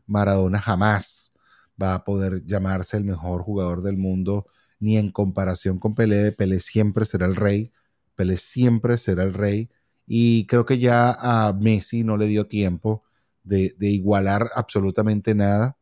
Maradona 0.06 0.62
jamás 0.62 1.34
va 1.82 1.96
a 1.96 2.04
poder 2.04 2.46
llamarse 2.46 2.98
el 2.98 3.04
mejor 3.04 3.41
jugador 3.41 3.82
del 3.82 3.98
mundo 3.98 4.46
ni 4.80 4.98
en 4.98 5.12
comparación 5.12 5.80
con 5.80 5.96
Pelé. 5.96 6.32
Pelé 6.34 6.60
siempre 6.60 7.06
será 7.06 7.26
el 7.26 7.36
rey. 7.36 7.74
Pelé 8.16 8.38
siempre 8.38 9.00
será 9.00 9.24
el 9.24 9.34
rey. 9.34 9.72
Y 10.06 10.45
creo 10.47 10.66
que 10.66 10.78
ya 10.80 11.16
a 11.20 11.53
Messi 11.53 12.03
no 12.03 12.18
le 12.18 12.28
dio 12.28 12.47
tiempo 12.47 13.03
de, 13.43 13.76
igualar 13.80 14.49
absolutamente 14.56 15.36
nada 15.36 15.78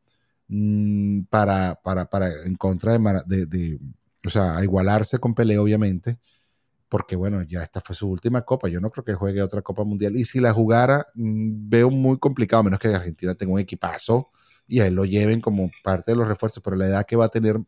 mm, 0.47 1.23
para, 1.23 1.75
para, 1.83 2.09
para, 2.09 2.29
en 2.45 2.55
contra 2.55 2.97
de, 3.25 3.79
o 4.25 4.29
sea, 4.29 4.57
a 4.57 4.63
igualarse 4.63 5.19
con 5.19 5.33
Pelé, 5.33 5.57
obviamente, 5.57 6.19
porque 6.89 7.15
bueno, 7.15 7.41
ya 7.43 7.63
esta 7.63 7.81
fue 7.81 7.95
su 7.95 8.09
última 8.09 8.43
copa. 8.43 8.69
Yo 8.69 8.79
no 8.79 8.91
creo 8.91 9.03
que 9.03 9.15
juegue 9.15 9.41
otra 9.41 9.61
Copa 9.63 9.83
Mundial. 9.83 10.15
Y 10.15 10.25
si 10.25 10.39
la 10.39 10.53
jugara, 10.53 11.07
mm, 11.15 11.69
veo 11.69 11.89
muy 11.89 12.19
complicado, 12.19 12.61
a 12.61 12.63
menos 12.63 12.79
que 12.79 12.89
Argentina 12.89 13.35
tenga 13.35 13.53
un 13.53 13.59
equipazo 13.59 14.29
y 14.67 14.79
a 14.79 14.87
él 14.87 14.95
lo 14.95 15.05
lleven 15.05 15.41
como 15.41 15.71
parte 15.83 16.11
de 16.11 16.17
los 16.17 16.27
refuerzos, 16.27 16.61
pero 16.63 16.75
la 16.75 16.87
edad 16.87 17.05
que 17.05 17.15
va 17.15 17.25
a 17.25 17.29
tener 17.29 17.59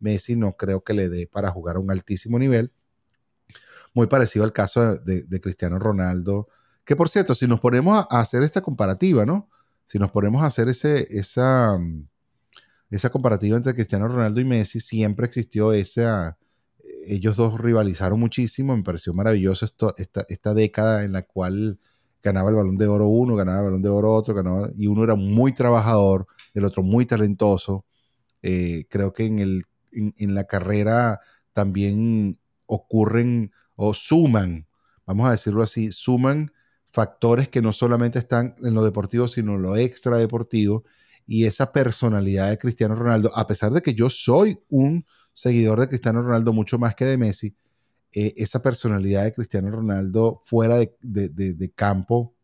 Messi 0.00 0.36
no 0.36 0.56
creo 0.56 0.84
que 0.84 0.94
le 0.94 1.08
dé 1.08 1.26
para 1.26 1.50
jugar 1.50 1.76
a 1.76 1.78
un 1.80 1.90
altísimo 1.90 2.38
nivel. 2.38 2.72
Muy 3.94 4.06
parecido 4.06 4.44
al 4.44 4.52
caso 4.52 4.96
de, 4.96 5.40
Cristiano 5.40 5.78
Ronaldo, 5.78 6.48
que 6.84 6.96
por 6.96 7.08
cierto, 7.08 7.34
si 7.34 7.46
nos 7.46 7.60
ponemos 7.60 8.06
a, 8.10 8.20
hacer 8.20 8.42
esta 8.42 8.60
comparativa, 8.60 9.24
¿no? 9.24 9.48
Si 9.86 9.98
nos 9.98 10.10
ponemos 10.10 10.42
a 10.42 10.46
hacer 10.46 10.68
ese, 10.68 11.06
esa, 11.10 11.78
esa 12.90 13.10
comparativa 13.10 13.56
entre 13.56 13.74
Cristiano 13.74 14.08
Ronaldo 14.08 14.40
y 14.40 14.44
Messi, 14.44 14.80
siempre 14.80 15.26
existió 15.26 15.72
esa... 15.72 16.36
Ellos 17.06 17.36
dos 17.36 17.58
rivalizaron 17.60 18.18
muchísimo, 18.18 18.76
me 18.76 18.82
pareció 18.82 19.14
maravilloso 19.14 19.64
esto, 19.64 19.94
esta, 19.96 20.24
esta 20.28 20.54
década 20.54 21.04
en 21.04 21.12
la 21.12 21.22
cual 21.22 21.78
ganaba 22.24 22.48
el 22.48 22.56
balón 22.56 22.78
de 22.78 22.86
oro 22.86 23.06
uno, 23.06 23.36
ganaba 23.36 23.58
el 23.58 23.64
balón 23.66 23.82
de 23.82 23.88
oro 23.90 24.14
otro, 24.14 24.34
ganaba, 24.34 24.70
y 24.76 24.86
uno 24.86 25.04
era 25.04 25.14
muy 25.14 25.52
trabajador, 25.52 26.26
el 26.54 26.64
otro 26.64 26.82
muy 26.82 27.04
talentoso. 27.04 27.84
Eh, 28.42 28.86
creo 28.88 29.12
que 29.12 29.26
en, 29.26 29.38
el, 29.38 29.64
en, 29.92 30.34
la 30.34 30.44
carrera 30.44 31.20
también 31.52 32.38
ocurren 32.66 33.52
o 33.76 33.94
suman, 33.94 34.66
vamos 35.06 35.28
a 35.28 35.32
decirlo 35.32 35.62
así, 35.62 35.92
suman 35.92 36.52
factores 36.92 37.48
que 37.48 37.60
no 37.60 37.72
solamente 37.72 38.18
están 38.18 38.54
en 38.62 38.74
lo 38.74 38.84
deportivo, 38.84 39.26
sino 39.26 39.54
en 39.54 39.62
lo 39.62 39.76
extra 39.76 40.16
deportivo. 40.16 40.84
Y 41.26 41.46
esa 41.46 41.72
personalidad 41.72 42.50
de 42.50 42.58
Cristiano 42.58 42.94
Ronaldo, 42.94 43.32
a 43.34 43.46
pesar 43.46 43.72
de 43.72 43.82
que 43.82 43.94
yo 43.94 44.10
soy 44.10 44.60
un 44.68 45.04
seguidor 45.32 45.80
de 45.80 45.88
Cristiano 45.88 46.22
Ronaldo 46.22 46.52
mucho 46.52 46.78
más 46.78 46.94
que 46.94 47.04
de 47.04 47.18
Messi, 47.18 47.56
eh, 48.12 48.32
esa 48.36 48.62
personalidad 48.62 49.24
de 49.24 49.32
Cristiano 49.32 49.70
Ronaldo 49.70 50.40
fuera 50.44 50.76
de, 50.78 51.72
campo, 51.74 52.36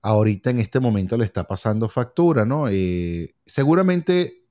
ahorita 0.00 0.50
en 0.50 0.60
este 0.60 0.80
momento 0.80 1.18
le 1.18 1.26
está 1.26 1.46
pasando 1.46 1.90
factura, 1.90 2.46
¿no? 2.46 2.68
Eh, 2.70 3.34
seguramente 3.44 4.46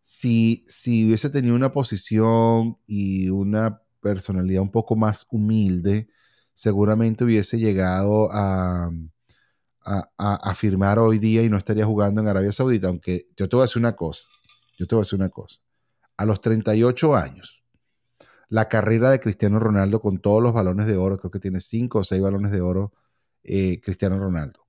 si, 0.00 0.64
si 0.66 1.06
hubiese 1.06 1.28
tenido 1.28 1.54
una 1.54 1.72
posición 1.72 2.78
y 2.86 3.28
una 3.28 3.82
personalidad 4.00 4.62
un 4.62 4.70
poco 4.70 4.96
más 4.96 5.26
humilde, 5.30 6.08
seguramente 6.54 7.24
hubiese 7.24 7.58
llegado 7.58 8.30
a, 8.32 8.90
a, 9.84 10.08
a, 10.18 10.54
firmar 10.54 10.98
hoy 10.98 11.18
día 11.18 11.42
y 11.42 11.48
no 11.48 11.56
estaría 11.56 11.86
jugando 11.86 12.20
en 12.20 12.28
Arabia 12.28 12.52
Saudita, 12.52 12.88
aunque 12.88 13.28
yo 13.36 13.48
te 13.48 13.56
voy 13.56 13.62
a 13.62 13.66
decir 13.66 13.80
una 13.80 13.96
cosa, 13.96 14.26
yo 14.78 14.86
te 14.86 14.94
voy 14.94 15.02
a 15.02 15.04
decir 15.04 15.18
una 15.18 15.30
cosa, 15.30 15.60
a 16.16 16.26
los 16.26 16.40
38 16.40 17.16
años, 17.16 17.62
la 18.48 18.68
carrera 18.68 19.10
de 19.10 19.20
Cristiano 19.20 19.58
Ronaldo 19.58 20.00
con 20.00 20.18
todos 20.18 20.42
los 20.42 20.52
balones 20.52 20.86
de 20.86 20.96
oro, 20.96 21.18
creo 21.18 21.30
que 21.30 21.38
tiene 21.38 21.60
cinco 21.60 22.00
o 22.00 22.04
seis 22.04 22.20
balones 22.20 22.50
de 22.50 22.60
oro 22.60 22.92
eh, 23.42 23.80
Cristiano 23.80 24.18
Ronaldo, 24.18 24.66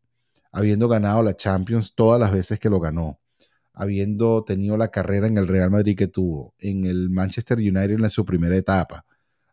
habiendo 0.52 0.88
ganado 0.88 1.24
la 1.24 1.36
Champions 1.36 1.94
todas 1.96 2.20
las 2.20 2.32
veces 2.32 2.60
que 2.60 2.70
lo 2.70 2.80
ganó, 2.80 3.20
habiendo 3.74 4.44
tenido 4.44 4.78
la 4.78 4.90
carrera 4.90 5.28
en 5.28 5.38
el 5.38 5.48
Real 5.48 5.72
Madrid 5.72 5.98
que 5.98 6.08
tuvo, 6.08 6.54
en 6.60 6.86
el 6.86 7.10
Manchester 7.10 7.58
United 7.58 7.92
en 7.92 8.10
su 8.10 8.24
primera 8.24 8.56
etapa, 8.56 9.06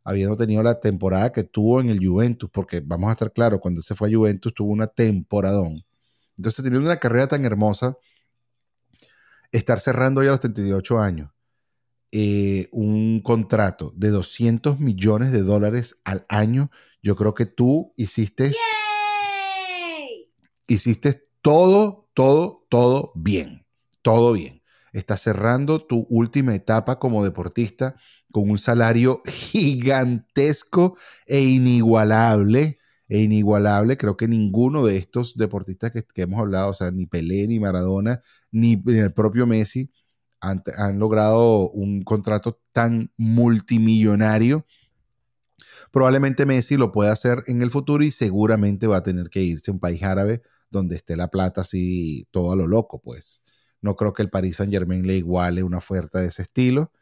habiendo 0.08 0.38
tenido 0.38 0.62
la 0.62 0.80
temporada 0.80 1.30
que 1.30 1.44
tuvo 1.44 1.82
en 1.82 1.90
el 1.90 2.04
Juventus, 2.04 2.48
porque 2.50 2.80
vamos 2.80 3.10
a 3.10 3.12
estar 3.12 3.30
claros, 3.30 3.60
cuando 3.60 3.82
se 3.82 3.94
fue 3.94 4.08
a 4.08 4.16
Juventus 4.16 4.54
tuvo 4.54 4.72
una 4.72 4.86
temporadón. 4.86 5.84
Entonces, 6.34 6.64
teniendo 6.64 6.88
una 6.88 6.98
carrera 6.98 7.26
tan 7.26 7.44
hermosa, 7.44 7.94
estar 9.52 9.80
cerrando 9.80 10.22
ya 10.22 10.30
a 10.30 10.32
los 10.32 10.40
38 10.40 10.98
años, 10.98 11.30
eh, 12.10 12.68
un 12.72 13.20
contrato 13.20 13.92
de 13.96 14.08
200 14.08 14.80
millones 14.80 15.30
de 15.30 15.42
dólares 15.42 16.00
al 16.04 16.24
año, 16.30 16.70
yo 17.02 17.14
creo 17.14 17.34
que 17.34 17.44
tú 17.44 17.92
hiciste, 17.96 18.52
hiciste 20.68 21.28
todo, 21.42 22.08
todo, 22.14 22.66
todo 22.70 23.12
bien, 23.14 23.66
todo 24.00 24.32
bien. 24.32 24.62
Estás 24.94 25.20
cerrando 25.20 25.84
tu 25.84 26.06
última 26.08 26.54
etapa 26.54 26.98
como 26.98 27.22
deportista 27.22 27.96
con 28.30 28.50
un 28.50 28.58
salario 28.58 29.20
gigantesco 29.26 30.96
e 31.26 31.40
inigualable. 31.42 32.78
E 33.08 33.20
inigualable, 33.22 33.96
creo 33.96 34.18
que 34.18 34.28
ninguno 34.28 34.84
de 34.84 34.98
estos 34.98 35.36
deportistas 35.36 35.92
que, 35.92 36.04
hemos 36.22 36.40
hablado, 36.40 36.70
o 36.70 36.74
sea, 36.74 36.90
ni 36.90 37.06
Pelé, 37.06 37.46
ni 37.46 37.58
Maradona, 37.58 38.22
ni 38.50 38.82
el 38.86 39.14
propio 39.14 39.46
Messi, 39.46 39.90
han, 40.40 40.62
logrado 40.98 41.70
un 41.70 42.02
contrato 42.02 42.60
tan 42.72 43.10
multimillonario. 43.16 44.66
Probablemente 45.90 46.46
Messi 46.46 46.76
lo 46.76 46.92
pueda 46.92 47.12
hacer 47.12 47.44
en 47.46 47.62
el 47.62 47.70
futuro 47.70 48.04
y 48.04 48.10
seguramente 48.10 48.86
va 48.86 48.98
a 48.98 49.02
tener 49.02 49.30
que 49.30 49.42
irse 49.42 49.70
a 49.70 49.74
un 49.74 49.80
país 49.80 50.02
árabe 50.02 50.42
donde 50.70 50.96
esté 50.96 51.16
la 51.16 51.28
plata 51.28 51.62
así 51.62 52.28
todo 52.30 52.52
a 52.52 52.56
lo 52.56 52.66
loco, 52.66 53.00
pues. 53.00 53.42
No 53.80 53.96
creo 53.96 54.12
que 54.12 54.22
el 54.22 54.30
Paris 54.30 54.56
Saint 54.56 54.72
Germain 54.72 55.06
le 55.06 55.16
iguale 55.16 55.62
una 55.62 55.78
oferta 55.78 56.20
de 56.20 56.28
ese 56.28 56.42
estilo. 56.42 56.92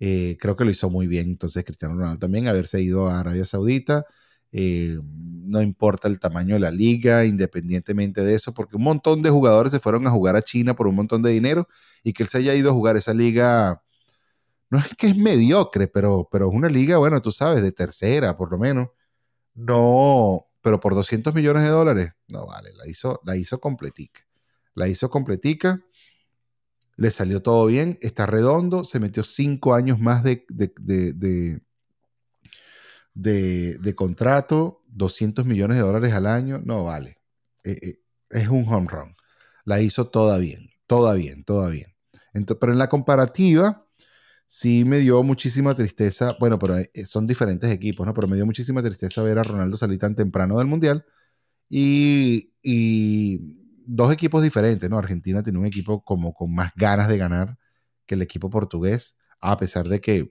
Eh, 0.00 0.36
creo 0.40 0.56
que 0.56 0.64
lo 0.64 0.70
hizo 0.70 0.90
muy 0.90 1.06
bien. 1.06 1.30
Entonces, 1.30 1.64
Cristiano 1.64 1.94
Ronaldo 1.94 2.18
también, 2.18 2.48
haberse 2.48 2.80
ido 2.82 3.08
a 3.08 3.20
Arabia 3.20 3.44
Saudita. 3.44 4.04
Eh, 4.52 4.98
no 5.02 5.62
importa 5.62 6.08
el 6.08 6.20
tamaño 6.20 6.54
de 6.54 6.60
la 6.60 6.70
liga, 6.70 7.24
independientemente 7.24 8.22
de 8.22 8.34
eso, 8.34 8.54
porque 8.54 8.76
un 8.76 8.82
montón 8.84 9.22
de 9.22 9.30
jugadores 9.30 9.72
se 9.72 9.80
fueron 9.80 10.06
a 10.06 10.10
jugar 10.10 10.36
a 10.36 10.42
China 10.42 10.74
por 10.74 10.86
un 10.86 10.94
montón 10.94 11.22
de 11.22 11.30
dinero 11.30 11.68
y 12.04 12.12
que 12.12 12.22
él 12.22 12.28
se 12.28 12.38
haya 12.38 12.54
ido 12.54 12.70
a 12.70 12.72
jugar 12.72 12.96
esa 12.96 13.12
liga, 13.14 13.82
no 14.70 14.78
es 14.78 14.88
que 14.96 15.08
es 15.08 15.16
mediocre, 15.16 15.88
pero, 15.88 16.28
pero 16.30 16.48
es 16.50 16.54
una 16.54 16.68
liga, 16.68 16.98
bueno, 16.98 17.20
tú 17.22 17.30
sabes, 17.32 17.62
de 17.62 17.72
tercera 17.72 18.36
por 18.36 18.50
lo 18.50 18.58
menos. 18.58 18.88
No, 19.54 20.46
pero 20.62 20.80
por 20.80 20.94
200 20.94 21.34
millones 21.34 21.62
de 21.64 21.70
dólares, 21.70 22.10
no 22.28 22.46
vale, 22.46 22.72
la 22.74 22.88
hizo, 22.88 23.20
la 23.24 23.36
hizo 23.36 23.60
completica. 23.60 24.22
La 24.74 24.88
hizo 24.88 25.10
completica, 25.10 25.80
le 26.96 27.10
salió 27.10 27.42
todo 27.42 27.66
bien, 27.66 27.98
está 28.00 28.26
redondo, 28.26 28.84
se 28.84 29.00
metió 29.00 29.24
cinco 29.24 29.74
años 29.74 29.98
más 29.98 30.22
de, 30.22 30.44
de, 30.48 31.60
de, 33.14 33.94
contrato, 33.94 34.82
200 34.88 35.44
millones 35.44 35.76
de 35.76 35.82
dólares 35.82 36.12
al 36.12 36.26
año, 36.26 36.60
no 36.64 36.84
vale. 36.84 37.16
Eh, 37.64 37.78
eh, 37.82 38.00
es 38.30 38.48
un 38.48 38.66
home 38.68 38.88
run. 38.88 39.16
La 39.64 39.80
hizo 39.80 40.08
toda 40.08 40.38
bien, 40.38 40.70
toda 40.86 41.14
bien, 41.14 41.44
toda 41.44 41.70
bien. 41.70 41.94
pero 42.60 42.72
en 42.72 42.78
la 42.78 42.88
comparativa, 42.88 43.86
sí 44.46 44.84
me 44.84 44.98
dio 44.98 45.22
muchísima 45.22 45.74
tristeza. 45.74 46.36
Bueno, 46.38 46.58
pero 46.58 46.78
eh, 46.78 46.90
son 47.06 47.26
diferentes 47.26 47.70
equipos, 47.70 48.06
¿no? 48.06 48.14
Pero 48.14 48.28
me 48.28 48.36
dio 48.36 48.46
muchísima 48.46 48.82
tristeza 48.82 49.22
ver 49.22 49.38
a 49.38 49.42
Ronaldo 49.42 49.76
salir 49.76 49.98
tan 49.98 50.14
temprano 50.14 50.58
del 50.58 50.66
Mundial. 50.66 51.04
Y, 51.68 52.52
y 52.62 53.63
dos 53.86 54.12
equipos 54.12 54.42
diferentes, 54.42 54.88
¿no? 54.88 54.98
Argentina 54.98 55.42
tiene 55.42 55.58
un 55.58 55.66
equipo 55.66 56.02
como 56.02 56.34
con 56.34 56.54
más 56.54 56.72
ganas 56.76 57.08
de 57.08 57.18
ganar 57.18 57.58
que 58.06 58.14
el 58.14 58.22
equipo 58.22 58.50
portugués, 58.50 59.16
a 59.40 59.56
pesar 59.56 59.88
de 59.88 60.00
que 60.00 60.30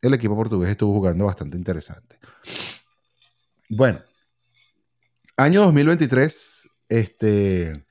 el 0.00 0.14
equipo 0.14 0.34
portugués 0.34 0.70
estuvo 0.70 0.94
jugando 0.94 1.26
bastante 1.26 1.56
interesante. 1.56 2.18
Bueno, 3.68 4.00
año 5.36 5.62
2023, 5.62 6.68
este... 6.88 7.86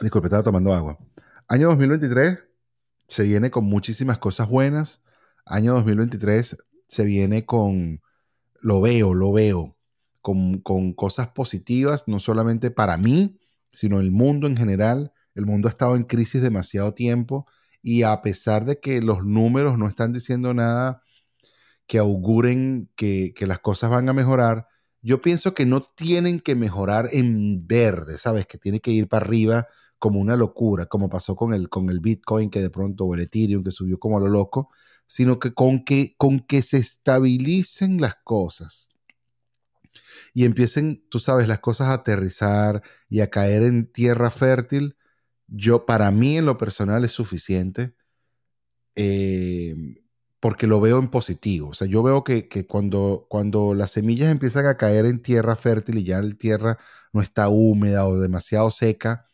Disculpe, 0.00 0.26
estaba 0.26 0.42
tomando 0.42 0.74
agua. 0.74 0.98
Año 1.48 1.68
2023 1.68 2.38
se 3.08 3.22
viene 3.24 3.50
con 3.50 3.64
muchísimas 3.64 4.18
cosas 4.18 4.48
buenas. 4.48 5.02
Año 5.46 5.74
2023 5.74 6.58
se 6.86 7.04
viene 7.04 7.46
con, 7.46 8.02
lo 8.60 8.80
veo, 8.80 9.14
lo 9.14 9.32
veo, 9.32 9.77
con, 10.20 10.92
cosas 10.94 11.28
positivas, 11.28 12.04
no 12.08 12.18
solamente 12.20 12.70
para 12.70 12.96
mí, 12.96 13.38
sino 13.72 14.00
el 14.00 14.10
mundo 14.10 14.46
en 14.46 14.56
general. 14.56 15.12
El 15.34 15.46
mundo 15.46 15.68
ha 15.68 15.70
estado 15.70 15.96
en 15.96 16.04
crisis 16.04 16.42
demasiado 16.42 16.94
tiempo 16.94 17.46
y 17.82 18.02
a 18.02 18.20
pesar 18.22 18.64
de 18.64 18.80
que 18.80 19.00
los 19.00 19.24
números 19.24 19.78
no 19.78 19.88
están 19.88 20.12
diciendo 20.12 20.52
nada 20.54 21.02
que 21.86 21.98
auguren 21.98 22.90
que, 22.96 23.32
las 23.40 23.60
cosas 23.60 23.90
van 23.90 24.08
a 24.08 24.12
mejorar, 24.12 24.66
yo 25.00 25.22
pienso 25.22 25.54
que 25.54 25.64
no 25.64 25.82
tienen 25.82 26.40
que 26.40 26.54
mejorar 26.54 27.08
en 27.12 27.66
verde, 27.66 28.18
¿sabes? 28.18 28.46
Que 28.46 28.58
tiene 28.58 28.80
que 28.80 28.90
ir 28.90 29.08
para 29.08 29.24
arriba 29.24 29.68
como 29.98 30.20
una 30.20 30.36
locura, 30.36 30.86
como 30.86 31.08
pasó 31.08 31.34
con 31.36 31.54
el, 31.54 31.68
con 31.70 31.88
el 31.90 32.00
Bitcoin 32.00 32.50
que 32.50 32.60
de 32.60 32.70
pronto, 32.70 33.04
o 33.04 33.14
el 33.14 33.20
Ethereum 33.20 33.64
que 33.64 33.70
subió 33.70 33.98
como 33.98 34.18
a 34.18 34.20
lo 34.20 34.28
loco, 34.28 34.70
sino 35.06 35.38
que 35.38 35.54
con 35.54 35.84
que, 35.84 36.14
con 36.18 36.40
que 36.40 36.62
se 36.62 36.78
estabilicen 36.78 38.00
las 38.00 38.16
cosas 38.22 38.90
y 40.34 40.44
empiecen, 40.44 41.04
tú 41.10 41.18
sabes, 41.20 41.48
las 41.48 41.60
cosas 41.60 41.88
a 41.88 41.94
aterrizar 41.94 42.82
y 43.08 43.20
a 43.20 43.30
caer 43.30 43.62
en 43.62 43.90
tierra 43.90 44.30
fértil, 44.30 44.96
yo, 45.46 45.86
para 45.86 46.10
mí 46.10 46.38
en 46.38 46.46
lo 46.46 46.58
personal 46.58 47.04
es 47.04 47.12
suficiente 47.12 47.94
eh, 48.94 49.74
porque 50.40 50.66
lo 50.66 50.80
veo 50.80 50.98
en 50.98 51.08
positivo. 51.10 51.68
O 51.70 51.74
sea, 51.74 51.86
yo 51.86 52.02
veo 52.02 52.24
que, 52.24 52.48
cuando, 52.66 53.26
cuando 53.28 53.74
las 53.74 53.92
semillas 53.92 54.30
empiezan 54.30 54.66
a 54.66 54.76
caer 54.76 55.06
en 55.06 55.22
tierra 55.22 55.56
fértil 55.56 55.98
y 55.98 56.04
ya 56.04 56.22
la 56.22 56.34
tierra 56.34 56.78
no 57.12 57.22
está 57.22 57.48
húmeda 57.48 58.06
o 58.06 58.18
demasiado 58.18 58.70
seca, 58.70 59.26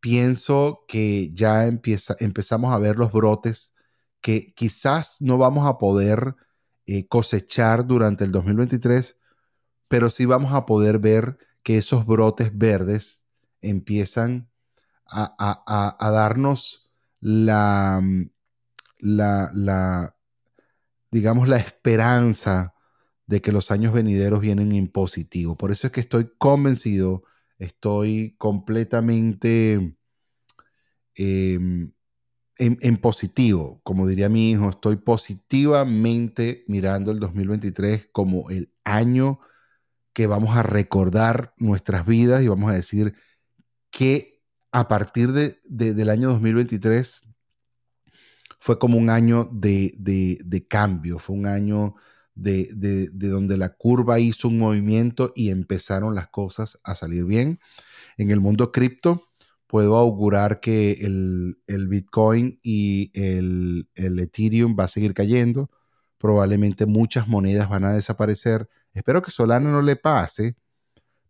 pienso 0.00 0.84
que 0.88 1.30
ya 1.34 1.66
empieza, 1.66 2.16
empezamos 2.20 2.74
a 2.74 2.78
ver 2.78 2.96
los 2.98 3.12
brotes 3.12 3.74
que 4.20 4.52
quizás 4.54 5.18
no 5.20 5.38
vamos 5.38 5.66
a 5.66 5.78
poder 5.78 6.36
eh, 6.86 7.06
cosechar 7.08 7.86
durante 7.86 8.24
el 8.24 8.32
2023, 8.32 9.16
pero 9.92 10.08
sí 10.08 10.24
vamos 10.24 10.54
a 10.54 10.64
poder 10.64 10.98
ver 10.98 11.36
que 11.62 11.76
esos 11.76 12.06
brotes 12.06 12.56
verdes 12.56 13.26
empiezan 13.60 14.48
a, 15.06 15.98
darnos 16.00 16.90
la, 17.20 18.00
mm, 18.02 18.30
la, 19.00 19.50
la, 19.52 20.16
digamos, 21.10 21.46
la 21.46 21.58
esperanza 21.58 22.72
de 23.26 23.42
que 23.42 23.52
los 23.52 23.70
años 23.70 23.92
venideros 23.92 24.40
vienen 24.40 24.72
en 24.72 24.88
positivo. 24.88 25.58
Por 25.58 25.70
eso 25.70 25.88
es 25.88 25.92
que 25.92 26.00
estoy 26.00 26.30
convencido, 26.38 27.24
estoy 27.58 28.34
completamente 28.38 29.98
em, 31.16 31.92
en, 32.56 32.96
positivo, 32.96 33.82
como 33.84 34.06
diría 34.06 34.30
mi 34.30 34.52
hijo, 34.52 34.70
estoy 34.70 34.96
positivamente 34.96 36.64
mirando 36.66 37.10
el 37.10 37.20
2023 37.20 38.08
como 38.10 38.48
el 38.48 38.72
año 38.84 39.38
que 40.12 40.26
vamos 40.26 40.56
a 40.56 40.62
recordar 40.62 41.54
nuestras 41.58 42.06
vidas 42.06 42.42
y 42.42 42.48
vamos 42.48 42.70
a 42.70 42.74
decir 42.74 43.14
que 43.90 44.42
a 44.72 44.88
partir 44.88 45.32
de, 45.32 45.58
del 45.68 46.10
año 46.10 46.30
2023 46.30 47.28
fue 48.58 48.78
como 48.78 48.96
un 48.96 49.10
año 49.10 49.48
de, 49.52 50.66
cambio, 50.68 51.18
fue 51.18 51.36
un 51.36 51.46
año 51.46 51.94
de, 52.34 53.10
donde 53.12 53.56
la 53.56 53.70
curva 53.70 54.18
hizo 54.18 54.48
un 54.48 54.58
movimiento 54.58 55.32
y 55.34 55.50
empezaron 55.50 56.14
las 56.14 56.28
cosas 56.28 56.80
a 56.84 56.94
salir 56.94 57.24
bien. 57.24 57.60
En 58.16 58.30
el 58.30 58.40
mundo 58.40 58.72
cripto 58.72 59.28
puedo 59.66 59.96
augurar 59.96 60.60
que 60.60 60.92
el, 60.92 61.88
Bitcoin 61.88 62.58
y 62.62 63.10
el, 63.14 63.88
el 63.94 64.18
Ethereum 64.18 64.76
va 64.78 64.84
a 64.84 64.88
seguir 64.88 65.12
cayendo. 65.12 65.70
Probablemente 66.18 66.86
muchas 66.86 67.26
monedas 67.26 67.68
van 67.68 67.84
a 67.84 67.92
desaparecer. 67.92 68.68
Espero 68.94 69.22
que 69.22 69.30
Solana 69.30 69.70
no 69.70 69.82
le 69.82 69.96
pase, 69.96 70.56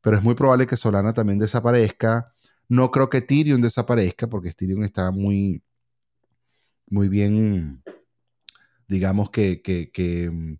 pero 0.00 0.16
es 0.16 0.22
muy 0.22 0.34
probable 0.34 0.66
que 0.66 0.76
Solana 0.76 1.14
también 1.14 1.38
desaparezca. 1.38 2.34
No 2.68 2.90
creo 2.90 3.08
que 3.10 3.18
Ethereum 3.18 3.60
desaparezca 3.62 4.28
porque 4.28 4.50
Ethereum 4.50 4.82
está 4.84 5.10
muy, 5.10 5.62
muy 6.88 7.08
bien, 7.08 7.82
digamos 8.88 9.30
que, 9.30 9.62
mm, 10.32 10.54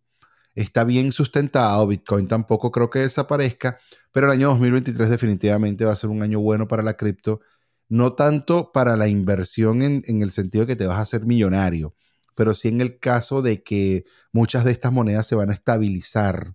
está 0.54 0.84
bien 0.84 1.12
sustentado. 1.12 1.86
Bitcoin 1.86 2.26
tampoco 2.28 2.70
creo 2.70 2.90
que 2.90 3.00
desaparezca, 3.00 3.78
pero 4.12 4.26
el 4.26 4.32
año 4.32 4.48
2023 4.50 5.10
definitivamente 5.10 5.84
va 5.84 5.92
a 5.92 5.96
ser 5.96 6.10
un 6.10 6.22
año 6.22 6.40
bueno 6.40 6.68
para 6.68 6.82
la 6.82 6.96
cripto. 6.96 7.40
No 7.88 8.14
tanto 8.14 8.72
para 8.72 8.96
la 8.96 9.08
inversión 9.08 9.82
en, 9.82 10.02
en 10.06 10.22
el 10.22 10.30
sentido 10.32 10.64
de 10.64 10.72
que 10.72 10.76
te 10.76 10.86
vas 10.86 10.98
a 10.98 11.02
hacer 11.02 11.26
millonario, 11.26 11.94
pero 12.34 12.54
sí 12.54 12.68
en 12.68 12.80
el 12.80 12.98
caso 12.98 13.42
de 13.42 13.62
que 13.62 14.04
muchas 14.32 14.64
de 14.64 14.72
estas 14.72 14.92
monedas 14.92 15.26
se 15.26 15.34
van 15.34 15.50
a 15.50 15.54
estabilizar. 15.54 16.54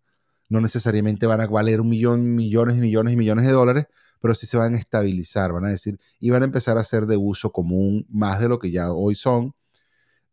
No 0.49 0.61
necesariamente 0.61 1.25
van 1.25 1.41
a 1.41 1.47
valer 1.47 1.81
un 1.81 1.89
millón, 1.89 2.35
millones 2.35 2.77
y 2.77 2.79
millones 2.81 3.13
y 3.13 3.17
millones 3.17 3.45
de 3.45 3.51
dólares, 3.51 3.87
pero 4.21 4.33
sí 4.33 4.45
se 4.45 4.57
van 4.57 4.75
a 4.75 4.79
estabilizar, 4.79 5.53
van 5.53 5.65
a 5.65 5.69
decir, 5.69 5.99
y 6.19 6.29
van 6.29 6.41
a 6.43 6.45
empezar 6.45 6.77
a 6.77 6.83
ser 6.83 7.05
de 7.05 7.17
uso 7.17 7.51
común 7.51 8.05
más 8.09 8.39
de 8.39 8.49
lo 8.49 8.59
que 8.59 8.71
ya 8.71 8.91
hoy 8.91 9.15
son. 9.15 9.53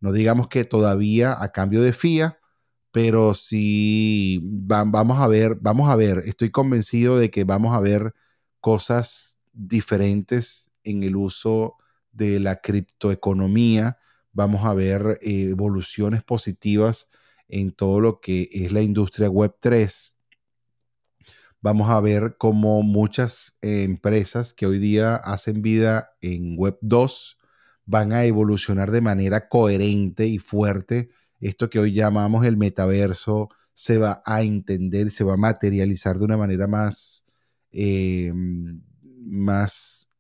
No 0.00 0.12
digamos 0.12 0.48
que 0.48 0.64
todavía 0.64 1.42
a 1.42 1.52
cambio 1.52 1.82
de 1.82 1.92
FIA, 1.92 2.38
pero 2.92 3.34
sí 3.34 4.40
vamos 4.44 5.18
a 5.18 5.26
ver, 5.26 5.56
vamos 5.60 5.90
a 5.90 5.96
ver, 5.96 6.18
estoy 6.26 6.50
convencido 6.50 7.18
de 7.18 7.30
que 7.30 7.44
vamos 7.44 7.74
a 7.74 7.80
ver 7.80 8.14
cosas 8.60 9.36
diferentes 9.52 10.70
en 10.84 11.02
el 11.02 11.16
uso 11.16 11.76
de 12.12 12.38
la 12.38 12.60
criptoeconomía, 12.60 13.98
vamos 14.32 14.64
a 14.64 14.74
ver 14.74 15.18
eh, 15.22 15.48
evoluciones 15.50 16.22
positivas 16.22 17.10
en 17.48 17.72
todo 17.72 18.00
lo 18.00 18.20
que 18.20 18.48
es 18.52 18.72
la 18.72 18.82
industria 18.82 19.28
web 19.28 19.54
3 19.60 20.18
vamos 21.64 21.88
a 21.88 21.98
ver 21.98 22.36
cómo 22.36 22.82
muchas 22.82 23.56
eh, 23.62 23.84
empresas 23.84 24.52
que 24.52 24.66
hoy 24.66 24.78
día 24.78 25.16
hacen 25.16 25.62
vida 25.62 26.10
en 26.20 26.58
Web 26.58 26.76
2 26.82 27.38
van 27.86 28.12
a 28.12 28.26
evolucionar 28.26 28.90
de 28.90 29.00
manera 29.00 29.48
coherente 29.48 30.26
y 30.26 30.38
fuerte. 30.38 31.08
Esto 31.40 31.70
que 31.70 31.78
hoy 31.78 31.94
llamamos 31.94 32.44
el 32.44 32.58
metaverso 32.58 33.48
se 33.72 33.96
va 33.96 34.22
a 34.26 34.42
entender, 34.42 35.10
se 35.10 35.24
va 35.24 35.34
a 35.34 35.36
materializar 35.38 36.18
de 36.18 36.26
una 36.26 36.36
manera 36.36 36.66
más, 36.66 37.24
eh, 37.72 38.30
más, 38.34 40.10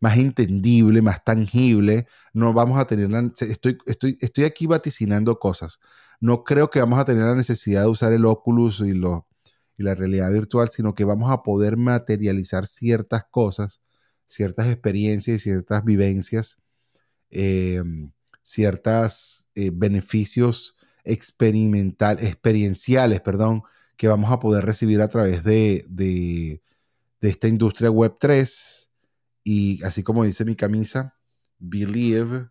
más 0.00 0.18
entendible, 0.18 1.00
más 1.00 1.24
tangible. 1.24 2.08
No 2.34 2.52
vamos 2.52 2.78
a 2.78 2.86
tener 2.86 3.08
estoy, 3.40 3.78
estoy, 3.86 4.18
estoy 4.20 4.44
aquí 4.44 4.66
vaticinando 4.66 5.38
cosas. 5.38 5.80
No 6.20 6.44
creo 6.44 6.70
que 6.70 6.80
vamos 6.80 6.98
a 6.98 7.04
tener 7.04 7.24
la 7.24 7.34
necesidad 7.34 7.82
de 7.82 7.88
usar 7.88 8.12
el 8.12 8.24
Oculus 8.24 8.80
y 8.80 8.94
la 9.82 9.94
realidad 9.94 10.32
virtual, 10.32 10.68
sino 10.68 10.94
que 10.94 11.04
vamos 11.04 11.30
a 11.30 11.42
poder 11.42 11.76
materializar 11.76 12.66
ciertas 12.66 13.24
cosas, 13.30 13.82
ciertas 14.28 14.68
experiencias 14.68 15.36
y 15.36 15.40
ciertas 15.40 15.84
vivencias 15.84 16.62
em, 17.30 18.12
ciertos 18.44 19.48
eh, 19.54 19.70
beneficios 19.72 20.76
experimental, 21.02 22.18
experienciales, 22.20 23.20
perdón, 23.20 23.62
que 23.96 24.08
vamos 24.08 24.30
a 24.30 24.38
poder 24.38 24.64
recibir 24.64 25.00
a 25.00 25.08
través 25.08 25.42
de, 25.44 25.84
de, 25.88 26.62
de 27.20 27.28
esta 27.28 27.48
industria 27.48 27.90
web 27.90 28.16
3. 28.20 28.92
Y 29.44 29.82
así 29.84 30.02
como 30.02 30.24
dice 30.24 30.44
mi 30.44 30.54
camisa, 30.54 31.16
believe, 31.58 32.48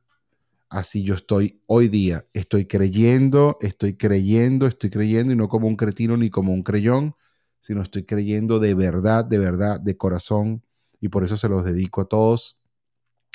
así 0.74 1.03
yo 1.03 1.15
estoy 1.15 1.61
hoy 1.67 1.88
día. 1.88 2.26
Estoy 2.34 2.65
creyendo, 2.65 3.57
estoy 3.61 3.95
creyendo, 3.95 4.67
estoy 4.67 4.89
creyendo, 4.89 5.32
y 5.34 5.36
no 5.36 5.47
como 5.47 5.67
un 5.67 5.76
cretino 5.76 6.17
ni 6.17 6.30
como 6.30 6.51
un 6.51 6.63
creyón, 6.63 7.15
sino 7.59 7.82
estoy 7.82 8.03
creyendo 8.05 8.59
de 8.59 8.74
verdad, 8.74 9.24
de 9.24 9.38
verdad, 9.38 9.80
de 9.80 9.95
corazón. 9.95 10.63
Y 10.99 11.09
por 11.09 11.24
eso 11.24 11.38
se 11.38 11.47
los 11.47 11.63
dedico 11.63 12.01
a 12.01 12.05
todos. 12.05 12.61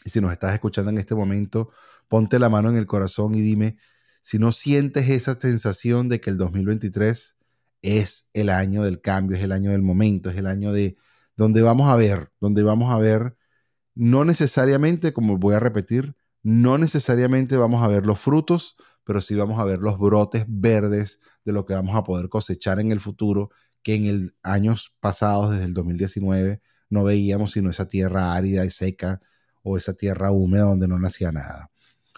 Y 0.05 0.11
si 0.11 0.21
nos 0.21 0.33
estás 0.33 0.53
escuchando 0.53 0.91
en 0.91 0.99
este 0.99 1.15
momento, 1.15 1.71
ponte 2.09 2.39
la 2.39 2.49
mano 2.49 2.71
en 2.71 2.77
el 2.77 2.87
corazón 2.87 3.35
y 3.35 3.41
dime 3.41 3.77
si 4.21 4.39
no 4.39 4.53
sientes 4.53 5.09
esa 5.09 5.39
sensación 5.39 6.09
de 6.09 6.21
que 6.21 6.31
el 6.31 6.37
2023 6.37 7.39
es 7.83 8.29
el 8.35 8.51
año 8.51 8.83
del 8.83 9.01
cambio, 9.01 9.37
es 9.37 9.45
el 9.45 9.53
año 9.53 9.71
del 9.71 9.83
momento, 9.83 10.29
es 10.31 10.37
el 10.37 10.47
año 10.47 10.73
de 10.73 10.97
donde 11.37 11.63
vamos 11.63 11.89
a 11.89 11.97
ver, 11.97 12.31
donde 12.41 12.63
vamos 12.63 12.93
a 12.93 12.99
ver, 12.99 13.37
no 13.95 14.25
necesariamente, 14.25 15.13
como 15.13 15.39
voy 15.39 15.55
a 15.55 15.61
repetir, 15.61 16.15
no 16.43 16.79
necesariamente 16.79 17.57
vamos 17.57 17.83
a 17.83 17.89
ver 17.89 18.07
los 18.07 18.19
frutos, 18.19 18.77
pero 19.05 19.21
sí 19.21 19.35
vamos 19.35 19.59
a 19.59 19.65
ver 19.65 19.81
los 19.81 19.99
brotes 19.99 20.45
verdes 20.49 21.21
de 21.45 21.53
lo 21.53 21.65
que 21.65 21.75
vamos 21.75 21.97
a 21.97 22.05
poder 22.05 22.29
cosechar 22.29 22.79
en 22.81 22.93
el 22.93 23.01
futuro, 23.01 23.51
que 23.83 23.95
en 23.95 24.07
el 24.07 24.35
años 24.43 24.95
pasados, 25.01 25.51
desde 25.51 25.65
el 25.65 25.75
2019, 25.75 26.61
no 26.91 27.05
veíamos 27.05 27.53
sino 27.53 27.71
esa 27.71 27.89
tierra 27.89 28.35
árida 28.35 28.65
y 28.65 28.71
seca 28.71 29.21
o 29.63 29.77
esa 29.77 29.95
tierra 29.95 30.31
húmeda 30.31 30.65
donde 30.65 30.89
no 30.89 30.99
nacía 30.99 31.33
nada. 31.33 31.71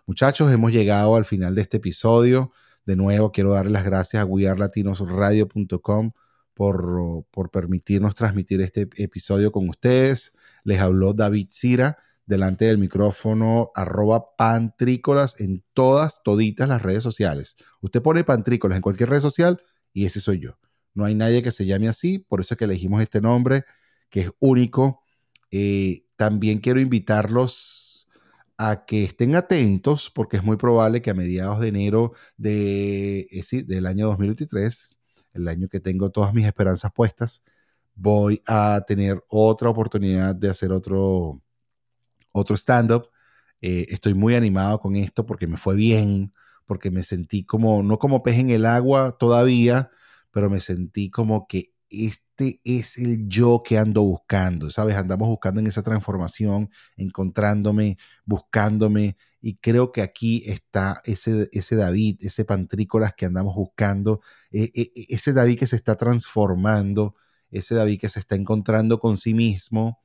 Muchachos, 0.07 0.53
hemos 0.53 0.73
llegado 0.73 1.17
al 1.17 1.25
final 1.25 1.55
de 1.55 1.63
este 1.63 1.77
episodio. 1.77 2.53
De 2.85 2.97
nuevo, 2.97 3.31
quiero 3.31 3.53
darle 3.53 3.71
las 3.71 3.85
gracias 3.85 4.23
a 4.23 4.27
wearlatinosradio.com 4.27 6.13
por, 6.55 7.25
por 7.31 7.51
permitirnos 7.51 8.15
transmitir 8.15 8.61
este 8.61 8.89
episodio 8.97 9.53
con 9.53 9.69
ustedes. 9.69 10.33
Les 10.65 10.81
habló 10.81 11.15
David 11.15 11.49
Cira 11.51 11.97
delante 12.31 12.65
del 12.65 12.79
micrófono 12.79 13.73
arroba 13.75 14.37
pantrícolas 14.37 15.41
en 15.41 15.65
todas, 15.75 16.23
toditas 16.23 16.69
las 16.69 16.81
redes 16.81 17.03
sociales. 17.03 17.57
Usted 17.81 18.01
pone 18.01 18.25
pantrícolas 18.25 18.77
en 18.77 18.83
cualquier 18.83 19.11
red 19.11 19.21
social 19.21 19.61
y 19.93 20.07
ese 20.07 20.21
soy 20.21 20.39
yo. 20.39 20.59
No 20.95 21.05
hay 21.05 21.17
nadie 21.17 21.43
que 21.43 21.51
se 21.51 21.67
llame 21.67 21.89
así, 21.89 22.21
por 22.21 22.41
eso 22.41 22.55
es 22.55 22.59
que 22.59 22.65
elegimos 22.65 23.03
este 23.03 23.21
nombre 23.21 23.65
que 24.11 24.21
es 24.21 24.31
único. 24.39 25.03
Eh, 25.51 26.05
también 26.17 26.61
quiero 26.61 26.81
invitarlos 26.81 28.09
a 28.59 28.85
que 28.87 29.05
estén 29.05 29.35
atentos 29.35 30.11
porque 30.15 30.37
es 30.37 30.45
muy 30.45 30.57
probable 30.57 31.03
que 31.03 31.11
a 31.11 31.15
mediados 31.15 31.61
de 31.61 31.69
enero 31.69 32.13
de, 32.37 33.21
eh, 33.31 33.63
del 33.65 33.87
año 33.87 34.07
2023, 34.07 34.97
el 35.35 35.49
año 35.49 35.69
que 35.69 35.81
tengo 35.81 36.11
todas 36.11 36.33
mis 36.33 36.47
esperanzas 36.47 36.93
puestas, 36.93 37.43
voy 37.95 38.41
a 38.47 38.85
tener 38.87 39.23
otra 39.29 39.69
oportunidad 39.71 40.35
de 40.35 40.49
hacer 40.51 40.73
otro, 40.73 41.43
otro 42.33 42.57
stand-up. 42.57 43.11
Eh, 43.61 43.87
estoy 43.91 44.15
muy 44.15 44.35
animado 44.35 44.81
con 44.81 44.97
esto 44.97 45.27
porque 45.27 45.47
me 45.47 45.57
fue 45.57 45.75
bien, 45.75 46.33
porque 46.67 46.91
me 46.91 47.03
sentí 47.03 47.45
como, 47.45 47.83
no 47.83 47.99
como 47.99 48.23
pez 48.23 48.39
en 48.39 48.51
el 48.51 48.67
agua 48.67 49.17
todavía, 49.19 49.91
pero 50.31 50.49
me 50.51 50.61
sentí 50.61 51.11
como 51.11 51.47
que 51.47 51.73
este 51.91 52.61
es 52.65 52.97
el 52.99 53.29
yo 53.29 53.63
que 53.65 53.79
ando 53.79 54.03
buscando, 54.03 54.71
¿sabes? 54.71 54.97
Andamos 54.97 55.29
buscando 55.29 55.61
en 55.61 55.67
esa 55.67 55.83
transformación, 55.83 56.71
encontrándome, 56.97 57.99
buscándome, 58.25 59.17
y 59.41 59.57
creo 59.57 59.91
que 59.93 60.03
aquí 60.03 60.43
está 60.47 61.01
ese, 61.05 61.49
ese 61.53 61.77
David, 61.77 62.19
ese 62.21 62.45
Pantrícolas 62.45 63.15
que 63.15 63.27
andamos 63.27 63.55
buscando, 63.55 64.21
e, 64.51 64.71
e, 64.75 64.93
e, 64.95 65.07
ese 65.09 65.33
David 65.33 65.59
que 65.59 65.67
se 65.67 65.77
está 65.77 65.97
transformando, 65.97 67.17
ese 67.51 67.75
David 67.75 68.01
que 68.01 68.09
se 68.09 68.21
está 68.21 68.37
encontrando 68.37 69.01
con 69.01 69.17
sí 69.17 69.35
mismo, 69.35 70.01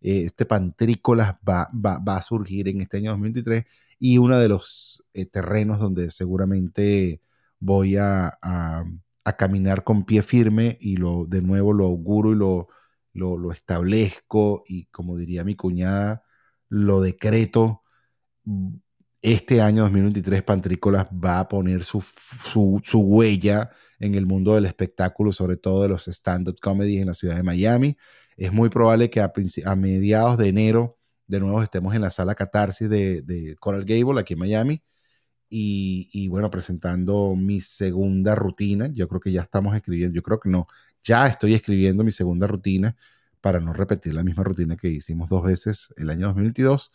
eh, 0.00 0.24
este 0.26 0.46
Pantrícolas 0.46 1.34
va, 1.48 1.68
va, 1.74 1.98
va, 1.98 2.16
a 2.16 2.22
surgir 2.22 2.68
en 2.68 2.80
este 2.80 2.98
año 2.98 3.10
2023 3.12 3.64
y 3.98 4.18
uno 4.18 4.38
de 4.38 4.48
los 4.48 5.08
eh, 5.14 5.26
terrenos 5.26 5.80
donde 5.80 6.10
seguramente 6.10 7.20
voy 7.60 7.96
a 7.96 8.38
a 9.28 9.36
caminar 9.36 9.84
con 9.84 10.04
pie 10.04 10.22
firme 10.22 10.78
y 10.80 10.96
lo 10.96 11.26
de 11.26 11.42
nuevo 11.42 11.74
lo 11.74 11.84
auguro 11.84 12.32
y 12.32 12.36
lo, 12.36 12.68
lo, 13.12 13.52
establezco 13.52 14.64
y 14.66 14.86
como 14.86 15.16
diría 15.18 15.44
mi 15.44 15.54
cuñada, 15.54 16.24
lo 16.68 17.02
decreto. 17.02 17.82
Este 19.20 19.60
año 19.60 19.82
2023 19.82 20.42
Pantrícolas 20.44 21.06
va 21.08 21.40
a 21.40 21.48
poner 21.48 21.84
su, 21.84 22.00
su, 22.00 23.00
huella 23.00 23.70
en 23.98 24.14
el 24.14 24.24
mundo 24.24 24.54
del 24.54 24.64
espectáculo, 24.64 25.32
sobre 25.32 25.56
todo 25.56 25.82
de 25.82 25.88
los 25.88 26.08
stand-up 26.08 26.58
comedy 26.60 26.98
en 26.98 27.08
la 27.08 27.14
ciudad 27.14 27.36
de 27.36 27.42
Miami. 27.42 27.96
Es 28.38 28.52
muy 28.52 28.68
probable 28.70 29.10
que 29.10 29.20
a, 29.20 29.32
mediados 29.74 30.38
de 30.38 30.48
enero 30.48 30.96
de 31.26 31.40
nuevo 31.40 31.60
estemos 31.60 31.94
en 31.96 32.02
la 32.02 32.10
sala 32.10 32.36
Catarsis 32.36 32.88
de, 32.88 33.56
Coral 33.58 33.84
Gable 33.84 34.20
aquí 34.20 34.34
en 34.34 34.38
Miami 34.38 34.82
y, 35.50 36.28
bueno, 36.28 36.48
presentando 36.48 37.34
mi 37.34 37.60
segunda 37.60 38.36
rutina. 38.36 38.88
Yo 38.94 39.08
creo 39.08 39.20
que 39.20 39.32
ya 39.32 39.42
estamos 39.42 39.74
escribiendo, 39.74 40.14
yo 40.14 40.22
creo 40.22 40.38
que 40.38 40.50
no, 40.50 40.68
ya 41.02 41.26
estoy 41.26 41.54
escribiendo 41.54 42.04
mi 42.04 42.12
segunda 42.12 42.46
rutina 42.46 42.96
para 43.40 43.58
no 43.58 43.72
repetir 43.72 44.14
la 44.14 44.22
misma 44.22 44.44
rutina 44.44 44.76
que 44.76 44.88
hicimos 44.88 45.28
dos 45.28 45.42
veces 45.42 45.92
el 45.96 46.08
año 46.08 46.26
2022 46.28 46.92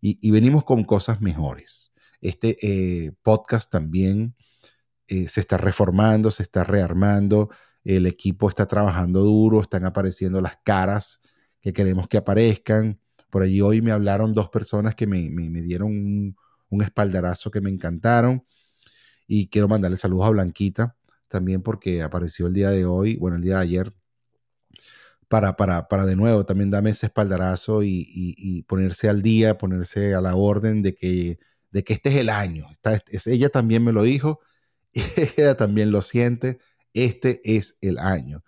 y, 0.00 0.30
venimos 0.30 0.64
con 0.64 0.84
cosas 0.84 1.20
mejores. 1.20 1.92
Este 2.22 2.56
eh, 2.62 3.12
podcast 3.22 3.70
también 3.70 4.34
eh, 5.08 5.28
se 5.28 5.40
está 5.40 5.58
reformando, 5.58 6.30
se 6.30 6.42
está 6.44 6.64
rearmando, 6.64 7.50
el 7.86 8.06
equipo 8.06 8.48
está 8.48 8.66
trabajando 8.66 9.20
duro, 9.20 9.60
están 9.62 9.84
apareciendo 9.84 10.40
las 10.40 10.58
caras 10.64 11.22
que 11.60 11.72
queremos 11.72 12.08
que 12.08 12.16
aparezcan. 12.18 13.00
Por 13.30 13.42
allí 13.42 13.60
hoy 13.60 13.82
me 13.82 13.92
hablaron 13.92 14.32
dos 14.32 14.48
personas 14.48 14.94
que 14.94 15.06
me, 15.06 15.30
me, 15.30 15.62
dieron 15.62 15.88
un, 15.90 16.36
un 16.68 16.82
espaldarazo 16.82 17.50
que 17.50 17.60
me 17.60 17.70
encantaron. 17.70 18.44
Y 19.26 19.48
quiero 19.48 19.68
mandarle 19.68 19.96
saludos 19.96 20.26
a 20.26 20.30
Blanquita 20.30 20.96
también 21.28 21.62
porque 21.62 22.02
apareció 22.02 22.46
el 22.46 22.54
día 22.54 22.70
de 22.70 22.84
hoy, 22.86 23.16
bueno, 23.16 23.36
el 23.36 23.42
día 23.42 23.56
de 23.56 23.62
ayer, 23.62 23.92
para, 25.28 25.56
para, 25.56 25.88
para 25.88 26.06
de 26.06 26.16
nuevo 26.16 26.44
también 26.46 26.70
darme 26.70 26.90
ese 26.90 27.06
espaldarazo 27.06 27.82
y, 27.82 28.64
ponerse 28.68 29.08
al 29.08 29.22
día, 29.22 29.58
ponerse 29.58 30.14
a 30.14 30.20
la 30.20 30.36
orden 30.36 30.82
de 30.82 30.94
que, 30.94 31.38
de 31.70 31.84
que 31.84 31.94
este 31.94 32.10
es 32.10 32.16
el 32.16 32.30
año. 32.30 32.66
ella 33.26 33.48
también 33.50 33.84
me 33.84 33.92
lo 33.92 34.02
dijo, 34.02 34.40
ella 34.92 35.56
también 35.56 35.90
lo 35.90 36.02
siente, 36.02 36.58
este 37.04 37.40
es 37.44 37.78
el 37.80 37.98
año. 37.98 38.42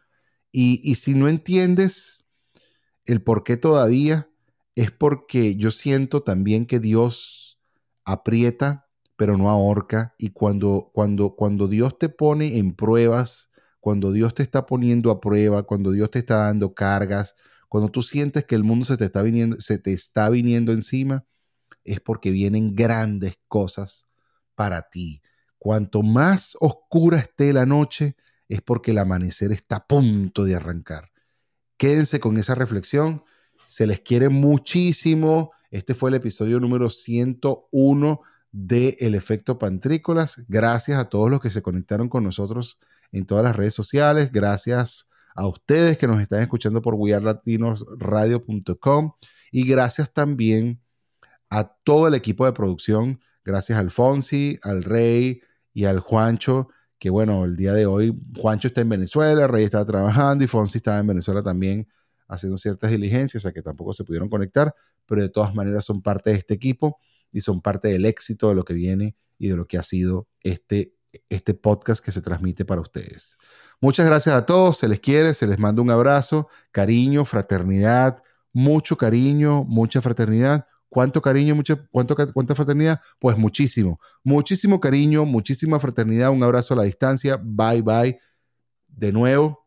Y, 0.51 0.81
y 0.83 0.97
si 0.97 1.15
no 1.15 1.29
entiendes 1.29 2.25
el 3.05 3.23
por 3.23 3.45
qué 3.45 3.57
todavía, 3.57 4.29
es 4.75 4.91
porque 4.93 5.57
yo 5.57 5.71
siento 5.71 6.23
también 6.23 6.67
que 6.67 6.79
Dios 6.79 7.59
aprieta, 8.05 8.89
pero 9.17 9.37
no 9.37 9.51
ahorca. 9.51 10.15
Y 10.19 10.31
cuando, 10.31 10.91
cuando, 10.95 11.35
cuando 11.35 11.69
Dios 11.69 11.99
te 11.99 12.09
pone 12.09 12.59
en 12.59 12.75
pruebas, 12.75 13.51
cuando 13.81 14.13
Dios 14.13 14.35
te 14.35 14.43
está 14.43 14.67
poniendo 14.67 15.11
a 15.11 15.21
prueba, 15.21 15.65
cuando 15.65 15.91
Dios 15.91 16.11
te 16.11 16.21
está 16.21 16.45
dando 16.45 16.75
cargas, 16.75 17.35
cuando 17.69 17.91
tú 17.91 18.03
sientes 18.03 18.45
que 18.45 18.55
el 18.55 18.65
mundo 18.65 18.85
se 18.85 18.97
te 18.97 19.07
está 19.07 19.23
viniendo, 19.23 19.57
se 19.57 19.79
te 19.79 19.93
está 19.93 20.31
viniendo 20.31 20.73
encima, 20.73 21.25
es 21.85 22.01
porque 22.01 22.31
vienen 22.31 22.75
grandes 22.75 23.39
cosas 23.49 24.09
para 24.55 24.89
ti. 24.89 25.23
Cuanto 25.59 26.03
más 26.03 26.57
oscura 26.61 27.19
esté 27.19 27.53
la 27.53 27.67
noche, 27.67 28.17
es 28.49 28.63
porque 28.63 28.93
el 28.93 28.99
amanecer 28.99 29.53
está 29.53 29.77
a 29.77 29.87
punto 29.87 30.45
de 30.45 30.55
arrancar. 30.55 31.11
Quédense 31.77 32.21
con 32.21 32.37
esa 32.39 32.55
reflexión. 32.55 33.25
Se 33.67 33.87
les 33.87 34.01
quiere 34.01 34.29
muchísimo. 34.29 35.53
Este 35.71 35.95
fue 35.95 36.11
el 36.11 36.17
episodio 36.17 36.59
número 36.59 36.91
101 36.91 38.21
de 38.53 38.97
El 39.01 39.15
Efecto 39.15 39.59
Pantrícolas. 39.59 40.45
Gracias 40.49 40.99
a 40.99 41.09
todos 41.09 41.31
los 41.31 41.41
que 41.41 41.51
se 41.51 41.63
conectaron 41.63 42.09
con 42.09 42.25
nosotros 42.25 42.81
en 43.13 43.27
todas 43.27 43.45
las 43.45 43.57
redes 43.57 43.75
sociales. 43.75 44.33
Gracias 44.33 45.09
a 45.35 45.47
ustedes 45.47 45.99
que 45.99 46.09
nos 46.09 46.21
están 46.21 46.43
escuchando 46.43 46.83
por 46.83 46.95
wearlatinosradio.com 46.95 49.13
y 49.53 49.67
gracias 49.67 50.13
también 50.13 50.83
a 51.51 51.65
todo 51.85 52.09
el 52.09 52.15
equipo 52.15 52.45
de 52.45 52.53
producción. 52.53 53.21
Gracias 53.45 53.79
al 53.79 53.91
Fonsi, 53.91 54.59
al 54.63 54.83
Rey 54.83 55.41
y 55.73 55.85
al 55.85 56.01
Juancho, 56.01 56.69
que 56.99 57.11
bueno, 57.11 57.45
el 57.45 57.57
día 57.57 57.73
de 57.73 57.87
hoy 57.87 58.19
Juancho 58.37 58.69
está 58.69 58.81
en 58.81 58.89
Venezuela, 58.89 59.47
Rey 59.47 59.65
está 59.65 59.85
trabajando 59.85 60.45
y 60.45 60.47
Fonsi 60.47 60.79
estaba 60.79 60.99
en 60.99 61.07
Venezuela 61.07 61.43
también 61.43 61.89
haciendo 62.27 62.59
ciertas 62.59 62.91
diligencias, 62.91 63.43
o 63.43 63.45
sea 63.45 63.53
que 63.53 63.63
tampoco 63.63 63.93
se 63.93 64.05
pudieron 64.05 64.29
conectar, 64.29 64.75
pero 65.07 65.23
de 65.23 65.29
todas 65.29 65.55
maneras 65.55 65.85
son 65.85 66.03
parte 66.03 66.31
de 66.31 66.37
este 66.37 66.55
equipo 66.55 66.99
y 67.33 67.41
son 67.41 67.61
parte 67.61 67.89
del 67.89 68.05
éxito 68.05 68.49
de 68.49 68.55
lo 68.55 68.65
que 68.65 68.75
viene 68.75 69.17
y 69.39 69.49
de 69.49 69.57
lo 69.57 69.67
que 69.67 69.79
ha 69.79 69.83
sido 69.83 70.29
este, 70.43 70.95
este 71.29 71.55
podcast 71.55 72.05
que 72.05 72.13
se 72.13 72.21
transmite 72.21 72.65
para 72.65 72.81
ustedes. 72.81 73.39
Muchas 73.81 74.07
gracias 74.07 74.35
a 74.35 74.45
todos, 74.45 74.79
se 74.79 74.89
les 74.89 75.01
quiere, 75.01 75.33
se 75.35 75.47
les 75.47 75.59
manda 75.59 75.81
un 75.81 75.91
abrazo, 75.91 76.49
cariño, 76.73 77.25
fraternidad, 77.25 78.23
mucho 78.53 78.97
cariño, 78.97 79.65
mucha 79.65 80.01
fraternidad. 80.01 80.67
¿Cuánto 80.89 81.21
cariño, 81.21 81.55
mucho, 81.55 81.87
cuánto, 81.91 82.17
cuánta 82.33 82.55
fraternidad? 82.55 83.01
Pues 83.19 83.37
muchísimo, 83.37 84.01
muchísimo 84.25 84.81
cariño, 84.81 85.25
muchísima 85.25 85.79
fraternidad, 85.79 86.31
un 86.31 86.43
abrazo 86.43 86.75
a 86.75 86.79
la 86.79 86.83
distancia, 86.85 87.39
bye 87.43 87.83
bye. 87.83 88.19
De 88.87 89.13
nuevo, 89.13 89.67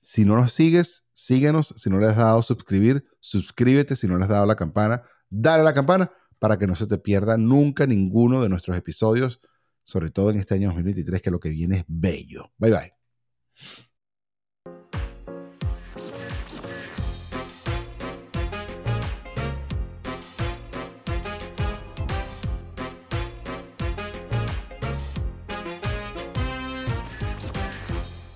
si 0.00 0.24
no 0.24 0.36
nos 0.36 0.52
sigues, 0.52 1.08
síguenos, 1.12 1.68
si 1.68 1.90
no 1.90 1.98
le 1.98 2.06
has 2.06 2.16
dado 2.16 2.42
suscribir, 2.42 3.04
suscríbete, 3.20 3.96
si 3.96 4.06
no 4.06 4.16
le 4.16 4.24
has 4.24 4.30
dado 4.30 4.46
la 4.46 4.54
campana, 4.54 5.02
dale 5.28 5.64
la 5.64 5.74
campana 5.74 6.12
para 6.38 6.58
que 6.58 6.66
no 6.66 6.74
se 6.74 6.86
te 6.86 6.98
pierda 6.98 7.36
nunca 7.36 7.86
ninguno 7.86 8.42
de 8.42 8.48
nuestros 8.48 8.76
episodios, 8.76 9.40
sobre 9.82 10.10
todo 10.10 10.30
en 10.30 10.38
este 10.38 10.54
año 10.54 10.68
2023, 10.68 11.22
que 11.22 11.30
lo 11.30 11.40
que 11.40 11.48
viene 11.48 11.78
es 11.78 11.84
bello. 11.88 12.52
Bye 12.58 12.70
bye. 12.70 12.92